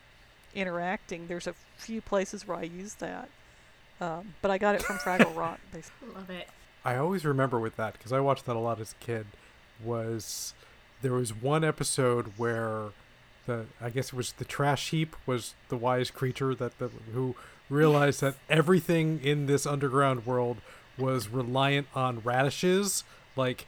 interacting 0.53 1.27
there's 1.27 1.47
a 1.47 1.53
few 1.77 2.01
places 2.01 2.47
where 2.47 2.57
i 2.57 2.63
use 2.63 2.95
that 2.95 3.29
um, 3.99 4.33
but 4.41 4.51
i 4.51 4.57
got 4.57 4.75
it 4.75 4.81
from 4.81 4.97
fraggle 4.97 5.35
rock 5.37 5.59
basically. 5.71 6.09
love 6.13 6.29
it 6.29 6.47
I 6.85 6.97
always 6.97 7.25
remember 7.25 7.59
with 7.59 7.75
that 7.77 7.93
because 7.93 8.13
I 8.13 8.19
watched 8.19 8.45
that 8.45 8.55
a 8.55 8.59
lot 8.59 8.79
as 8.79 8.91
a 8.91 9.03
kid. 9.03 9.25
Was 9.83 10.53
there 11.01 11.13
was 11.13 11.33
one 11.33 11.63
episode 11.63 12.33
where 12.37 12.89
the 13.47 13.65
I 13.81 13.89
guess 13.89 14.09
it 14.09 14.13
was 14.13 14.33
the 14.33 14.45
trash 14.45 14.91
heap 14.91 15.15
was 15.25 15.55
the 15.69 15.77
wise 15.77 16.11
creature 16.11 16.53
that 16.53 16.77
the 16.77 16.91
who 17.13 17.35
realized 17.71 18.21
that 18.21 18.35
everything 18.47 19.19
in 19.23 19.47
this 19.47 19.65
underground 19.65 20.27
world 20.27 20.57
was 20.97 21.29
reliant 21.29 21.87
on 21.95 22.21
radishes. 22.23 23.03
Like 23.35 23.65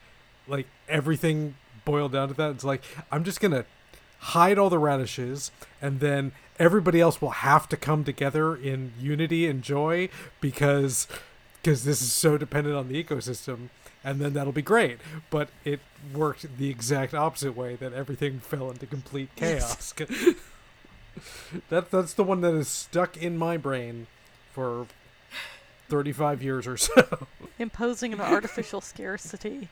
like 0.47 0.67
everything 0.87 1.55
boiled 1.85 2.13
down 2.13 2.29
to 2.29 2.33
that. 2.35 2.51
It's 2.51 2.63
like 2.63 2.83
I'm 3.11 3.23
just 3.23 3.39
gonna 3.39 3.65
hide 4.19 4.57
all 4.57 4.69
the 4.69 4.79
radishes 4.79 5.51
and 5.81 5.99
then 5.99 6.31
everybody 6.59 6.99
else 6.99 7.21
will 7.21 7.29
have 7.29 7.69
to 7.69 7.77
come 7.77 8.03
together 8.03 8.55
in 8.55 8.93
unity 8.99 9.47
and 9.47 9.61
joy 9.61 10.09
because 10.41 11.07
because 11.61 11.83
this 11.83 12.01
is 12.01 12.11
so 12.11 12.37
dependent 12.37 12.75
on 12.75 12.87
the 12.87 13.03
ecosystem 13.03 13.69
and 14.03 14.19
then 14.19 14.33
that'll 14.33 14.51
be 14.53 14.61
great 14.61 14.97
but 15.29 15.49
it 15.63 15.79
worked 16.13 16.57
the 16.57 16.69
exact 16.69 17.13
opposite 17.13 17.55
way 17.55 17.75
that 17.75 17.93
everything 17.93 18.39
fell 18.41 18.71
into 18.71 18.85
complete 18.85 19.29
chaos 19.35 19.93
that 21.69 21.91
that's 21.91 22.13
the 22.13 22.23
one 22.23 22.41
that 22.41 22.53
is 22.53 22.67
stuck 22.67 23.15
in 23.17 23.37
my 23.37 23.55
brain 23.55 24.07
for 24.51 24.87
35 25.89 26.43
years 26.43 26.67
or 26.67 26.77
so 26.77 27.27
imposing 27.59 28.13
an 28.13 28.21
artificial 28.21 28.81
scarcity 28.81 29.69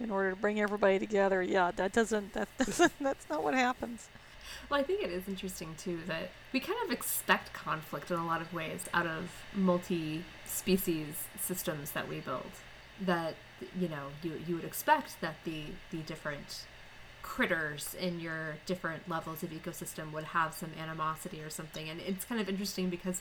in 0.00 0.10
order 0.10 0.30
to 0.30 0.36
bring 0.36 0.60
everybody 0.60 0.98
together. 0.98 1.42
Yeah, 1.42 1.70
that 1.76 1.92
doesn't 1.92 2.32
that 2.34 2.48
doesn't 2.58 2.92
that's 3.00 3.28
not 3.28 3.42
what 3.42 3.54
happens. 3.54 4.08
Well, 4.68 4.80
I 4.80 4.82
think 4.82 5.02
it 5.02 5.10
is 5.10 5.28
interesting 5.28 5.74
too 5.76 5.98
that 6.06 6.30
we 6.52 6.60
kind 6.60 6.78
of 6.84 6.90
expect 6.90 7.52
conflict 7.52 8.10
in 8.10 8.18
a 8.18 8.26
lot 8.26 8.40
of 8.40 8.52
ways 8.52 8.84
out 8.94 9.06
of 9.06 9.30
multi-species 9.54 11.24
systems 11.40 11.92
that 11.92 12.08
we 12.08 12.20
build. 12.20 12.50
That 13.00 13.34
you 13.78 13.88
know, 13.88 14.08
you 14.22 14.40
you 14.46 14.54
would 14.54 14.64
expect 14.64 15.20
that 15.20 15.36
the 15.44 15.64
the 15.90 15.98
different 15.98 16.64
critters 17.22 17.94
in 17.94 18.20
your 18.20 18.56
different 18.64 19.08
levels 19.08 19.42
of 19.42 19.50
ecosystem 19.50 20.12
would 20.12 20.24
have 20.24 20.54
some 20.54 20.70
animosity 20.80 21.42
or 21.42 21.50
something, 21.50 21.88
and 21.88 22.00
it's 22.00 22.24
kind 22.24 22.40
of 22.40 22.48
interesting 22.48 22.88
because 22.88 23.20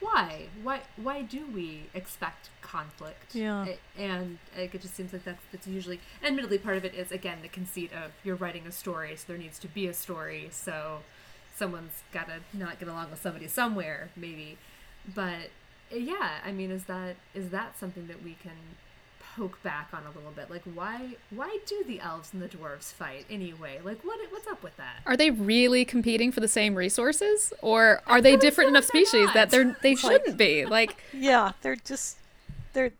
why? 0.00 0.46
Why 0.62 0.80
why 0.96 1.22
do 1.22 1.46
we 1.46 1.84
expect 1.94 2.50
conflict? 2.62 3.34
Yeah. 3.34 3.66
And 3.98 4.38
like, 4.56 4.74
it 4.74 4.80
just 4.82 4.94
seems 4.94 5.12
like 5.12 5.24
that's 5.24 5.42
that's 5.52 5.66
usually 5.66 6.00
admittedly 6.22 6.58
part 6.58 6.76
of 6.76 6.84
it 6.84 6.94
is 6.94 7.12
again 7.12 7.38
the 7.42 7.48
conceit 7.48 7.92
of 7.92 8.12
you're 8.24 8.36
writing 8.36 8.66
a 8.66 8.72
story 8.72 9.14
so 9.16 9.24
there 9.28 9.38
needs 9.38 9.58
to 9.60 9.68
be 9.68 9.86
a 9.86 9.94
story 9.94 10.48
so 10.50 11.00
someone's 11.54 12.02
got 12.12 12.26
to 12.28 12.40
not 12.56 12.78
get 12.78 12.88
along 12.88 13.10
with 13.10 13.20
somebody 13.20 13.46
somewhere 13.46 14.10
maybe. 14.16 14.58
But 15.14 15.50
yeah 15.92 16.34
i 16.44 16.52
mean 16.52 16.70
is 16.70 16.84
that 16.84 17.16
is 17.34 17.50
that 17.50 17.76
something 17.76 18.06
that 18.06 18.22
we 18.22 18.36
can 18.40 18.52
poke 19.36 19.62
back 19.62 19.88
on 19.92 20.02
a 20.04 20.10
little 20.16 20.32
bit 20.32 20.50
like 20.50 20.62
why 20.74 21.16
why 21.30 21.58
do 21.66 21.84
the 21.86 22.00
elves 22.00 22.30
and 22.32 22.42
the 22.42 22.48
dwarves 22.48 22.92
fight 22.92 23.24
anyway 23.30 23.78
like 23.84 24.04
what 24.04 24.18
what's 24.30 24.46
up 24.46 24.62
with 24.62 24.76
that 24.76 25.00
Are 25.06 25.16
they 25.16 25.30
really 25.30 25.84
competing 25.84 26.32
for 26.32 26.40
the 26.40 26.48
same 26.48 26.74
resources, 26.74 27.52
or 27.62 28.02
are 28.06 28.20
they 28.20 28.30
feel 28.30 28.34
like 28.34 28.40
different 28.40 28.70
enough 28.70 28.88
they're 28.92 29.04
species 29.04 29.26
not. 29.26 29.34
that 29.34 29.50
they're 29.50 29.76
they 29.82 29.94
shouldn't 29.94 30.36
be? 30.36 30.64
Like, 30.66 30.96
Yeah, 31.12 31.52
they're 31.62 31.76
just 31.76 32.18
they're 32.72 32.92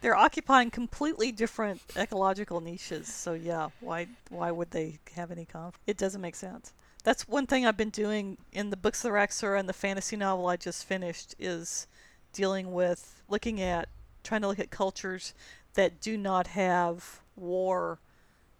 they're 0.00 0.16
occupying 0.16 0.70
completely 0.70 1.32
different 1.32 1.80
ecological 1.96 2.60
niches. 2.60 3.08
So 3.08 3.34
yeah, 3.34 3.68
why 3.80 4.06
why 4.30 4.50
would 4.50 4.70
they 4.70 4.98
have 5.16 5.30
any 5.30 5.44
conflict? 5.44 5.78
It 5.86 5.96
doesn't 5.96 6.20
make 6.20 6.36
sense. 6.36 6.72
That's 7.04 7.26
one 7.26 7.46
thing 7.46 7.66
I've 7.66 7.76
been 7.76 7.90
doing 7.90 8.38
in 8.52 8.70
the 8.70 8.76
books 8.76 9.04
of 9.04 9.10
the 9.10 9.16
Raxura 9.16 9.58
and 9.58 9.68
the 9.68 9.72
fantasy 9.72 10.16
novel 10.16 10.46
I 10.46 10.56
just 10.56 10.84
finished 10.84 11.34
is 11.38 11.86
dealing 12.32 12.72
with 12.72 13.22
looking 13.28 13.60
at 13.60 13.88
trying 14.22 14.42
to 14.42 14.48
look 14.48 14.58
at 14.58 14.70
cultures 14.70 15.32
that 15.78 16.00
do 16.00 16.18
not 16.18 16.48
have 16.48 17.20
war 17.36 18.00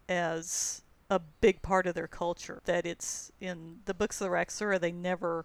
as 0.09 0.83
a 1.11 1.19
big 1.19 1.63
part 1.63 1.85
of 1.85 1.97
their 1.97 2.07
culture. 2.07 2.61
That 2.65 2.87
it's 2.87 3.33
in 3.41 3.81
the 3.87 3.93
books 3.93 4.21
of 4.21 4.27
the 4.27 4.37
Raxura 4.37 4.79
they 4.79 4.93
never 4.93 5.45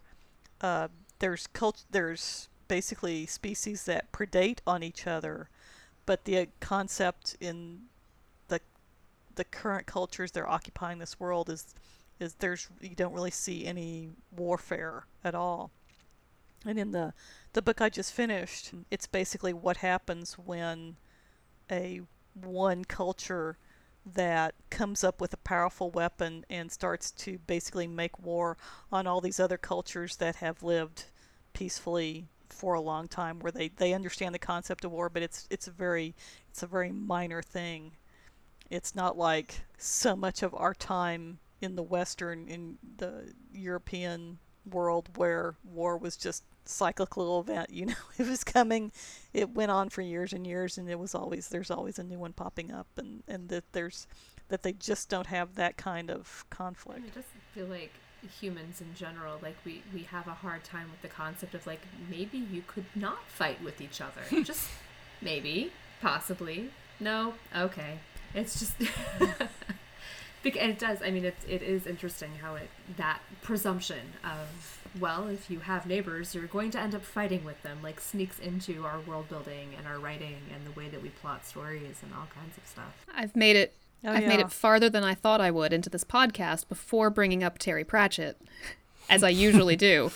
uh, 0.61 0.89
there's 1.17 1.47
cult 1.47 1.85
there's 1.89 2.47
basically 2.67 3.25
species 3.25 3.85
that 3.85 4.11
predate 4.11 4.59
on 4.67 4.83
each 4.83 5.07
other, 5.07 5.49
but 6.05 6.25
the 6.25 6.47
concept 6.59 7.37
in 7.41 7.85
the 8.49 8.59
the 9.33 9.43
current 9.43 9.87
cultures 9.87 10.31
they're 10.31 10.47
occupying 10.47 10.99
this 10.99 11.19
world 11.19 11.49
is 11.49 11.73
is 12.19 12.35
there's 12.35 12.67
you 12.81 12.95
don't 12.95 13.13
really 13.13 13.31
see 13.31 13.65
any 13.65 14.11
warfare 14.37 15.07
at 15.23 15.33
all. 15.33 15.71
And 16.67 16.77
in 16.77 16.91
the 16.91 17.15
the 17.53 17.63
book 17.63 17.81
I 17.81 17.89
just 17.89 18.13
finished, 18.13 18.73
it's 18.91 19.07
basically 19.07 19.53
what 19.53 19.77
happens 19.77 20.33
when 20.33 20.97
a 21.73 22.01
one 22.35 22.85
culture 22.85 23.57
that 24.05 24.53
comes 24.69 25.03
up 25.03 25.21
with 25.21 25.33
a 25.33 25.37
powerful 25.37 25.89
weapon 25.91 26.45
and 26.49 26.71
starts 26.71 27.11
to 27.11 27.39
basically 27.47 27.87
make 27.87 28.19
war 28.19 28.57
on 28.91 29.07
all 29.07 29.21
these 29.21 29.39
other 29.39 29.57
cultures 29.57 30.17
that 30.17 30.35
have 30.37 30.61
lived 30.61 31.05
peacefully 31.53 32.27
for 32.49 32.73
a 32.73 32.81
long 32.81 33.07
time 33.07 33.39
where 33.39 33.51
they, 33.51 33.69
they 33.69 33.93
understand 33.93 34.35
the 34.35 34.39
concept 34.39 34.85
of 34.85 34.91
war 34.91 35.09
but 35.09 35.23
it's 35.23 35.47
it's 35.49 35.67
a 35.67 35.71
very 35.71 36.13
it's 36.49 36.63
a 36.63 36.67
very 36.67 36.91
minor 36.91 37.41
thing. 37.41 37.93
It's 38.69 38.95
not 38.95 39.17
like 39.17 39.61
so 39.77 40.15
much 40.15 40.43
of 40.43 40.53
our 40.53 40.73
time 40.73 41.39
in 41.61 41.75
the 41.75 41.83
western 41.83 42.47
in 42.49 42.77
the 42.97 43.33
european 43.53 44.37
world 44.69 45.09
where 45.17 45.55
war 45.63 45.97
was 45.97 46.15
just 46.15 46.43
cyclical 46.65 47.41
event 47.41 47.69
you 47.69 47.85
know 47.87 47.93
it 48.17 48.27
was 48.27 48.43
coming 48.43 48.91
it 49.33 49.49
went 49.49 49.69
on 49.69 49.89
for 49.89 50.01
years 50.01 50.31
and 50.31 50.47
years 50.47 50.77
and 50.77 50.89
it 50.89 50.97
was 50.97 51.13
always 51.13 51.49
there's 51.49 51.69
always 51.69 51.99
a 51.99 52.03
new 52.03 52.17
one 52.17 52.31
popping 52.31 52.71
up 52.71 52.87
and 52.97 53.23
and 53.27 53.49
that 53.49 53.65
there's 53.73 54.07
that 54.49 54.63
they 54.63 54.73
just 54.73 55.09
don't 55.09 55.27
have 55.27 55.55
that 55.55 55.77
kind 55.77 56.11
of 56.11 56.45
conflict. 56.49 57.01
I 57.03 57.15
just 57.15 57.29
feel 57.53 57.65
like 57.65 57.91
humans 58.39 58.79
in 58.79 58.87
general 58.95 59.37
like 59.41 59.55
we 59.65 59.81
we 59.93 60.03
have 60.03 60.27
a 60.27 60.33
hard 60.33 60.63
time 60.63 60.89
with 60.89 61.01
the 61.01 61.09
concept 61.09 61.53
of 61.53 61.65
like 61.67 61.81
maybe 62.09 62.37
you 62.37 62.63
could 62.67 62.85
not 62.95 63.27
fight 63.27 63.61
with 63.63 63.81
each 63.81 63.99
other. 63.99 64.21
Just 64.43 64.69
maybe 65.21 65.71
possibly. 66.01 66.69
No? 66.99 67.33
Okay. 67.55 67.99
It's 68.33 68.59
just 68.59 68.73
and 70.45 70.71
it 70.71 70.79
does 70.79 71.01
i 71.01 71.09
mean 71.09 71.25
it, 71.25 71.35
it 71.47 71.61
is 71.61 71.87
interesting 71.87 72.31
how 72.41 72.55
it 72.55 72.69
that 72.97 73.19
presumption 73.41 74.13
of 74.23 74.79
well 74.99 75.27
if 75.27 75.49
you 75.49 75.59
have 75.59 75.85
neighbors 75.85 76.35
you're 76.35 76.45
going 76.47 76.69
to 76.69 76.79
end 76.79 76.93
up 76.93 77.03
fighting 77.03 77.43
with 77.43 77.61
them 77.63 77.77
like 77.81 77.99
sneaks 77.99 78.39
into 78.39 78.85
our 78.85 78.99
world 79.01 79.27
building 79.29 79.69
and 79.77 79.87
our 79.87 79.99
writing 79.99 80.37
and 80.53 80.65
the 80.65 80.79
way 80.79 80.89
that 80.89 81.01
we 81.01 81.09
plot 81.09 81.45
stories 81.45 81.97
and 82.03 82.13
all 82.13 82.27
kinds 82.35 82.57
of 82.57 82.65
stuff 82.67 83.03
I've 83.15 83.35
made 83.35 83.55
it. 83.55 83.75
Oh, 84.05 84.11
I've 84.11 84.27
made 84.27 84.41
it 84.41 84.51
farther 84.51 84.89
than 84.89 85.03
I 85.03 85.13
thought 85.13 85.39
I 85.39 85.49
would 85.49 85.71
into 85.71 85.89
this 85.89 86.03
podcast 86.03 86.67
before 86.67 87.09
bringing 87.09 87.41
up 87.41 87.57
Terry 87.57 87.85
Pratchett, 87.85 88.37
as 89.09 89.23
I 89.23 89.29
usually 89.29 89.77
do. 89.77 90.11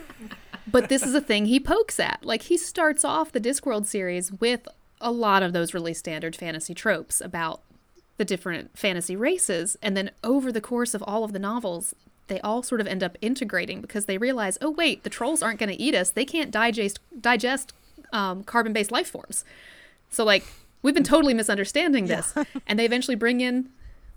but 0.66 0.88
this 0.88 1.02
is 1.02 1.14
a 1.14 1.20
thing 1.20 1.44
he 1.44 1.60
pokes 1.60 2.00
at. 2.00 2.24
Like 2.24 2.42
he 2.42 2.56
starts 2.56 3.04
off 3.04 3.32
the 3.32 3.40
Discworld 3.40 3.84
series 3.84 4.32
with 4.32 4.66
a 5.00 5.12
lot 5.12 5.42
of 5.42 5.52
those 5.52 5.74
really 5.74 5.92
standard 5.92 6.34
fantasy 6.34 6.72
tropes 6.72 7.20
about 7.20 7.60
the 8.18 8.24
different 8.24 8.76
fantasy 8.76 9.16
races, 9.16 9.78
and 9.80 9.96
then 9.96 10.10
over 10.22 10.52
the 10.52 10.60
course 10.60 10.92
of 10.92 11.02
all 11.04 11.24
of 11.24 11.32
the 11.32 11.38
novels, 11.38 11.94
they 12.26 12.40
all 12.40 12.62
sort 12.62 12.80
of 12.80 12.86
end 12.86 13.02
up 13.02 13.16
integrating 13.20 13.80
because 13.80 14.04
they 14.04 14.18
realize, 14.18 14.58
oh 14.60 14.70
wait, 14.70 15.02
the 15.02 15.10
trolls 15.10 15.42
aren't 15.42 15.58
going 15.58 15.70
to 15.70 15.80
eat 15.80 15.94
us. 15.94 16.10
They 16.10 16.24
can't 16.24 16.50
digest 16.50 17.00
digest 17.20 17.72
um, 18.12 18.44
carbon-based 18.44 18.92
life 18.92 19.08
forms. 19.08 19.44
So 20.10 20.24
like 20.24 20.44
we've 20.82 20.94
been 20.94 21.04
totally 21.04 21.34
misunderstanding 21.34 22.06
this. 22.06 22.34
and 22.66 22.78
they 22.78 22.84
eventually 22.84 23.14
bring 23.14 23.40
in 23.40 23.70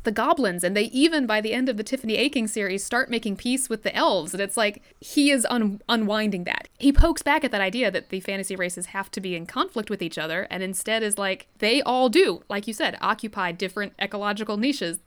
the 0.04 0.12
goblins 0.12 0.64
and 0.64 0.76
they 0.76 0.84
even 0.86 1.26
by 1.26 1.42
the 1.42 1.54
end 1.54 1.70
of 1.70 1.78
the 1.78 1.84
Tiffany 1.84 2.16
Aching 2.16 2.48
series 2.48 2.84
start 2.84 3.10
making 3.10 3.36
peace 3.36 3.70
with 3.70 3.84
the 3.84 3.96
elves 3.96 4.34
and 4.34 4.42
it's 4.42 4.58
like 4.58 4.82
he 5.00 5.30
is 5.30 5.46
un- 5.50 5.82
unwinding 5.88 6.44
that. 6.46 6.68
He 6.80 6.92
pokes 6.92 7.22
back 7.22 7.44
at 7.44 7.52
that 7.52 7.62
idea 7.62 7.92
that 7.92 8.10
the 8.10 8.20
fantasy 8.20 8.56
races 8.56 8.88
have 8.88 9.12
to 9.12 9.22
be 9.22 9.36
in 9.36 9.46
conflict 9.46 9.90
with 9.90 10.02
each 10.02 10.18
other 10.18 10.48
and 10.50 10.64
instead 10.64 11.04
is 11.04 11.18
like 11.18 11.48
they 11.60 11.82
all 11.82 12.10
do, 12.10 12.42
like 12.50 12.68
you 12.68 12.74
said, 12.74 12.98
occupy 13.00 13.52
different 13.52 13.94
ecological 14.00 14.58
niches. 14.58 15.00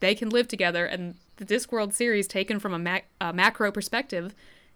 They 0.00 0.14
can 0.14 0.28
live 0.28 0.48
together 0.48 0.84
and 0.84 1.14
the 1.36 1.46
Discworld 1.46 1.94
series 1.94 2.26
taken 2.26 2.58
from 2.58 2.74
a, 2.74 2.78
mac- 2.78 3.08
a 3.20 3.32
macro 3.32 3.72
perspective 3.72 4.34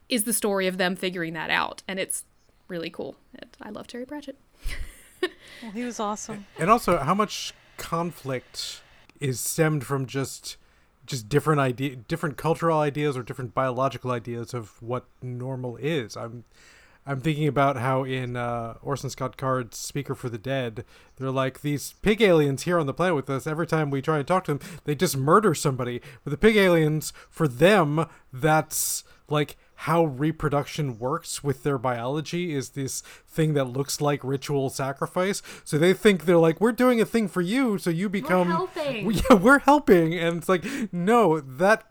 is 0.09 0.25
the 0.25 0.33
story 0.33 0.67
of 0.67 0.79
them 0.79 0.97
figuring 0.97 1.35
that 1.35 1.51
out 1.51 1.83
and 1.87 1.99
it's 1.99 2.25
really 2.69 2.91
cool. 2.91 3.17
And 3.39 3.51
I 3.61 3.69
love 3.69 3.87
Terry 3.87 4.07
Pratchett. 4.07 4.39
well, 5.23 5.73
he 5.73 5.85
was 5.85 6.01
awesome 6.01 6.47
and 6.59 6.71
also 6.71 6.97
how 6.97 7.15
much 7.15 7.53
conflict 7.77 8.81
is 9.21 9.39
stemmed 9.41 9.85
from 9.85 10.07
just 10.07 10.57
just 11.07 11.29
different 11.29 11.61
idea 11.61 11.97
different 11.97 12.37
cultural 12.37 12.79
ideas 12.79 13.16
or 13.16 13.23
different 13.23 13.55
biological 13.55 14.11
ideas 14.11 14.55
of 14.55 14.81
what 14.83 15.07
normal 15.23 15.77
is. 15.77 16.16
I'm 16.16 16.45
i'm 17.07 17.21
thinking 17.21 17.49
about 17.49 17.77
how 17.77 18.05
in 18.05 18.37
uh, 18.37 18.75
orson 18.83 19.09
scott 19.09 19.39
card's 19.39 19.79
speaker 19.79 20.14
for 20.14 20.29
the 20.29 20.37
dead 20.37 20.85
they're 21.16 21.31
like 21.31 21.62
these 21.62 21.95
pig 22.03 22.21
aliens 22.21 22.64
here 22.64 22.79
on 22.79 22.85
the 22.85 22.93
planet 22.93 23.16
with 23.16 23.31
us 23.31 23.47
every 23.47 23.66
time 23.66 23.91
we 23.91 24.03
try 24.03 24.18
and 24.18 24.29
talk 24.29 24.45
to 24.45 24.55
them 24.55 24.71
they 24.85 24.95
just 24.95 25.16
murder 25.16 25.55
somebody. 25.55 26.01
But 26.25 26.31
the 26.31 26.37
pig 26.37 26.57
aliens 26.57 27.12
for 27.29 27.49
them 27.49 28.07
that's 28.33 29.05
like 29.29 29.57
how 29.85 30.05
reproduction 30.05 30.99
works 30.99 31.43
with 31.43 31.62
their 31.62 31.78
biology 31.78 32.55
is 32.55 32.70
this 32.70 33.01
thing 33.26 33.55
that 33.55 33.64
looks 33.64 33.99
like 34.01 34.22
ritual 34.22 34.68
sacrifice. 34.68 35.43
So 35.64 35.78
they 35.78 35.95
think 35.95 36.24
they're 36.26 36.37
like, 36.37 36.61
we're 36.61 36.72
doing 36.72 37.01
a 37.01 37.07
thing 37.07 37.28
for 37.28 37.41
you, 37.41 37.78
so 37.78 37.89
you 37.89 38.09
become. 38.11 38.49
We're 38.49 38.55
helping. 38.66 39.07
We- 39.07 39.14
yeah, 39.14 39.37
we're 39.37 39.59
helping, 39.61 40.14
and 40.14 40.37
it's 40.39 40.49
like, 40.51 40.64
no, 40.93 41.41
that 41.41 41.85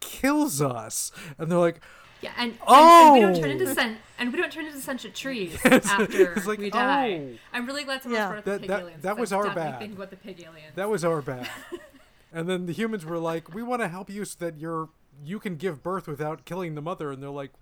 kills 0.00 0.60
us. 0.60 1.12
And 1.38 1.50
they're 1.50 1.58
like, 1.58 1.80
Yeah, 2.20 2.32
and, 2.36 2.52
and, 2.66 2.68
and 2.68 3.14
we 3.14 3.20
don't 3.20 3.34
turn 3.36 3.50
Oh. 3.50 3.52
into 3.52 3.74
sen- 3.74 3.98
and 4.18 4.32
we 4.32 4.38
don't 4.38 4.50
turn 4.52 4.66
into 4.66 4.80
sentient 4.80 5.14
trees 5.14 5.54
It's- 5.64 5.86
after 5.88 6.32
it's 6.32 6.46
like, 6.46 6.58
we 6.58 6.66
oh. 6.66 6.70
die. 6.70 7.12
oh. 7.34 7.38
I'm 7.52 7.66
really 7.66 7.84
glad 7.84 8.02
someone 8.02 8.20
Yeah. 8.20 8.26
brought 8.28 8.38
up 8.38 8.44
the 8.44 8.50
That- 8.52 8.60
pig 8.60 8.68
that- 8.70 8.80
aliens. 8.80 9.02
that 9.02 9.10
'cause 9.12 9.20
was 9.20 9.32
our 9.32 9.44
definitely 9.44 9.70
bad. 9.70 9.78
Think 9.78 9.94
about 9.94 10.10
the 10.10 10.16
pig 10.16 10.40
aliens. 10.42 10.72
that 10.74 10.88
was 10.90 11.04
our 11.04 11.22
bad. 11.22 11.48
and 12.32 12.48
then 12.48 12.66
the 12.66 12.72
humans 12.72 13.04
were 13.04 13.18
like, 13.18 13.54
we 13.54 13.62
want 13.62 13.82
to 13.82 13.88
help 13.88 14.10
you 14.10 14.24
so 14.24 14.36
that 14.40 14.58
you're 14.58 14.88
you 15.24 15.38
can 15.38 15.56
give 15.56 15.82
birth 15.82 16.06
without 16.06 16.44
killing 16.44 16.74
the 16.74 16.82
mother. 16.82 17.10
And 17.10 17.22
they're 17.22 17.30
like, 17.30 17.52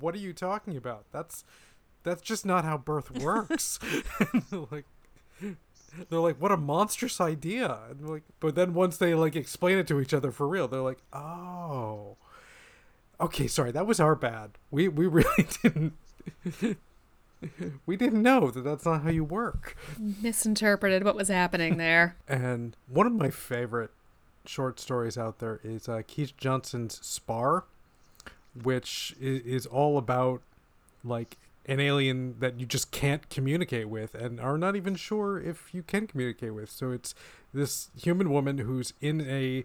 what 0.00 0.14
are 0.14 0.18
you 0.18 0.32
talking 0.32 0.76
about? 0.76 1.06
That's 1.12 1.44
that's 2.02 2.22
just 2.22 2.46
not 2.46 2.64
how 2.64 2.78
birth 2.78 3.10
works. 3.20 3.78
they're 4.50 4.66
like. 4.70 4.84
They're 6.10 6.20
like, 6.20 6.40
what 6.40 6.52
a 6.52 6.56
monstrous 6.58 7.20
idea. 7.22 7.78
And 7.88 8.08
like, 8.08 8.24
but 8.40 8.54
then 8.54 8.74
once 8.74 8.98
they 8.98 9.14
like 9.14 9.34
explain 9.34 9.78
it 9.78 9.86
to 9.88 10.00
each 10.00 10.12
other 10.12 10.30
for 10.30 10.46
real, 10.46 10.68
they're 10.68 10.80
like, 10.80 10.98
oh, 11.12 12.16
okay, 13.20 13.46
sorry, 13.46 13.70
that 13.72 13.86
was 13.86 14.00
our 14.00 14.14
bad. 14.14 14.52
We 14.70 14.88
we 14.88 15.06
really 15.06 15.46
didn't. 15.62 15.94
we 17.86 17.96
didn't 17.96 18.22
know 18.22 18.50
that 18.50 18.62
that's 18.62 18.84
not 18.84 19.02
how 19.02 19.10
you 19.10 19.24
work. 19.24 19.76
Misinterpreted 19.98 21.04
what 21.04 21.16
was 21.16 21.28
happening 21.28 21.76
there. 21.76 22.16
And 22.28 22.76
one 22.88 23.06
of 23.06 23.12
my 23.12 23.30
favorite 23.30 23.90
short 24.48 24.80
stories 24.80 25.18
out 25.18 25.38
there 25.38 25.60
is 25.62 25.88
uh, 25.88 26.02
Kij 26.06 26.36
Johnson's 26.36 26.98
Spar, 27.04 27.64
which 28.62 29.14
is, 29.20 29.42
is 29.42 29.66
all 29.66 29.98
about 29.98 30.42
like 31.04 31.36
an 31.66 31.80
alien 31.80 32.36
that 32.38 32.60
you 32.60 32.66
just 32.66 32.90
can't 32.90 33.28
communicate 33.28 33.88
with 33.88 34.14
and 34.14 34.40
are 34.40 34.56
not 34.56 34.76
even 34.76 34.94
sure 34.94 35.38
if 35.40 35.74
you 35.74 35.82
can 35.82 36.06
communicate 36.06 36.54
with. 36.54 36.70
So 36.70 36.92
it's 36.92 37.14
this 37.52 37.88
human 38.00 38.30
woman 38.30 38.58
who's 38.58 38.92
in 39.00 39.20
a 39.22 39.64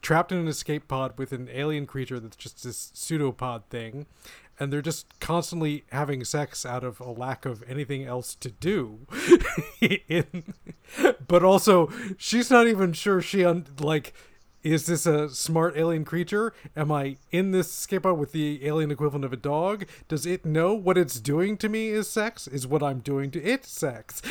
trapped 0.00 0.32
in 0.32 0.38
an 0.38 0.48
escape 0.48 0.88
pod 0.88 1.18
with 1.18 1.32
an 1.32 1.48
alien 1.52 1.86
creature 1.86 2.18
that's 2.20 2.36
just 2.36 2.62
this 2.64 2.90
pseudopod 2.94 3.68
thing 3.70 4.06
and 4.58 4.72
they're 4.72 4.82
just 4.82 5.18
constantly 5.20 5.84
having 5.90 6.24
sex 6.24 6.64
out 6.64 6.84
of 6.84 7.00
a 7.00 7.10
lack 7.10 7.44
of 7.44 7.62
anything 7.68 8.04
else 8.04 8.34
to 8.36 8.50
do. 8.50 9.00
In, 10.08 10.54
but 11.26 11.42
also 11.42 11.90
she's 12.16 12.50
not 12.50 12.66
even 12.66 12.92
sure 12.92 13.20
she 13.20 13.44
un, 13.44 13.66
like 13.80 14.14
is 14.62 14.86
this 14.86 15.04
a 15.04 15.28
smart 15.28 15.76
alien 15.76 16.06
creature? 16.06 16.54
Am 16.74 16.90
i 16.90 17.18
in 17.30 17.50
this 17.50 17.68
escape 17.68 18.04
pod 18.04 18.18
with 18.18 18.32
the 18.32 18.66
alien 18.66 18.90
equivalent 18.90 19.24
of 19.24 19.32
a 19.32 19.36
dog? 19.36 19.86
Does 20.08 20.24
it 20.24 20.46
know 20.46 20.72
what 20.72 20.96
it's 20.96 21.20
doing 21.20 21.58
to 21.58 21.68
me 21.68 21.88
is 21.88 22.08
sex? 22.08 22.46
Is 22.46 22.66
what 22.66 22.82
i'm 22.82 23.00
doing 23.00 23.30
to 23.32 23.42
it 23.42 23.64
sex 23.64 24.22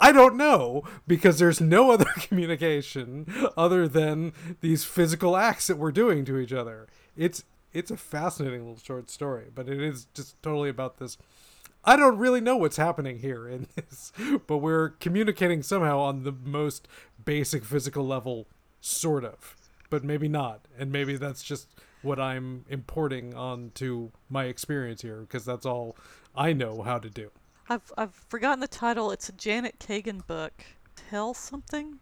I 0.00 0.12
don't 0.12 0.36
know 0.36 0.82
because 1.06 1.38
there's 1.38 1.60
no 1.60 1.90
other 1.92 2.10
communication 2.16 3.26
other 3.56 3.86
than 3.86 4.32
these 4.60 4.84
physical 4.84 5.36
acts 5.36 5.66
that 5.66 5.76
we're 5.76 5.92
doing 5.92 6.24
to 6.24 6.38
each 6.38 6.52
other. 6.52 6.88
It's 7.16 7.44
it's 7.72 7.90
a 7.90 7.96
fascinating 7.96 8.60
little 8.60 8.78
short 8.82 9.10
story, 9.10 9.46
but 9.54 9.68
it 9.68 9.80
is 9.80 10.06
just 10.14 10.42
totally 10.42 10.70
about 10.70 10.98
this. 10.98 11.16
I 11.84 11.96
don't 11.96 12.18
really 12.18 12.40
know 12.40 12.56
what's 12.56 12.76
happening 12.76 13.20
here 13.20 13.48
in 13.48 13.68
this, 13.76 14.12
but 14.46 14.58
we're 14.58 14.90
communicating 14.90 15.62
somehow 15.62 16.00
on 16.00 16.24
the 16.24 16.32
most 16.32 16.88
basic 17.24 17.64
physical 17.64 18.06
level, 18.06 18.48
sort 18.80 19.24
of, 19.24 19.56
but 19.88 20.02
maybe 20.02 20.28
not, 20.28 20.66
and 20.78 20.90
maybe 20.90 21.16
that's 21.16 21.42
just 21.42 21.68
what 22.02 22.18
I'm 22.18 22.64
importing 22.68 23.34
onto 23.34 24.10
my 24.28 24.44
experience 24.44 25.02
here 25.02 25.20
because 25.20 25.44
that's 25.44 25.66
all 25.66 25.96
I 26.34 26.52
know 26.52 26.82
how 26.82 26.98
to 26.98 27.10
do. 27.10 27.30
I've 27.70 27.92
I've 27.96 28.14
forgotten 28.28 28.58
the 28.58 28.66
title. 28.66 29.12
It's 29.12 29.28
a 29.28 29.32
Janet 29.32 29.78
Kagan 29.78 30.26
book. 30.26 30.64
Tell 31.08 31.34
something. 31.34 32.00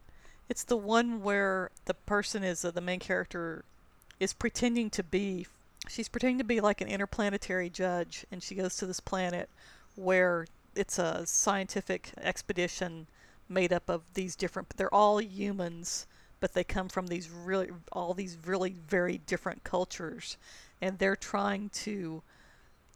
It's 0.49 0.63
the 0.63 0.75
one 0.75 1.21
where 1.21 1.69
the 1.85 1.93
person 1.93 2.43
is 2.43 2.65
uh, 2.65 2.71
the 2.71 2.81
main 2.81 2.99
character 2.99 3.63
is 4.19 4.33
pretending 4.33 4.89
to 4.89 5.03
be. 5.03 5.45
She's 5.87 6.09
pretending 6.09 6.39
to 6.39 6.43
be 6.43 6.59
like 6.59 6.81
an 6.81 6.87
interplanetary 6.87 7.69
judge, 7.69 8.25
and 8.31 8.41
she 8.41 8.55
goes 8.55 8.77
to 8.77 8.87
this 8.87 8.99
planet 8.99 9.47
where 9.95 10.47
it's 10.73 10.97
a 10.97 11.27
scientific 11.27 12.13
expedition 12.19 13.05
made 13.47 13.71
up 13.71 13.89
of 13.89 14.01
these 14.15 14.35
different. 14.35 14.75
They're 14.75 14.93
all 14.93 15.21
humans, 15.21 16.07
but 16.39 16.53
they 16.53 16.63
come 16.63 16.89
from 16.89 17.07
these 17.07 17.29
really 17.29 17.69
all 17.91 18.15
these 18.15 18.39
really 18.43 18.71
very 18.87 19.19
different 19.19 19.63
cultures, 19.63 20.35
and 20.81 20.97
they're 20.97 21.15
trying 21.15 21.69
to 21.85 22.23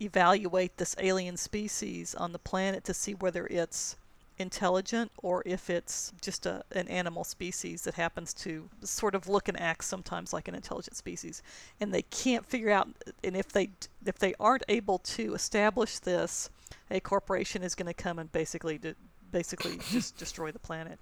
evaluate 0.04 0.78
this 0.78 0.96
alien 1.00 1.38
species 1.38 2.14
on 2.16 2.32
the 2.32 2.40
planet 2.40 2.84
to 2.86 2.94
see 2.94 3.14
whether 3.14 3.48
it's 3.48 3.96
intelligent 4.38 5.12
or 5.22 5.44
if 5.46 5.70
it's 5.70 6.12
just 6.22 6.46
a, 6.46 6.64
an 6.72 6.88
animal 6.88 7.24
species 7.24 7.84
that 7.84 7.94
happens 7.94 8.34
to 8.34 8.70
sort 8.82 9.16
of 9.16 9.30
look 9.30 9.48
and 9.48 9.60
act 9.60 9.84
sometimes 9.84 10.34
like 10.34 10.48
an 10.48 10.56
intelligent 10.56 10.96
species. 10.96 11.44
And 11.80 11.94
they 11.94 12.02
can't 12.04 12.46
figure 12.46 12.72
out 12.72 12.90
and 13.24 13.36
if 13.36 13.50
they 13.50 13.70
if 14.06 14.18
they 14.18 14.34
aren't 14.40 14.64
able 14.68 15.00
to 15.00 15.34
establish 15.34 16.00
this 16.00 16.50
a 16.90 17.00
corporation 17.00 17.64
is 17.64 17.76
going 17.76 17.88
to 17.88 17.94
come 17.94 18.20
and 18.20 18.32
basically 18.32 18.78
de- 18.78 18.96
basically 19.32 19.78
just 19.92 20.18
destroy 20.18 20.52
the 20.52 20.60
planet. 20.60 21.00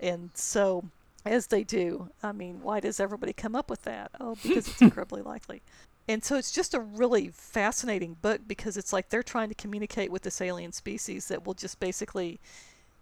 And 0.00 0.30
so 0.34 0.84
as 1.24 1.48
they 1.48 1.64
do 1.64 2.08
i 2.22 2.30
mean 2.30 2.60
why 2.62 2.78
does 2.78 3.00
everybody 3.00 3.32
come 3.32 3.56
up 3.56 3.68
with 3.70 3.82
that? 3.82 4.10
Oh 4.20 4.36
because 4.42 4.68
it's 4.68 4.82
incredibly 4.88 5.22
likely 5.22 5.62
and 6.08 6.24
so 6.24 6.36
it's 6.36 6.50
just 6.50 6.74
a 6.74 6.80
really 6.80 7.28
fascinating 7.28 8.16
book 8.20 8.40
because 8.46 8.76
it's 8.76 8.92
like 8.92 9.10
they're 9.10 9.22
trying 9.22 9.50
to 9.50 9.54
communicate 9.54 10.10
with 10.10 10.22
this 10.22 10.40
alien 10.40 10.72
species 10.72 11.28
that 11.28 11.46
will 11.46 11.54
just 11.54 11.78
basically 11.78 12.40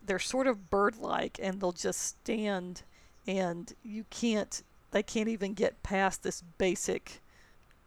they're 0.05 0.19
sort 0.19 0.47
of 0.47 0.71
bird-like 0.71 1.39
and 1.43 1.61
they'll 1.61 1.73
just 1.73 2.01
stand 2.01 2.83
and 3.27 3.75
you 3.83 4.05
can't 4.11 4.63
they 4.91 5.03
can't 5.03 5.29
even 5.29 5.55
get 5.55 5.83
past 5.83 6.23
this 6.23 6.43
basic 6.59 7.21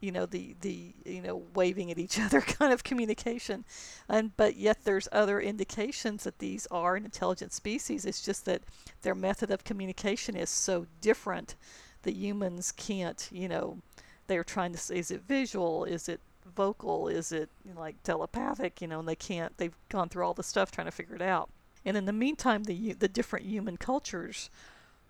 you 0.00 0.10
know 0.10 0.26
the 0.26 0.56
the 0.62 0.94
you 1.04 1.20
know 1.20 1.42
waving 1.54 1.90
at 1.90 1.98
each 1.98 2.18
other 2.20 2.40
kind 2.40 2.72
of 2.72 2.84
communication. 2.84 3.64
And 4.08 4.36
but 4.36 4.56
yet 4.56 4.78
there's 4.84 5.08
other 5.12 5.40
indications 5.40 6.24
that 6.24 6.38
these 6.38 6.66
are 6.70 6.96
an 6.96 7.04
intelligent 7.04 7.52
species. 7.52 8.04
It's 8.04 8.22
just 8.22 8.44
that 8.46 8.62
their 9.02 9.14
method 9.14 9.50
of 9.50 9.64
communication 9.64 10.36
is 10.36 10.50
so 10.50 10.86
different 11.00 11.54
that 12.02 12.14
humans 12.14 12.72
can't 12.72 13.28
you 13.30 13.48
know 13.48 13.78
they're 14.30 14.44
trying 14.44 14.70
to 14.70 14.78
say 14.78 14.96
is 14.96 15.10
it 15.10 15.22
visual? 15.26 15.84
Is 15.84 16.08
it 16.08 16.20
vocal? 16.54 17.08
Is 17.08 17.32
it 17.32 17.50
you 17.66 17.74
know, 17.74 17.80
like 17.80 18.00
telepathic? 18.04 18.80
You 18.80 18.86
know 18.86 19.00
and 19.00 19.08
they 19.08 19.16
can't 19.16 19.56
they've 19.58 19.76
gone 19.88 20.08
through 20.08 20.24
all 20.24 20.34
the 20.34 20.44
stuff 20.44 20.70
trying 20.70 20.86
to 20.86 20.92
figure 20.92 21.16
it 21.16 21.22
out. 21.22 21.50
And 21.84 21.96
in 21.96 22.04
the 22.04 22.12
meantime 22.12 22.64
the 22.64 22.92
the 22.92 23.08
different 23.08 23.46
human 23.46 23.76
cultures 23.76 24.48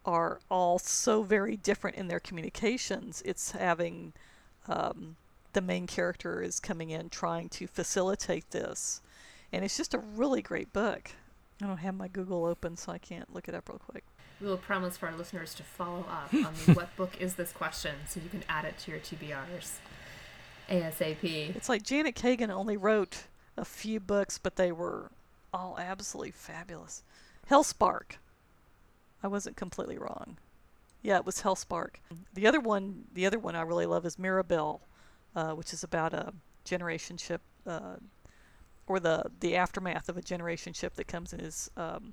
are 0.06 0.40
all 0.50 0.78
so 0.78 1.22
very 1.22 1.58
different 1.58 1.98
in 1.98 2.08
their 2.08 2.20
communications. 2.20 3.22
It's 3.26 3.50
having 3.50 4.14
um, 4.66 5.16
the 5.52 5.60
main 5.60 5.86
character 5.86 6.40
is 6.40 6.58
coming 6.58 6.88
in 6.88 7.10
trying 7.10 7.50
to 7.50 7.66
facilitate 7.66 8.50
this. 8.50 9.02
And 9.52 9.62
it's 9.62 9.76
just 9.76 9.92
a 9.92 9.98
really 9.98 10.40
great 10.40 10.72
book. 10.72 11.10
I 11.62 11.66
don't 11.66 11.76
have 11.76 11.94
my 11.94 12.08
google 12.08 12.46
open 12.46 12.74
so 12.78 12.90
i 12.90 12.96
can't 12.96 13.34
look 13.34 13.46
it 13.46 13.54
up 13.54 13.68
real 13.68 13.78
quick 13.78 14.04
we 14.40 14.46
will 14.46 14.56
promise 14.56 14.96
for 14.96 15.08
our 15.08 15.16
listeners 15.16 15.54
to 15.54 15.62
follow 15.62 16.06
up 16.08 16.32
on 16.34 16.54
the 16.66 16.72
what 16.72 16.94
book 16.96 17.20
is 17.20 17.34
this 17.34 17.52
question 17.52 17.94
so 18.08 18.20
you 18.20 18.28
can 18.28 18.42
add 18.48 18.64
it 18.64 18.78
to 18.78 18.90
your 18.90 19.00
TBRs 19.00 19.78
ASAP. 20.70 21.56
It's 21.56 21.68
like 21.68 21.82
Janet 21.82 22.14
Kagan 22.14 22.50
only 22.50 22.76
wrote 22.76 23.24
a 23.56 23.64
few 23.64 24.00
books, 24.00 24.38
but 24.38 24.56
they 24.56 24.72
were 24.72 25.10
all 25.52 25.76
absolutely 25.78 26.30
fabulous. 26.30 27.02
Hellspark. 27.50 28.12
I 29.22 29.28
wasn't 29.28 29.56
completely 29.56 29.98
wrong. 29.98 30.38
Yeah, 31.02 31.16
it 31.16 31.26
was 31.26 31.42
Hellspark. 31.42 31.96
The 32.34 32.46
other 32.46 32.60
one, 32.60 33.04
the 33.12 33.26
other 33.26 33.38
one 33.38 33.56
I 33.56 33.62
really 33.62 33.86
love 33.86 34.06
is 34.06 34.16
Mirabile, 34.16 34.80
uh, 35.34 35.52
which 35.52 35.72
is 35.72 35.82
about 35.82 36.14
a 36.14 36.32
generation 36.64 37.16
ship, 37.16 37.40
uh, 37.66 37.96
or 38.86 39.00
the 39.00 39.24
the 39.40 39.56
aftermath 39.56 40.08
of 40.08 40.16
a 40.16 40.22
generation 40.22 40.72
ship 40.72 40.94
that 40.94 41.06
comes 41.06 41.32
and 41.32 41.42
is 41.42 41.70
um, 41.76 42.12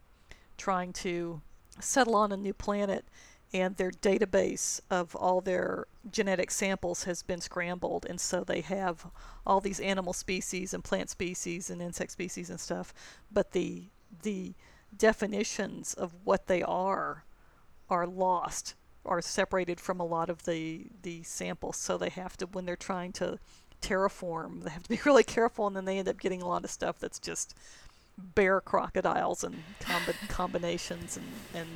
trying 0.57 0.93
to 0.93 1.41
settle 1.79 2.15
on 2.15 2.31
a 2.31 2.37
new 2.37 2.53
planet 2.53 3.05
and 3.53 3.77
their 3.77 3.91
database 3.91 4.81
of 4.89 5.15
all 5.15 5.39
their 5.39 5.85
genetic 6.11 6.51
samples 6.51 7.03
has 7.05 7.23
been 7.23 7.39
scrambled 7.39 8.05
and 8.09 8.19
so 8.19 8.43
they 8.43 8.61
have 8.61 9.07
all 9.45 9.61
these 9.61 9.79
animal 9.79 10.13
species 10.13 10.73
and 10.73 10.83
plant 10.83 11.09
species 11.09 11.69
and 11.69 11.81
insect 11.81 12.11
species 12.11 12.49
and 12.49 12.59
stuff. 12.59 12.93
But 13.31 13.51
the 13.51 13.83
the 14.23 14.53
definitions 14.95 15.93
of 15.93 16.13
what 16.23 16.47
they 16.47 16.61
are 16.63 17.23
are 17.89 18.07
lost 18.07 18.75
are 19.05 19.21
separated 19.21 19.79
from 19.79 19.99
a 19.99 20.05
lot 20.05 20.29
of 20.29 20.43
the 20.43 20.87
the 21.01 21.23
samples. 21.23 21.77
So 21.77 21.97
they 21.97 22.09
have 22.09 22.35
to 22.37 22.47
when 22.47 22.65
they're 22.65 22.75
trying 22.75 23.13
to 23.13 23.39
terraform 23.81 24.63
they 24.63 24.71
have 24.71 24.83
to 24.83 24.89
be 24.89 24.99
really 25.05 25.23
careful 25.23 25.67
and 25.67 25.75
then 25.75 25.85
they 25.85 25.99
end 25.99 26.09
up 26.09 26.19
getting 26.19 26.41
a 26.41 26.47
lot 26.47 26.63
of 26.63 26.71
stuff 26.71 26.97
that's 26.99 27.19
just 27.19 27.55
bear 28.17 28.61
crocodiles 28.61 29.43
and 29.43 29.63
combi- 29.79 30.15
combinations 30.29 31.17
and, 31.17 31.25
and 31.53 31.67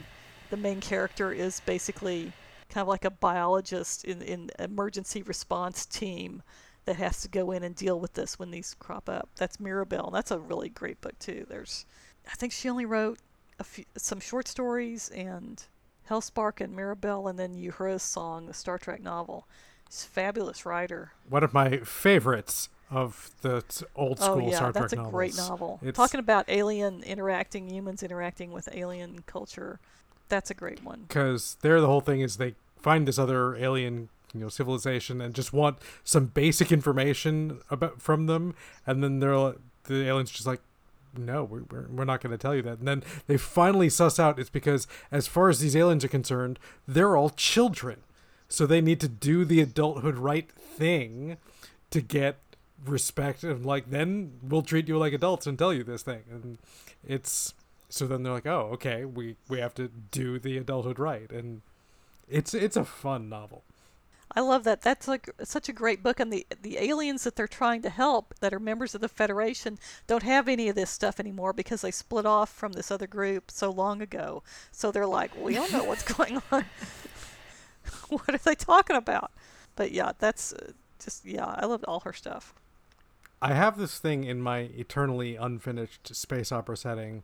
the 0.49 0.57
main 0.57 0.81
character 0.81 1.31
is 1.31 1.59
basically 1.61 2.33
kind 2.69 2.81
of 2.81 2.87
like 2.87 3.05
a 3.05 3.11
biologist 3.11 4.03
in 4.05 4.21
in 4.21 4.49
emergency 4.59 5.21
response 5.21 5.85
team 5.85 6.41
that 6.85 6.95
has 6.95 7.21
to 7.21 7.29
go 7.29 7.51
in 7.51 7.63
and 7.63 7.75
deal 7.75 7.99
with 7.99 8.13
this 8.13 8.39
when 8.39 8.51
these 8.51 8.75
crop 8.79 9.07
up. 9.07 9.29
That's 9.35 9.57
Mirabile. 9.57 10.07
And 10.07 10.15
that's 10.15 10.31
a 10.31 10.39
really 10.39 10.69
great 10.69 10.99
book 11.01 11.17
too. 11.19 11.45
There's 11.47 11.85
I 12.31 12.35
think 12.35 12.53
she 12.53 12.69
only 12.69 12.85
wrote 12.85 13.19
a 13.59 13.63
few, 13.63 13.85
some 13.97 14.19
short 14.19 14.47
stories 14.47 15.09
and 15.09 15.63
Hellspark 16.09 16.61
and 16.61 16.75
Mirabile 16.75 17.29
and 17.29 17.37
then 17.37 17.55
Uhura's 17.55 18.03
Song, 18.03 18.47
the 18.47 18.53
Star 18.53 18.77
Trek 18.77 19.01
novel. 19.01 19.47
She's 19.89 20.05
a 20.05 20.07
fabulous 20.07 20.65
writer. 20.65 21.11
One 21.29 21.43
of 21.43 21.53
my 21.53 21.77
favorites 21.79 22.69
of 22.91 23.31
the 23.41 23.63
old 23.95 24.17
oh, 24.21 24.25
school 24.25 24.47
oh, 24.47 24.49
yeah, 24.51 24.55
Star 24.57 24.71
that's 24.73 24.93
a 24.93 24.97
novels. 24.97 25.13
great 25.13 25.37
novel. 25.37 25.79
It's, 25.81 25.95
Talking 25.95 26.19
about 26.19 26.45
alien 26.49 27.03
interacting, 27.03 27.69
humans 27.69 28.03
interacting 28.03 28.51
with 28.51 28.67
alien 28.73 29.23
culture. 29.25 29.79
That's 30.29 30.51
a 30.51 30.53
great 30.53 30.83
one. 30.83 31.05
because 31.07 31.57
there 31.61 31.79
the 31.81 31.87
whole 31.87 32.01
thing 32.01 32.21
is 32.21 32.37
they 32.37 32.55
find 32.77 33.07
this 33.07 33.19
other 33.19 33.55
alien 33.55 34.09
you 34.33 34.39
know 34.39 34.49
civilization 34.49 35.21
and 35.21 35.33
just 35.33 35.51
want 35.53 35.77
some 36.03 36.27
basic 36.27 36.71
information 36.71 37.59
about 37.69 38.01
from 38.01 38.27
them 38.27 38.55
and 38.87 39.03
then 39.03 39.19
they're 39.19 39.53
the 39.85 40.07
aliens 40.07 40.31
just 40.31 40.47
like 40.47 40.61
no 41.17 41.43
we're, 41.43 41.63
we're, 41.69 41.87
we're 41.89 42.05
not 42.05 42.21
going 42.21 42.31
to 42.31 42.37
tell 42.37 42.55
you 42.55 42.61
that 42.61 42.79
and 42.79 42.87
then 42.87 43.03
they 43.27 43.35
finally 43.35 43.89
suss 43.89 44.19
out 44.19 44.39
it's 44.39 44.49
because 44.49 44.87
as 45.11 45.27
far 45.27 45.49
as 45.49 45.59
these 45.59 45.75
aliens 45.75 46.05
are 46.05 46.09
concerned 46.09 46.57
they're 46.87 47.17
all 47.17 47.29
children 47.29 47.97
so 48.47 48.65
they 48.65 48.81
need 48.81 48.99
to 49.01 49.09
do 49.09 49.43
the 49.43 49.59
adulthood 49.59 50.17
right 50.17 50.49
thing 50.49 51.35
to 51.89 51.99
get 51.99 52.37
respect 52.85 53.43
and 53.43 53.65
like 53.65 53.89
then 53.89 54.33
we'll 54.41 54.61
treat 54.61 54.87
you 54.87 54.97
like 54.97 55.13
adults 55.13 55.45
and 55.45 55.57
tell 55.57 55.73
you 55.73 55.83
this 55.83 56.01
thing 56.01 56.23
and 56.31 56.57
it's 57.07 57.53
so 57.89 58.07
then 58.07 58.23
they're 58.23 58.33
like 58.33 58.47
oh 58.47 58.69
okay 58.73 59.05
we 59.05 59.35
we 59.49 59.59
have 59.59 59.73
to 59.73 59.87
do 59.87 60.39
the 60.39 60.57
adulthood 60.57 60.97
right 60.97 61.31
and 61.31 61.61
it's 62.27 62.53
it's 62.53 62.77
a 62.77 62.85
fun 62.85 63.29
novel 63.29 63.63
I 64.33 64.39
love 64.41 64.63
that. 64.63 64.81
That's 64.81 65.07
like 65.07 65.29
such 65.43 65.67
a 65.67 65.73
great 65.73 66.01
book, 66.01 66.19
and 66.19 66.31
the 66.31 66.47
the 66.61 66.77
aliens 66.77 67.23
that 67.23 67.35
they're 67.35 67.47
trying 67.47 67.81
to 67.81 67.89
help, 67.89 68.33
that 68.39 68.53
are 68.53 68.59
members 68.59 68.95
of 68.95 69.01
the 69.01 69.09
Federation, 69.09 69.77
don't 70.07 70.23
have 70.23 70.47
any 70.47 70.69
of 70.69 70.75
this 70.75 70.89
stuff 70.89 71.19
anymore 71.19 71.53
because 71.53 71.81
they 71.81 71.91
split 71.91 72.25
off 72.25 72.49
from 72.49 72.71
this 72.73 72.91
other 72.91 73.07
group 73.07 73.51
so 73.51 73.69
long 73.69 74.01
ago. 74.01 74.43
So 74.71 74.91
they're 74.91 75.05
like, 75.05 75.35
we 75.35 75.55
don't 75.55 75.71
know 75.71 75.83
what's 75.83 76.03
going 76.03 76.41
on. 76.51 76.65
what 78.09 78.29
are 78.29 78.37
they 78.37 78.55
talking 78.55 78.95
about? 78.95 79.31
But 79.75 79.91
yeah, 79.91 80.13
that's 80.17 80.53
uh, 80.53 80.71
just 81.03 81.25
yeah. 81.25 81.45
I 81.45 81.65
loved 81.65 81.83
all 81.85 82.01
her 82.01 82.13
stuff. 82.13 82.53
I 83.41 83.53
have 83.53 83.77
this 83.77 83.99
thing 83.99 84.23
in 84.23 84.41
my 84.41 84.69
eternally 84.75 85.35
unfinished 85.35 86.15
space 86.15 86.51
opera 86.51 86.77
setting 86.77 87.23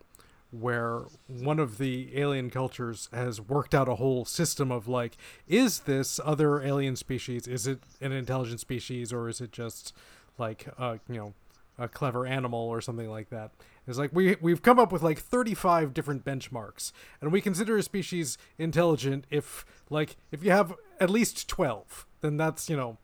where 0.50 1.02
one 1.28 1.60
of 1.60 1.78
the 1.78 2.18
alien 2.18 2.50
cultures 2.50 3.10
has 3.12 3.42
worked 3.42 3.76
out 3.76 3.90
a 3.90 3.96
whole 3.96 4.24
system 4.24 4.72
of 4.72 4.88
like 4.88 5.18
is 5.48 5.82
this 5.82 6.20
other 6.24 6.62
alien 6.62 6.96
species 6.96 7.48
is 7.48 7.68
it 7.68 7.80
an 8.00 8.12
intelligent 8.12 8.60
species 8.60 9.12
or 9.12 9.28
is 9.28 9.42
it 9.42 9.52
just 9.52 9.94
like 10.38 10.68
a 10.78 11.00
you 11.10 11.16
know 11.16 11.34
a 11.78 11.88
clever 11.88 12.26
animal 12.26 12.60
or 12.60 12.82
something 12.82 13.10
like 13.10 13.30
that? 13.30 13.52
It's 13.88 13.98
like 13.98 14.12
we 14.14 14.36
we've 14.42 14.62
come 14.62 14.80
up 14.80 14.92
with 14.92 15.02
like 15.02 15.20
35 15.20 15.94
different 15.94 16.26
benchmarks 16.26 16.92
and 17.22 17.32
we 17.32 17.40
consider 17.40 17.78
a 17.78 17.84
species 17.84 18.38
intelligent 18.58 19.26
if 19.30 19.66
like 19.90 20.18
if 20.32 20.44
you 20.44 20.52
have 20.52 20.74
at 21.00 21.10
least 21.10 21.48
12 21.48 22.06
then 22.22 22.38
that's 22.38 22.70
you 22.70 22.76
know 22.76 22.98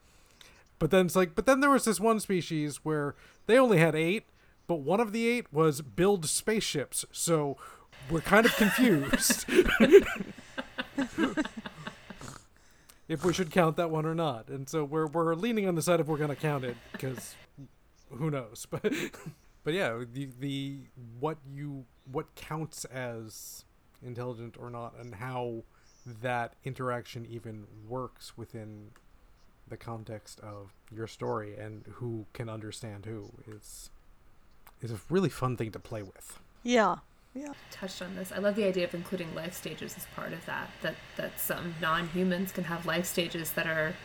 but 0.83 0.91
then 0.91 1.05
it's 1.05 1.15
like 1.15 1.33
but 1.33 1.45
then 1.45 1.61
there 1.61 1.69
was 1.69 1.85
this 1.85 1.97
one 1.97 2.19
species 2.19 2.81
where 2.83 3.15
they 3.45 3.57
only 3.57 3.77
had 3.77 3.95
eight 3.95 4.25
but 4.67 4.81
one 4.81 4.99
of 4.99 5.13
the 5.13 5.27
eight 5.27 5.53
was 5.53 5.81
build 5.81 6.25
spaceships. 6.25 7.05
So 7.09 7.55
we're 8.09 8.19
kind 8.19 8.45
of 8.45 8.55
confused. 8.55 9.45
If 13.09 13.23
we 13.23 13.33
should 13.33 13.51
count 13.51 13.75
that 13.77 13.91
one 13.91 14.05
or 14.05 14.15
not. 14.15 14.47
And 14.47 14.67
so 14.67 14.83
we're 14.83 15.05
we're 15.07 15.35
leaning 15.35 15.67
on 15.67 15.75
the 15.75 15.81
side 15.81 15.99
of 15.99 16.07
we're 16.07 16.17
going 16.17 16.29
to 16.29 16.35
count 16.35 16.63
it 16.63 16.75
because 16.91 17.35
who 18.09 18.29
knows? 18.29 18.65
But 18.71 18.91
but 19.63 19.73
yeah 19.73 20.03
the 20.11 20.29
the 20.39 20.79
what 21.19 21.37
you 21.49 21.85
what 22.11 22.35
counts 22.35 22.83
as 22.85 23.63
intelligent 24.01 24.57
or 24.59 24.69
not 24.69 24.95
and 24.99 25.15
how 25.15 25.63
that 26.05 26.55
interaction 26.65 27.25
even 27.25 27.67
works 27.87 28.37
within 28.37 28.91
the 29.67 29.77
context 29.77 30.39
of 30.41 30.73
your 30.91 31.07
story 31.07 31.55
and 31.55 31.85
who 31.93 32.25
can 32.33 32.49
understand 32.49 33.05
who 33.05 33.31
is 33.47 33.89
is 34.81 34.91
a 34.91 34.99
really 35.09 35.29
fun 35.29 35.55
thing 35.55 35.71
to 35.71 35.79
play 35.79 36.03
with. 36.03 36.39
Yeah. 36.63 36.97
Yeah. 37.33 37.53
touched 37.71 38.01
on 38.01 38.15
this. 38.15 38.31
I 38.31 38.37
love 38.37 38.55
the 38.55 38.65
idea 38.65 38.83
of 38.83 38.93
including 38.93 39.33
life 39.33 39.55
stages 39.55 39.95
as 39.97 40.05
part 40.15 40.33
of 40.33 40.45
that. 40.45 40.69
That 40.81 40.95
that 41.17 41.39
some 41.39 41.75
non-humans 41.81 42.51
can 42.51 42.65
have 42.65 42.85
life 42.85 43.05
stages 43.05 43.51
that 43.53 43.65
are 43.65 43.95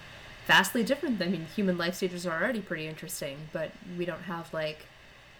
vastly 0.47 0.83
different. 0.83 1.21
I 1.21 1.27
mean, 1.27 1.47
human 1.55 1.77
life 1.77 1.97
stages 1.97 2.27
are 2.27 2.41
already 2.41 2.61
pretty 2.63 2.87
interesting, 2.87 3.37
but 3.53 3.73
we 3.99 4.07
don't 4.07 4.23
have 4.23 4.55
like 4.55 4.87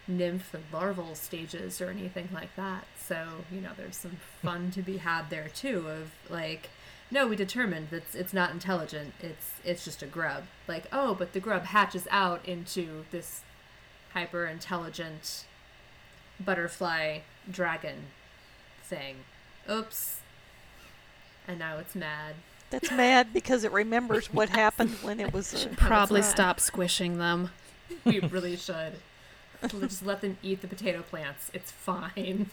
nymph 0.07 0.53
and 0.53 0.63
larval 0.71 1.15
stages 1.15 1.81
or 1.81 1.89
anything 1.89 2.29
like 2.31 2.55
that. 2.55 2.85
So 3.03 3.25
you 3.51 3.59
know, 3.61 3.71
there's 3.75 3.97
some 3.97 4.17
fun 4.43 4.69
to 4.71 4.81
be 4.83 4.97
had 4.97 5.29
there 5.31 5.49
too. 5.49 5.87
Of 5.87 6.11
like, 6.29 6.69
no, 7.11 7.27
we 7.27 7.35
determined 7.35 7.89
that 7.89 7.97
it's, 7.97 8.15
it's 8.15 8.33
not 8.33 8.51
intelligent. 8.51 9.13
It's 9.19 9.51
it's 9.63 9.83
just 9.83 10.03
a 10.03 10.05
grub. 10.05 10.43
Like, 10.67 10.85
oh, 10.91 11.15
but 11.15 11.33
the 11.33 11.39
grub 11.39 11.65
hatches 11.65 12.07
out 12.11 12.45
into 12.45 13.05
this 13.11 13.41
hyper 14.13 14.45
intelligent 14.45 15.45
butterfly 16.39 17.19
dragon 17.49 18.05
thing. 18.83 19.17
Oops. 19.69 20.21
And 21.47 21.57
now 21.57 21.77
it's 21.77 21.95
mad. 21.95 22.35
That's 22.69 22.91
mad 22.91 23.33
because 23.33 23.63
it 23.63 23.71
remembers 23.71 24.31
what 24.31 24.49
happened 24.63 24.91
when 25.01 25.19
it 25.19 25.33
was. 25.33 25.53
A, 25.53 25.57
Should 25.57 25.77
Probably 25.77 26.21
stop 26.21 26.59
squishing 26.59 27.17
them. 27.17 27.49
We 28.05 28.19
really 28.19 28.55
should. 28.55 28.93
We'll 29.73 29.81
just 29.81 30.05
let 30.05 30.21
them 30.21 30.37
eat 30.43 30.61
the 30.61 30.67
potato 30.67 31.01
plants. 31.01 31.49
It's 31.53 31.71
fine. 31.71 32.49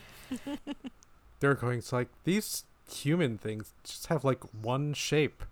They're 1.40 1.54
going, 1.54 1.78
it's 1.78 1.92
like 1.92 2.08
these 2.24 2.64
human 2.90 3.38
things 3.38 3.72
just 3.84 4.06
have 4.06 4.24
like 4.24 4.42
one 4.52 4.94
shape 4.94 5.44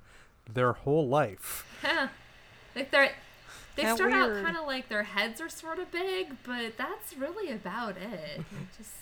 their 0.52 0.72
whole 0.72 1.08
life. 1.08 1.66
Huh. 1.82 2.08
Like 2.74 2.90
they're 2.90 3.12
they 3.76 3.82
How 3.82 3.96
start 3.96 4.12
out 4.12 4.44
kind 4.44 4.56
of 4.56 4.66
like 4.66 4.88
their 4.88 5.02
heads 5.02 5.40
are 5.40 5.48
sort 5.48 5.78
of 5.78 5.90
big, 5.90 6.36
but 6.44 6.76
that's 6.76 7.16
really 7.16 7.50
about 7.50 7.96
it. 7.96 8.38
You 8.38 8.44
mm-hmm. 8.44 8.64
just 8.76 8.92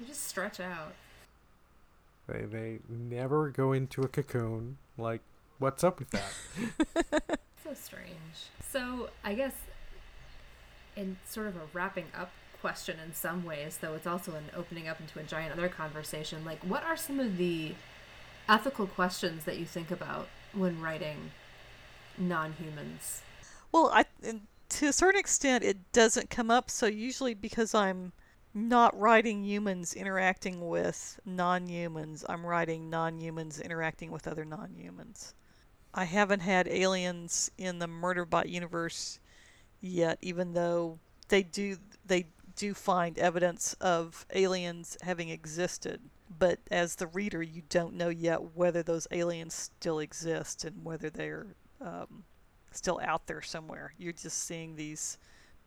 you 0.00 0.06
just 0.06 0.26
stretch 0.26 0.60
out. 0.60 0.92
They 2.26 2.42
they 2.42 2.78
never 2.88 3.48
go 3.48 3.72
into 3.72 4.02
a 4.02 4.08
cocoon. 4.08 4.76
Like, 4.96 5.20
what's 5.58 5.82
up 5.82 5.98
with 5.98 6.10
that? 6.10 7.38
So 7.68 7.74
strange. 7.74 8.48
So 8.72 9.10
I 9.22 9.34
guess 9.34 9.52
in 10.96 11.18
sort 11.26 11.48
of 11.48 11.56
a 11.56 11.60
wrapping 11.74 12.06
up 12.18 12.30
question 12.60 12.98
in 13.04 13.14
some 13.14 13.44
ways, 13.44 13.78
though 13.80 13.94
it's 13.94 14.06
also 14.06 14.34
an 14.34 14.44
opening 14.56 14.88
up 14.88 15.00
into 15.00 15.18
a 15.18 15.22
giant 15.22 15.52
other 15.52 15.68
conversation, 15.68 16.44
like 16.44 16.62
what 16.64 16.82
are 16.84 16.96
some 16.96 17.20
of 17.20 17.36
the 17.36 17.74
ethical 18.48 18.86
questions 18.86 19.44
that 19.44 19.58
you 19.58 19.64
think 19.64 19.90
about 19.90 20.28
when 20.52 20.80
writing 20.80 21.30
non 22.16 22.52
humans? 22.54 23.22
well, 23.72 23.90
I 23.92 24.04
to 24.70 24.86
a 24.86 24.92
certain 24.92 25.18
extent 25.18 25.64
it 25.64 25.92
doesn't 25.92 26.30
come 26.30 26.50
up. 26.50 26.70
So 26.70 26.86
usually 26.86 27.34
because 27.34 27.74
I'm 27.74 28.12
not 28.54 28.98
writing 28.98 29.44
humans 29.44 29.94
interacting 29.94 30.68
with 30.68 31.20
non-humans, 31.24 32.24
I'm 32.28 32.44
writing 32.44 32.90
non-humans 32.90 33.60
interacting 33.60 34.10
with 34.10 34.26
other 34.26 34.44
non-humans. 34.44 35.34
I 35.94 36.04
haven't 36.04 36.40
had 36.40 36.68
aliens 36.68 37.50
in 37.58 37.78
the 37.78 37.86
Murderbot 37.86 38.48
universe 38.48 39.20
yet, 39.80 40.18
even 40.22 40.52
though 40.52 40.98
they 41.28 41.42
do 41.42 41.76
they 42.06 42.26
do 42.58 42.74
find 42.74 43.16
evidence 43.18 43.74
of 43.74 44.26
aliens 44.34 44.98
having 45.02 45.28
existed. 45.28 46.00
But 46.38 46.58
as 46.70 46.96
the 46.96 47.06
reader, 47.06 47.40
you 47.40 47.62
don't 47.68 47.94
know 47.94 48.08
yet 48.08 48.56
whether 48.56 48.82
those 48.82 49.06
aliens 49.12 49.54
still 49.54 50.00
exist 50.00 50.64
and 50.64 50.84
whether 50.84 51.08
they're 51.08 51.46
um, 51.80 52.24
still 52.72 53.00
out 53.02 53.28
there 53.28 53.42
somewhere. 53.42 53.94
You're 53.96 54.12
just 54.12 54.44
seeing 54.44 54.74
these 54.74 55.18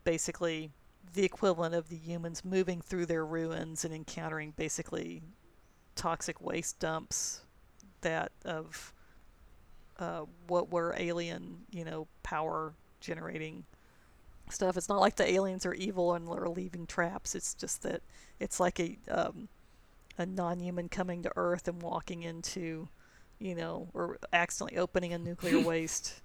basically 0.04 0.72
the 1.14 1.24
equivalent 1.24 1.74
of 1.74 1.88
the 1.88 1.96
humans 1.96 2.44
moving 2.44 2.82
through 2.82 3.06
their 3.06 3.26
ruins 3.26 3.86
and 3.86 3.94
encountering 3.94 4.54
basically 4.58 5.24
toxic 5.96 6.42
waste 6.42 6.80
dumps 6.80 7.42
that 8.02 8.34
of 8.44 8.94
uh, 9.98 10.26
what 10.48 10.72
were 10.72 10.94
alien, 10.98 11.60
you 11.72 11.86
know, 11.86 12.08
power 12.22 12.74
generating 13.00 13.64
stuff. 14.52 14.78
It's 14.78 14.90
not 14.90 15.00
like 15.00 15.16
the 15.16 15.30
aliens 15.30 15.66
are 15.66 15.74
evil 15.74 16.14
and 16.14 16.28
are 16.30 16.50
leaving 16.50 16.86
traps. 16.86 17.36
It's 17.36 17.54
just 17.54 17.84
that 17.84 18.02
it's 18.40 18.60
like 18.60 18.80
a 18.80 18.98
um, 19.10 19.48
a 20.18 20.26
non-human 20.26 20.90
coming 20.90 21.24
to 21.24 21.32
Earth 21.36 21.68
and 21.68 21.82
walking 21.82 22.24
into, 22.24 22.88
you 23.40 23.56
know, 23.56 23.88
or 23.94 24.18
accidentally 24.34 24.80
opening 24.80 25.14
a 25.14 25.18
nuclear 25.18 25.60
waste 25.66 26.22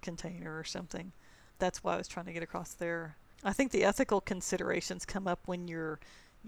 container 0.00 0.58
or 0.58 0.64
something. 0.64 1.12
That's 1.58 1.82
why 1.82 1.94
I 1.94 1.98
was 1.98 2.08
trying 2.08 2.26
to 2.26 2.32
get 2.32 2.42
across 2.42 2.74
there. 2.74 3.16
I 3.44 3.52
think 3.52 3.72
the 3.72 3.84
ethical 3.84 4.20
considerations 4.20 5.04
come 5.04 5.26
up 5.26 5.40
when 5.46 5.66
you're 5.68 5.98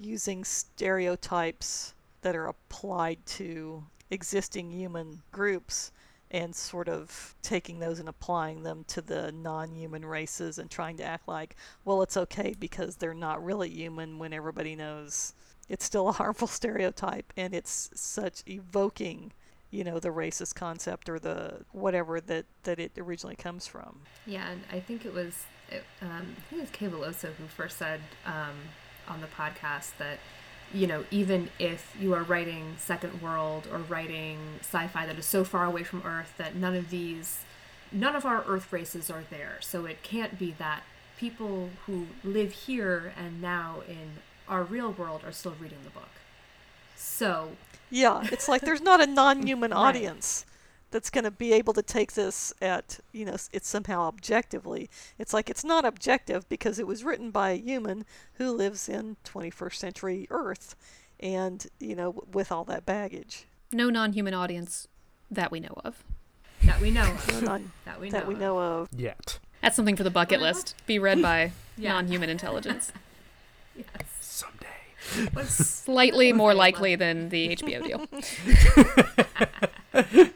using 0.00 0.44
stereotypes 0.44 1.94
that 2.22 2.36
are 2.36 2.46
applied 2.46 3.24
to 3.26 3.84
existing 4.10 4.70
human 4.70 5.22
groups 5.32 5.92
and 6.34 6.54
sort 6.54 6.88
of 6.88 7.36
taking 7.42 7.78
those 7.78 8.00
and 8.00 8.08
applying 8.08 8.64
them 8.64 8.84
to 8.88 9.00
the 9.00 9.30
non-human 9.30 10.04
races 10.04 10.58
and 10.58 10.68
trying 10.68 10.96
to 10.96 11.04
act 11.04 11.28
like 11.28 11.54
well 11.84 12.02
it's 12.02 12.16
okay 12.16 12.54
because 12.58 12.96
they're 12.96 13.14
not 13.14 13.42
really 13.42 13.70
human 13.70 14.18
when 14.18 14.32
everybody 14.32 14.74
knows 14.74 15.32
it's 15.68 15.84
still 15.84 16.08
a 16.08 16.12
harmful 16.20 16.48
stereotype 16.48 17.32
and 17.36 17.54
it's 17.54 17.88
such 17.94 18.42
evoking 18.48 19.32
you 19.70 19.82
know 19.82 19.98
the 19.98 20.08
racist 20.08 20.54
concept 20.54 21.08
or 21.08 21.18
the 21.18 21.60
whatever 21.72 22.20
that 22.20 22.46
that 22.62 22.78
it 22.78 22.92
originally 22.96 23.34
comes 23.34 23.66
from. 23.66 23.98
Yeah, 24.24 24.48
and 24.48 24.62
I 24.70 24.78
think 24.78 25.04
it 25.04 25.12
was 25.12 25.34
it, 25.68 25.82
um, 26.00 26.36
I 26.38 26.40
think 26.48 26.58
it 26.58 26.60
was 26.60 26.70
Kay 26.70 26.86
Veloso 26.86 27.32
who 27.34 27.46
first 27.48 27.76
said 27.76 28.00
um, 28.24 28.54
on 29.08 29.20
the 29.20 29.26
podcast 29.26 29.96
that 29.98 30.20
you 30.74 30.86
know 30.86 31.04
even 31.10 31.48
if 31.58 31.94
you 32.00 32.12
are 32.14 32.22
writing 32.22 32.74
second 32.78 33.22
world 33.22 33.68
or 33.72 33.78
writing 33.78 34.38
sci-fi 34.60 35.06
that 35.06 35.18
is 35.18 35.24
so 35.26 35.44
far 35.44 35.64
away 35.64 35.84
from 35.84 36.02
Earth 36.04 36.34
that 36.36 36.54
none 36.56 36.74
of 36.74 36.90
these 36.90 37.40
none 37.92 38.16
of 38.16 38.24
our 38.26 38.42
Earth 38.46 38.72
races 38.72 39.08
are 39.10 39.24
there, 39.30 39.58
so 39.60 39.86
it 39.86 40.02
can't 40.02 40.38
be 40.38 40.50
that 40.58 40.82
people 41.16 41.70
who 41.86 42.06
live 42.24 42.52
here 42.52 43.12
and 43.16 43.40
now 43.40 43.82
in 43.88 44.18
our 44.48 44.64
real 44.64 44.90
world 44.92 45.22
are 45.24 45.32
still 45.32 45.54
reading 45.60 45.78
the 45.84 45.90
book. 45.90 46.08
So 46.96 47.50
Yeah, 47.90 48.22
it's 48.32 48.48
like 48.48 48.62
there's 48.62 48.80
not 48.82 49.00
a 49.00 49.06
non-human 49.06 49.70
Right. 49.78 49.78
audience 49.78 50.44
that's 50.94 51.10
going 51.10 51.24
to 51.24 51.30
be 51.32 51.52
able 51.52 51.72
to 51.74 51.82
take 51.82 52.12
this 52.12 52.54
at, 52.62 53.00
you 53.10 53.24
know, 53.24 53.34
it's 53.52 53.66
somehow 53.68 54.02
objectively. 54.06 54.88
It's 55.18 55.34
like 55.34 55.50
it's 55.50 55.64
not 55.64 55.84
objective 55.84 56.48
because 56.48 56.78
it 56.78 56.86
was 56.86 57.02
written 57.02 57.32
by 57.32 57.50
a 57.50 57.56
human 57.58 58.04
who 58.34 58.52
lives 58.52 58.88
in 58.88 59.16
21st 59.24 59.74
century 59.74 60.28
Earth 60.30 60.76
and, 61.18 61.66
you 61.80 61.96
know, 61.96 62.12
w- 62.12 62.26
with 62.32 62.52
all 62.52 62.62
that 62.66 62.86
baggage. 62.86 63.46
No 63.72 63.90
non 63.90 64.12
human 64.12 64.34
audience 64.34 64.86
that 65.32 65.50
we 65.50 65.58
know 65.58 65.74
of. 65.84 66.04
that 66.62 66.80
we 66.80 66.92
know 66.92 67.02
of, 67.10 67.28
No 67.32 67.40
non- 67.40 67.72
that 67.86 68.00
we 68.00 68.08
know 68.10 68.12
that 68.18 68.28
we 68.28 68.34
of. 68.34 68.40
know 68.40 68.58
of. 68.60 68.88
Yet. 68.96 69.40
That's 69.62 69.74
something 69.74 69.96
for 69.96 70.04
the 70.04 70.10
bucket 70.10 70.40
list. 70.40 70.76
Be 70.86 71.00
read 71.00 71.20
by 71.20 71.50
Yeah. 71.76 71.94
non 71.94 72.06
human 72.06 72.30
intelligence. 72.30 72.92
Yes. 73.76 74.06
Someday. 74.20 75.30
What's 75.32 75.50
Slightly 75.52 76.32
more 76.32 76.54
likely 76.54 76.94
than 76.94 77.28
the 77.30 77.56
HBO 77.56 77.82
deal. 79.92 80.34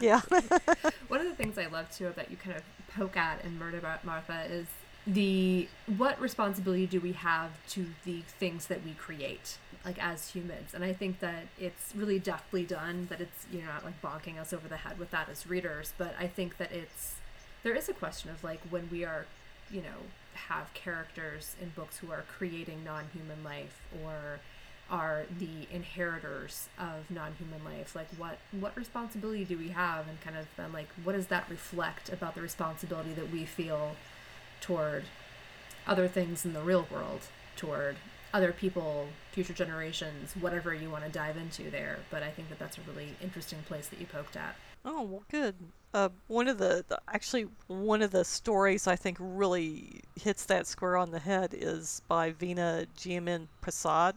Yeah. 0.00 0.20
One 1.08 1.20
of 1.20 1.26
the 1.26 1.34
things 1.36 1.58
I 1.58 1.66
love 1.66 1.90
too 1.90 2.12
that 2.16 2.30
you 2.30 2.36
kind 2.36 2.56
of 2.56 2.62
poke 2.94 3.16
at 3.16 3.44
in 3.44 3.58
Murderbot 3.58 4.04
Martha 4.04 4.44
is 4.50 4.66
the 5.06 5.68
what 5.96 6.20
responsibility 6.20 6.86
do 6.86 7.00
we 7.00 7.12
have 7.12 7.50
to 7.68 7.86
the 8.04 8.20
things 8.38 8.66
that 8.66 8.84
we 8.84 8.92
create 8.92 9.56
like 9.82 9.98
as 9.98 10.30
humans 10.30 10.74
and 10.74 10.84
i 10.84 10.92
think 10.92 11.20
that 11.20 11.44
it's 11.58 11.94
really 11.96 12.18
deftly 12.18 12.64
done 12.64 13.06
that 13.08 13.18
it's 13.18 13.46
you're 13.50 13.64
not 13.64 13.82
like 13.82 14.00
bonking 14.02 14.38
us 14.38 14.52
over 14.52 14.68
the 14.68 14.76
head 14.76 14.98
with 14.98 15.10
that 15.10 15.26
as 15.30 15.46
readers 15.46 15.94
but 15.96 16.14
i 16.18 16.26
think 16.26 16.58
that 16.58 16.70
it's 16.70 17.14
there 17.62 17.74
is 17.74 17.88
a 17.88 17.94
question 17.94 18.30
of 18.30 18.44
like 18.44 18.60
when 18.68 18.88
we 18.92 19.02
are 19.02 19.24
you 19.70 19.80
know 19.80 20.04
have 20.34 20.72
characters 20.74 21.56
in 21.60 21.70
books 21.70 21.98
who 21.98 22.10
are 22.10 22.24
creating 22.36 22.84
non-human 22.84 23.42
life 23.42 23.80
or 24.04 24.38
are 24.90 25.24
the 25.38 25.66
inheritors 25.72 26.68
of 26.78 27.10
non-human 27.10 27.64
life? 27.64 27.94
Like 27.94 28.08
what 28.16 28.38
what 28.52 28.76
responsibility 28.76 29.44
do 29.44 29.56
we 29.56 29.68
have? 29.68 30.08
And 30.08 30.20
kind 30.20 30.36
of 30.36 30.46
then 30.56 30.72
like 30.72 30.88
what 31.04 31.12
does 31.12 31.26
that 31.28 31.48
reflect 31.48 32.12
about 32.12 32.34
the 32.34 32.42
responsibility 32.42 33.12
that 33.12 33.30
we 33.30 33.44
feel 33.44 33.96
toward 34.60 35.04
other 35.86 36.08
things 36.08 36.44
in 36.44 36.52
the 36.52 36.60
real 36.60 36.86
world 36.90 37.20
toward 37.56 37.96
other 38.32 38.52
people 38.52 39.08
future 39.32 39.52
generations 39.52 40.34
whatever 40.40 40.72
you 40.72 40.90
want 40.90 41.04
to 41.04 41.10
dive 41.10 41.36
into 41.36 41.70
there? 41.70 42.00
But 42.10 42.22
i 42.22 42.30
think 42.30 42.48
that 42.48 42.58
that's 42.58 42.78
a 42.78 42.82
really 42.82 43.14
interesting 43.22 43.60
place 43.66 43.88
that 43.88 44.00
you 44.00 44.06
poked 44.06 44.36
at. 44.36 44.56
Oh, 44.84 45.02
well, 45.02 45.22
good. 45.30 45.54
Uh, 45.92 46.08
one 46.28 46.48
of 46.48 46.58
the, 46.58 46.84
the 46.88 46.98
actually 47.12 47.48
one 47.66 48.00
of 48.00 48.12
the 48.12 48.24
stories 48.24 48.86
I 48.86 48.96
think 48.96 49.18
really 49.20 50.02
hits 50.18 50.44
that 50.46 50.66
square 50.66 50.96
on 50.96 51.10
the 51.10 51.18
head 51.18 51.52
is 51.52 52.00
by 52.08 52.30
Vina 52.30 52.86
Jie-Min 52.96 53.48
Prasad, 53.60 54.14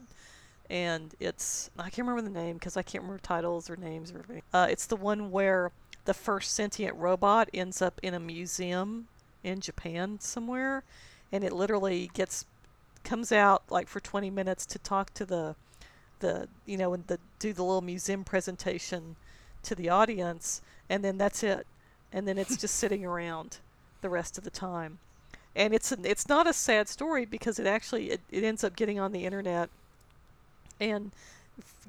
and 0.74 1.14
it's 1.20 1.70
I 1.78 1.84
can't 1.84 2.08
remember 2.08 2.24
the 2.24 2.42
name 2.42 2.56
because 2.56 2.76
I 2.76 2.82
can't 2.82 3.04
remember 3.04 3.22
titles 3.22 3.70
or 3.70 3.76
names 3.76 4.12
or 4.12 4.20
everything. 4.20 4.42
Uh, 4.52 4.66
it's 4.70 4.88
the 4.88 4.96
one 4.96 5.30
where 5.30 5.72
the 6.06 6.16
first 6.16 6.52
sentient 6.52 6.98
robot 6.98 7.48
ends 7.54 7.80
up 7.80 8.00
in 8.02 8.16
a 8.16 8.20
museum 8.20 9.08
in 9.44 9.62
Japan 9.62 10.20
somewhere, 10.20 10.84
and 11.32 11.44
it 11.44 11.54
literally 11.54 12.10
gets 12.16 12.46
comes 13.04 13.32
out 13.32 13.64
like 13.70 13.88
for 13.88 14.00
20 14.00 14.32
minutes 14.32 14.66
to 14.66 14.80
talk 14.80 15.14
to 15.14 15.26
the 15.26 15.56
the 16.20 16.48
you 16.66 16.78
know 16.78 16.94
and 16.94 17.06
the 17.06 17.20
do 17.38 17.54
the 17.54 17.64
little 17.64 17.82
museum 17.82 18.24
presentation 18.24 19.16
to 19.62 19.76
the 19.76 19.90
audience 19.90 20.62
and 20.90 21.04
then 21.04 21.18
that's 21.18 21.44
it 21.44 21.68
and 22.12 22.28
then 22.28 22.38
it's 22.38 22.56
just 22.56 22.76
sitting 22.80 23.06
around 23.06 23.58
the 24.02 24.10
rest 24.10 24.38
of 24.38 24.46
the 24.46 24.50
time 24.50 25.00
and 25.54 25.74
it's 25.74 25.92
an, 25.92 26.06
it's 26.06 26.30
not 26.30 26.48
a 26.48 26.54
sad 26.54 26.88
story 26.88 27.26
because 27.26 27.60
it 27.60 27.68
actually 27.68 28.10
it, 28.10 28.22
it 28.32 28.44
ends 28.46 28.64
up 28.64 28.78
getting 28.78 28.98
on 28.98 29.12
the 29.12 29.26
internet 29.26 29.70
and 30.84 31.12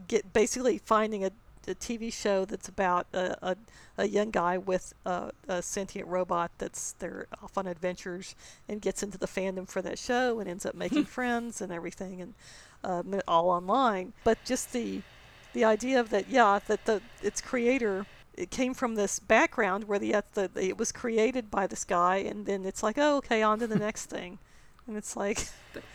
get 0.09 0.33
basically 0.33 0.79
finding 0.79 1.25
a, 1.25 1.31
a 1.67 1.75
TV 1.75 2.13
show 2.13 2.45
that's 2.45 2.69
about 2.69 3.07
a, 3.13 3.37
a, 3.51 3.57
a 3.99 4.09
young 4.09 4.31
guy 4.31 4.59
with 4.59 4.93
a, 5.07 5.31
a 5.49 5.63
sentient 5.63 6.09
robot 6.09 6.51
that's 6.59 6.93
they're 6.99 7.27
off 7.43 7.57
on 7.57 7.67
adventures 7.67 8.35
and 8.69 8.81
gets 8.81 9.03
into 9.03 9.19
the 9.19 9.27
fandom 9.27 9.69
for 9.69 9.83
that 9.83 9.99
show 9.99 10.41
and 10.41 10.49
ends 10.49 10.67
up 10.67 10.75
making 10.75 11.05
friends 11.17 11.61
and 11.61 11.73
everything 11.73 12.21
and 12.21 12.35
um, 12.83 13.21
all 13.27 13.51
online. 13.51 14.13
But 14.25 14.39
just 14.45 14.73
the 14.73 15.03
the 15.55 15.65
idea 15.65 16.01
of 16.01 16.11
that, 16.11 16.29
yeah, 16.29 16.59
that 16.67 16.85
the 16.85 17.01
its 17.23 17.41
creator 17.41 18.07
it 18.37 18.51
came 18.51 18.75
from 18.75 18.97
this 18.97 19.21
background 19.21 19.85
where 19.85 19.99
the, 19.99 20.23
the 20.35 20.51
it 20.57 20.77
was 20.77 20.93
created 20.93 21.51
by 21.51 21.67
this 21.67 21.85
guy, 21.85 22.17
and 22.17 22.47
then 22.47 22.65
it's 22.65 22.83
like, 22.83 22.99
oh, 22.99 23.19
okay, 23.19 23.43
on 23.43 23.59
to 23.61 23.67
the 23.67 23.77
next 23.89 24.07
thing, 24.07 24.39
and 24.87 24.97
it's 24.97 25.17
like, 25.17 25.47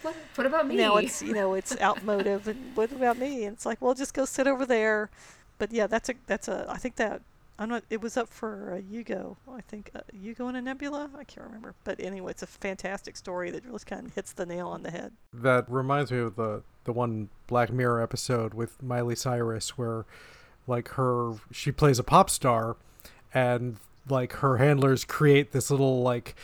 what, 0.02 0.16
what 0.36 0.48
about 0.48 0.68
me? 0.68 0.76
now 0.76 0.98
it's 0.98 1.22
you 1.22 1.34
know 1.34 1.54
it's 1.54 1.80
outmotive, 1.80 2.48
and 2.48 2.76
what 2.76 2.92
about 2.92 3.18
me? 3.18 3.46
And 3.46 3.56
it's 3.56 3.66
like, 3.66 3.82
well, 3.82 3.94
just 3.94 4.14
go 4.14 4.26
sit 4.26 4.48
over 4.48 4.66
there. 4.66 5.10
But 5.58 5.72
yeah, 5.72 5.88
that's 5.88 6.10
a 6.10 6.14
that's 6.28 6.48
a 6.48 6.66
I 6.70 6.78
think 6.78 6.96
that 6.98 7.22
I'm 7.60 7.70
not. 7.70 7.84
It 7.90 8.02
was 8.02 8.16
up 8.16 8.30
for 8.30 8.74
uh, 8.74 8.82
Hugo. 8.82 9.38
I 9.52 9.62
think 9.62 9.92
uh, 9.94 10.00
Hugo 10.14 10.48
and 10.48 10.56
a 10.56 10.62
Nebula. 10.62 11.10
I 11.18 11.26
can't 11.26 11.46
remember. 11.46 11.76
But 11.84 12.00
anyway, 12.00 12.32
it's 12.32 12.42
a 12.42 12.48
fantastic 12.48 13.18
story 13.18 13.52
that 13.52 13.66
really 13.66 13.80
kind 13.86 14.08
of 14.08 14.14
hits 14.16 14.32
the 14.32 14.46
nail 14.46 14.70
on 14.70 14.84
the 14.84 14.92
head. 14.92 15.12
That 15.34 15.70
reminds 15.70 16.12
me 16.12 16.20
of 16.20 16.36
the 16.38 16.64
the 16.86 16.94
one 16.94 17.30
Black 17.48 17.72
Mirror 17.72 18.02
episode 18.02 18.54
with 18.54 18.82
Miley 18.82 19.16
Cyrus 19.16 19.78
where 19.78 20.06
like 20.68 20.88
her 20.90 21.34
she 21.52 21.72
plays 21.72 22.00
a 22.00 22.04
pop 22.04 22.30
star 22.30 22.78
and 23.34 23.78
like 24.08 24.34
her 24.34 24.58
handlers 24.58 25.04
create 25.04 25.52
this 25.52 25.70
little 25.70 26.02
like 26.02 26.36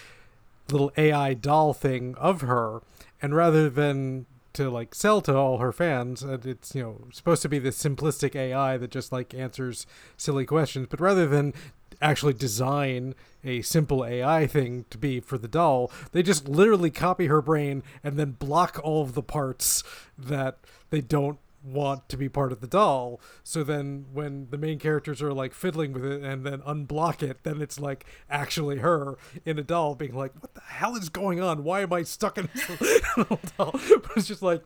little 0.72 0.92
AI 0.98 1.34
doll 1.34 1.74
thing 1.74 2.16
of 2.16 2.42
her 2.42 2.82
and 3.22 3.36
rather 3.36 3.70
than 3.70 4.26
to 4.54 4.70
like 4.70 4.96
sell 4.96 5.22
to 5.22 5.36
all 5.36 5.58
her 5.58 5.72
fans 5.72 6.24
and 6.24 6.46
it's 6.46 6.74
you 6.74 6.82
know 6.82 7.08
supposed 7.12 7.42
to 7.42 7.50
be 7.50 7.60
this 7.60 7.82
simplistic 7.82 8.36
AI 8.36 8.78
that 8.78 8.90
just 8.90 9.12
like 9.12 9.34
answers 9.34 9.86
silly 10.18 10.46
questions 10.46 10.88
but 10.90 11.00
rather 11.00 11.28
than 11.28 11.54
actually 12.02 12.34
design 12.34 13.14
a 13.44 13.62
simple 13.62 14.06
AI 14.06 14.48
thing 14.48 14.86
to 14.90 14.98
be 14.98 15.20
for 15.20 15.38
the 15.38 15.48
doll 15.48 15.92
they 16.14 16.24
just 16.24 16.48
literally 16.48 16.90
copy 16.90 17.28
her 17.28 17.42
brain 17.42 17.84
and 18.04 18.18
then 18.18 18.32
block 18.32 18.80
all 18.84 19.02
of 19.02 19.14
the 19.14 19.22
parts 19.22 19.84
that 20.18 20.58
they 20.90 21.02
don't 21.02 21.40
want 21.66 22.08
to 22.10 22.18
be 22.18 22.30
part 22.30 22.52
of 22.52 22.62
the 22.62 22.68
doll. 22.68 23.20
So 23.44 23.64
then 23.64 24.06
when 24.14 24.48
the 24.52 24.58
main 24.58 24.78
characters 24.80 25.22
are 25.22 25.34
like 25.34 25.54
fiddling 25.54 25.94
with 25.94 26.06
it 26.06 26.22
and 26.24 26.46
then 26.46 26.60
unblock 26.60 27.24
it, 27.24 27.40
then 27.44 27.62
it's 27.62 27.80
like 27.80 28.06
actually 28.30 28.78
her 28.78 29.18
in 29.46 29.58
a 29.58 29.64
doll 29.64 29.96
being 29.96 30.14
like, 30.16 30.34
what 30.42 30.54
the 30.54 30.62
hell 30.62 30.96
is 30.96 31.10
going 31.10 31.42
on? 31.42 31.64
Why 31.64 31.82
am 31.82 31.92
I 31.92 32.04
stuck 32.04 32.38
in 32.38 32.50
this 32.54 32.70
little 33.18 33.40
doll? 33.58 33.72
But 33.74 34.12
it's 34.18 34.28
just 34.28 34.42
like, 34.44 34.64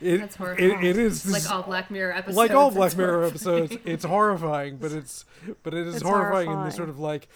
it, 0.00 0.18
That's 0.18 0.36
horrifying. 0.36 0.70
it, 0.84 0.84
it 0.84 0.96
is 0.98 1.22
this- 1.24 1.32
like 1.44 1.52
all 1.54 1.62
Black 1.62 1.90
Mirror 1.90 2.12
episodes. 2.12 2.36
like 2.36 2.50
all 2.52 2.70
Black 2.70 2.88
it's 2.88 2.96
Mirror 2.96 3.12
horrifying. 3.30 3.62
episodes. 3.64 3.82
It's 3.84 4.04
horrifying, 4.04 4.76
but 4.76 4.92
it's 4.92 5.24
but 5.62 5.74
it 5.74 5.86
is 5.86 5.94
It's 5.96 6.04
horrifying, 6.04 6.50
in 6.50 6.64
the 6.64 6.70
sort 6.70 6.88
of 6.88 6.98
like 7.00 7.28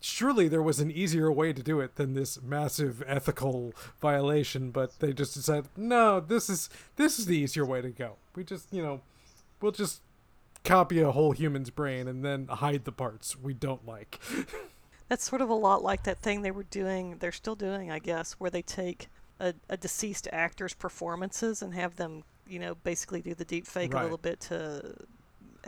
surely 0.00 0.48
there 0.48 0.62
was 0.62 0.80
an 0.80 0.90
easier 0.90 1.30
way 1.30 1.52
to 1.52 1.62
do 1.62 1.80
it 1.80 1.96
than 1.96 2.14
this 2.14 2.40
massive 2.42 3.02
ethical 3.06 3.72
violation, 4.00 4.70
but 4.70 4.98
they 5.00 5.12
just 5.12 5.34
decided 5.34 5.68
no, 5.76 6.20
this 6.20 6.48
is 6.50 6.68
this 6.96 7.18
is 7.18 7.26
the 7.26 7.36
easier 7.36 7.64
way 7.64 7.80
to 7.80 7.90
go. 7.90 8.16
We 8.34 8.44
just 8.44 8.72
you 8.72 8.82
know 8.82 9.00
we'll 9.60 9.72
just 9.72 10.02
copy 10.64 11.00
a 11.00 11.10
whole 11.10 11.32
human's 11.32 11.70
brain 11.70 12.06
and 12.08 12.24
then 12.24 12.46
hide 12.48 12.84
the 12.84 12.92
parts 12.92 13.36
we 13.36 13.54
don't 13.54 13.86
like. 13.86 14.20
That's 15.08 15.24
sort 15.24 15.42
of 15.42 15.48
a 15.48 15.54
lot 15.54 15.82
like 15.82 16.04
that 16.04 16.18
thing 16.18 16.42
they 16.42 16.50
were 16.50 16.64
doing. 16.64 17.16
They're 17.18 17.32
still 17.32 17.56
doing, 17.56 17.90
I 17.90 17.98
guess, 17.98 18.34
where 18.34 18.50
they 18.50 18.62
take 18.62 19.08
a, 19.40 19.54
a 19.68 19.76
deceased 19.76 20.28
actor's 20.30 20.72
performances 20.74 21.62
and 21.62 21.74
have 21.74 21.96
them, 21.96 22.22
you 22.46 22.58
know, 22.60 22.74
basically 22.76 23.20
do 23.20 23.34
the 23.34 23.44
deep 23.44 23.66
fake 23.66 23.92
Right. 23.94 24.00
a 24.00 24.02
little 24.04 24.18
bit 24.18 24.38
to 24.42 24.94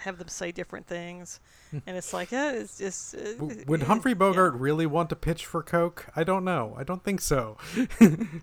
have 0.01 0.19
them 0.19 0.29
say 0.29 0.53
different 0.53 0.87
things. 0.87 1.41
and 1.87 1.97
it's 1.97 2.13
like, 2.13 2.31
yeah, 2.33 2.53
it's 2.53 2.79
just. 2.79 3.15
Uh, 3.15 3.35
W- 3.39 3.65
Would 3.67 3.83
it- 3.83 3.87
Humphrey 3.87 4.13
yeah. 4.13 4.17
Bogart 4.17 4.55
really 4.55 4.87
want 4.87 5.09
to 5.11 5.17
pitch 5.17 5.47
for 5.47 5.63
Coke? 5.63 6.07
I 6.17 6.25
don't 6.25 6.45
know. 6.45 6.75
I 6.79 6.85
don't 6.85 7.03
think 7.03 7.21
so. 7.21 7.57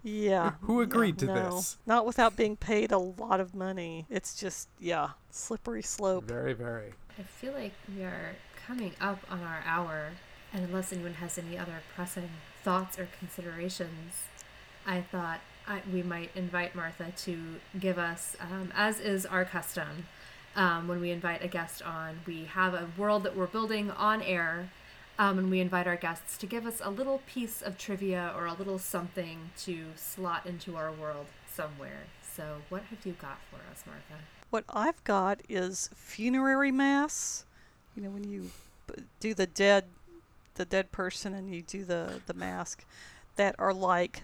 Yeah. 0.03 0.51
Who 0.61 0.77
yeah, 0.79 0.83
agreed 0.83 1.17
to 1.19 1.25
no. 1.25 1.55
this? 1.55 1.77
Not 1.85 2.05
without 2.05 2.35
being 2.35 2.55
paid 2.55 2.91
a 2.91 2.97
lot 2.97 3.39
of 3.39 3.55
money. 3.55 4.05
It's 4.09 4.35
just, 4.35 4.69
yeah, 4.79 5.09
slippery 5.29 5.81
slope. 5.83 6.25
Very, 6.25 6.53
very. 6.53 6.93
I 7.17 7.23
feel 7.23 7.53
like 7.53 7.73
we 7.95 8.03
are 8.03 8.35
coming 8.65 8.93
up 9.01 9.19
on 9.29 9.41
our 9.41 9.61
hour, 9.65 10.11
and 10.53 10.63
unless 10.65 10.93
anyone 10.93 11.15
has 11.15 11.37
any 11.37 11.57
other 11.57 11.81
pressing 11.95 12.29
thoughts 12.63 12.97
or 12.97 13.07
considerations, 13.19 14.13
I 14.85 15.01
thought 15.01 15.39
I, 15.67 15.81
we 15.91 16.01
might 16.01 16.31
invite 16.35 16.75
Martha 16.75 17.11
to 17.25 17.37
give 17.79 17.97
us, 17.99 18.35
um, 18.39 18.71
as 18.75 18.99
is 18.99 19.25
our 19.25 19.45
custom, 19.45 20.05
um, 20.55 20.87
when 20.87 20.99
we 20.99 21.11
invite 21.11 21.43
a 21.43 21.47
guest 21.47 21.81
on, 21.81 22.19
we 22.25 22.45
have 22.45 22.73
a 22.73 22.87
world 22.97 23.23
that 23.23 23.35
we're 23.35 23.47
building 23.47 23.91
on 23.91 24.21
air, 24.21 24.69
um, 25.17 25.37
and 25.37 25.49
we 25.49 25.59
invite 25.59 25.87
our 25.87 25.95
guests 25.95 26.37
to 26.37 26.45
give 26.45 26.65
us 26.65 26.81
a 26.83 26.89
little 26.89 27.21
piece 27.27 27.61
of 27.61 27.77
trivia 27.77 28.33
or 28.35 28.45
a 28.45 28.53
little 28.53 28.79
something 28.79 29.51
to 29.59 29.85
slot 29.95 30.45
into 30.45 30.75
our 30.75 30.91
world 30.91 31.27
somewhere. 31.47 32.03
So, 32.35 32.57
what 32.69 32.83
have 32.83 33.05
you 33.05 33.13
got 33.13 33.39
for 33.49 33.57
us, 33.71 33.83
Martha? 33.85 34.23
What 34.49 34.63
I've 34.69 35.03
got 35.03 35.41
is 35.49 35.89
funerary 35.93 36.71
mass. 36.71 37.45
You 37.95 38.03
know, 38.03 38.09
when 38.09 38.23
you 38.23 38.51
do 39.19 39.33
the 39.33 39.45
dead, 39.45 39.85
the 40.55 40.65
dead 40.65 40.91
person, 40.91 41.33
and 41.33 41.53
you 41.53 41.61
do 41.61 41.83
the 41.83 42.21
the 42.25 42.33
mask, 42.33 42.85
that 43.35 43.55
are 43.59 43.73
like 43.73 44.23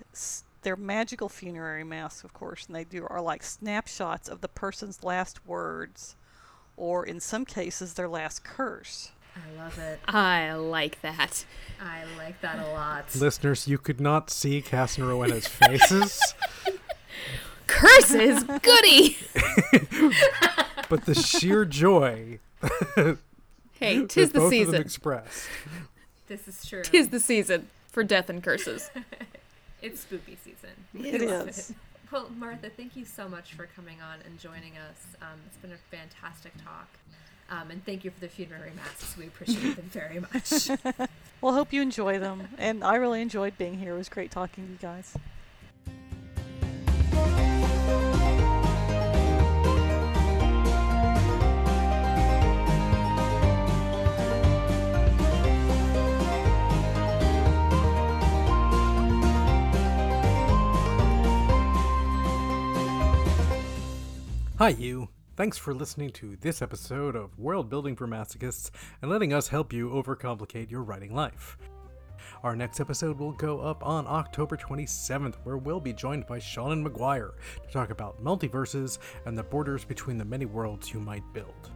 s- 0.66 0.72
they're 0.74 0.76
magical 0.76 1.30
funerary 1.30 1.84
masks, 1.86 2.24
of 2.24 2.34
course, 2.34 2.66
and 2.66 2.76
they 2.76 2.84
do 2.84 3.06
are 3.10 3.22
like 3.22 3.44
snapshots 3.44 4.28
of 4.28 4.42
the 4.42 4.48
person's 4.50 5.04
last 5.04 5.46
words, 5.48 6.16
or 6.76 7.06
in 7.06 7.20
some 7.22 7.46
cases 7.46 7.94
their 7.94 8.08
last 8.10 8.44
curse. 8.44 9.12
I 9.36 9.62
love 9.62 9.78
it. 9.80 10.00
I 10.08 10.54
like 10.54 11.02
that. 11.02 11.46
I 11.82 12.04
like 12.18 12.40
that 12.42 12.58
a 12.66 12.72
lot. 12.72 13.14
Listeners, 13.16 13.68
you 13.68 13.78
could 13.78 14.00
not 14.00 14.30
see 14.30 14.62
Cass 14.62 14.98
and 14.98 15.08
Rowenna's 15.08 15.48
faces. 15.48 16.34
Curses, 17.68 18.44
goody. 18.44 19.18
but 20.90 21.06
the 21.06 21.16
sheer 21.16 21.66
joy 21.66 22.40
Hey, 23.74 24.06
tis 24.06 24.32
that 24.32 24.34
the 24.34 24.40
both 24.40 24.46
of 24.46 24.52
them 24.52 24.52
season. 24.52 24.76
expressed. 24.76 25.48
This 26.28 26.48
is 26.48 26.66
true. 26.66 26.84
Tis 26.84 27.10
the 27.10 27.20
season 27.20 27.68
for 27.92 28.04
death 28.04 28.30
and 28.30 28.42
curses. 28.44 28.90
It's 29.86 30.02
spooky 30.02 30.36
season. 30.44 30.72
It 30.96 31.22
is. 31.22 31.70
it. 31.70 31.76
Well, 32.12 32.30
Martha, 32.38 32.70
thank 32.70 32.96
you 32.96 33.06
so 33.06 33.30
much 33.30 33.54
for 33.54 33.68
coming 33.76 33.98
on 34.02 34.20
and 34.26 34.40
joining 34.40 34.78
us. 34.78 35.16
Um, 35.22 35.40
it's 35.46 35.58
been 35.58 35.72
a 35.72 35.96
fantastic 35.96 36.54
talk. 36.64 36.88
Um, 37.52 37.70
and 37.70 37.86
thank 37.86 38.04
you 38.04 38.10
for 38.10 38.20
the 38.20 38.28
funerary 38.28 38.72
masks. 38.76 39.16
We 39.16 39.28
appreciate 39.28 39.76
them 39.76 39.90
very 39.92 40.20
much. 40.20 40.70
Well, 41.42 41.54
hope 41.54 41.74
you 41.74 41.82
enjoy 41.82 42.18
them, 42.18 42.48
and 42.58 42.84
I 42.84 42.96
really 42.96 43.22
enjoyed 43.22 43.56
being 43.58 43.78
here. 43.78 43.94
It 43.94 43.98
was 43.98 44.10
great 44.10 44.32
talking 44.32 44.66
to 44.66 44.72
you 44.72 44.78
guys. 44.82 45.16
Hi, 64.58 64.70
you. 64.70 65.10
Thanks 65.36 65.58
for 65.58 65.74
listening 65.74 66.12
to 66.12 66.38
this 66.38 66.62
episode 66.62 67.18
of 67.18 67.38
World 67.38 67.70
Building 67.70 67.94
for 67.94 68.08
Masochists 68.08 68.72
and 69.02 69.12
letting 69.12 69.34
us 69.34 69.50
help 69.50 69.74
you 69.74 69.90
overcomplicate 69.90 70.72
your 70.72 70.82
writing 70.82 71.14
life. 71.14 71.58
Our 72.42 72.56
next 72.56 72.80
episode 72.80 73.20
will 73.20 73.34
go 73.34 73.60
up 73.60 73.86
on 73.86 74.08
October 74.08 74.56
27th, 74.56 75.36
where 75.44 75.58
we'll 75.58 75.82
be 75.82 75.92
joined 75.92 76.26
by 76.26 76.40
Seanan 76.40 76.88
McGuire 76.88 77.34
to 77.66 77.74
talk 77.74 77.90
about 77.90 78.24
multiverses 78.24 79.00
and 79.26 79.38
the 79.38 79.44
borders 79.44 79.84
between 79.84 80.18
the 80.18 80.24
many 80.24 80.46
worlds 80.46 80.94
you 80.94 81.02
might 81.02 81.34
build. 81.34 81.72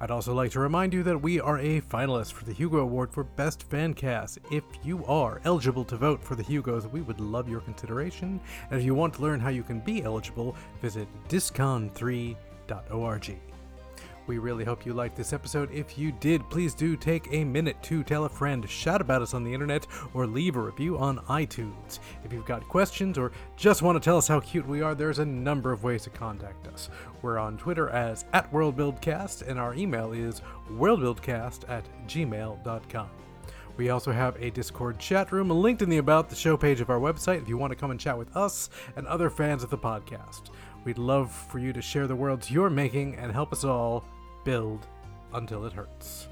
I'd 0.00 0.10
also 0.10 0.34
like 0.34 0.50
to 0.52 0.60
remind 0.60 0.92
you 0.92 1.02
that 1.04 1.22
we 1.22 1.40
are 1.40 1.58
a 1.58 1.80
finalist 1.80 2.32
for 2.32 2.44
the 2.44 2.52
Hugo 2.52 2.78
Award 2.78 3.12
for 3.12 3.24
Best 3.24 3.62
Fan 3.62 3.94
Cast. 3.94 4.38
If 4.50 4.64
you 4.82 5.04
are 5.06 5.40
eligible 5.44 5.84
to 5.84 5.96
vote 5.96 6.22
for 6.22 6.34
the 6.34 6.42
Hugos, 6.42 6.86
we 6.86 7.00
would 7.00 7.20
love 7.20 7.48
your 7.48 7.60
consideration. 7.60 8.40
And 8.70 8.80
if 8.80 8.84
you 8.84 8.94
want 8.94 9.14
to 9.14 9.22
learn 9.22 9.40
how 9.40 9.50
you 9.50 9.62
can 9.62 9.80
be 9.80 10.02
eligible, 10.02 10.56
visit 10.82 11.06
discon3.org. 11.28 12.36
We 14.26 14.38
really 14.38 14.64
hope 14.64 14.86
you 14.86 14.94
liked 14.94 15.16
this 15.16 15.34
episode. 15.34 15.70
If 15.70 15.98
you 15.98 16.10
did, 16.12 16.48
please 16.48 16.74
do 16.74 16.96
take 16.96 17.28
a 17.30 17.44
minute 17.44 17.82
to 17.82 18.02
tell 18.02 18.24
a 18.24 18.28
friend, 18.28 18.68
shout 18.68 19.02
about 19.02 19.20
us 19.20 19.34
on 19.34 19.44
the 19.44 19.52
internet, 19.52 19.86
or 20.14 20.26
leave 20.26 20.56
a 20.56 20.60
review 20.60 20.96
on 20.96 21.18
iTunes. 21.26 21.98
If 22.24 22.32
you've 22.32 22.46
got 22.46 22.66
questions 22.66 23.18
or 23.18 23.32
just 23.56 23.82
want 23.82 23.96
to 23.96 24.04
tell 24.04 24.16
us 24.16 24.26
how 24.26 24.40
cute 24.40 24.66
we 24.66 24.80
are, 24.80 24.94
there's 24.94 25.18
a 25.18 25.26
number 25.26 25.72
of 25.72 25.84
ways 25.84 26.04
to 26.04 26.10
contact 26.10 26.66
us. 26.68 26.88
We're 27.24 27.38
on 27.38 27.56
Twitter 27.56 27.88
as 27.88 28.26
at 28.34 28.52
WorldBuildCast, 28.52 29.48
and 29.48 29.58
our 29.58 29.74
email 29.74 30.12
is 30.12 30.42
worldbuildcast 30.70 31.66
at 31.70 31.82
gmail.com. 32.06 33.08
We 33.78 33.88
also 33.88 34.12
have 34.12 34.36
a 34.36 34.50
Discord 34.50 34.98
chat 34.98 35.32
room 35.32 35.48
linked 35.48 35.80
in 35.80 35.88
the 35.88 35.96
About 35.96 36.28
the 36.28 36.36
Show 36.36 36.58
page 36.58 36.82
of 36.82 36.90
our 36.90 37.00
website 37.00 37.40
if 37.40 37.48
you 37.48 37.56
want 37.56 37.70
to 37.70 37.76
come 37.76 37.90
and 37.90 37.98
chat 37.98 38.18
with 38.18 38.36
us 38.36 38.68
and 38.96 39.06
other 39.06 39.30
fans 39.30 39.62
of 39.62 39.70
the 39.70 39.78
podcast. 39.78 40.50
We'd 40.84 40.98
love 40.98 41.32
for 41.32 41.58
you 41.58 41.72
to 41.72 41.80
share 41.80 42.06
the 42.06 42.14
worlds 42.14 42.50
you're 42.50 42.68
making 42.68 43.16
and 43.16 43.32
help 43.32 43.54
us 43.54 43.64
all 43.64 44.04
build 44.44 44.86
until 45.32 45.64
it 45.64 45.72
hurts. 45.72 46.28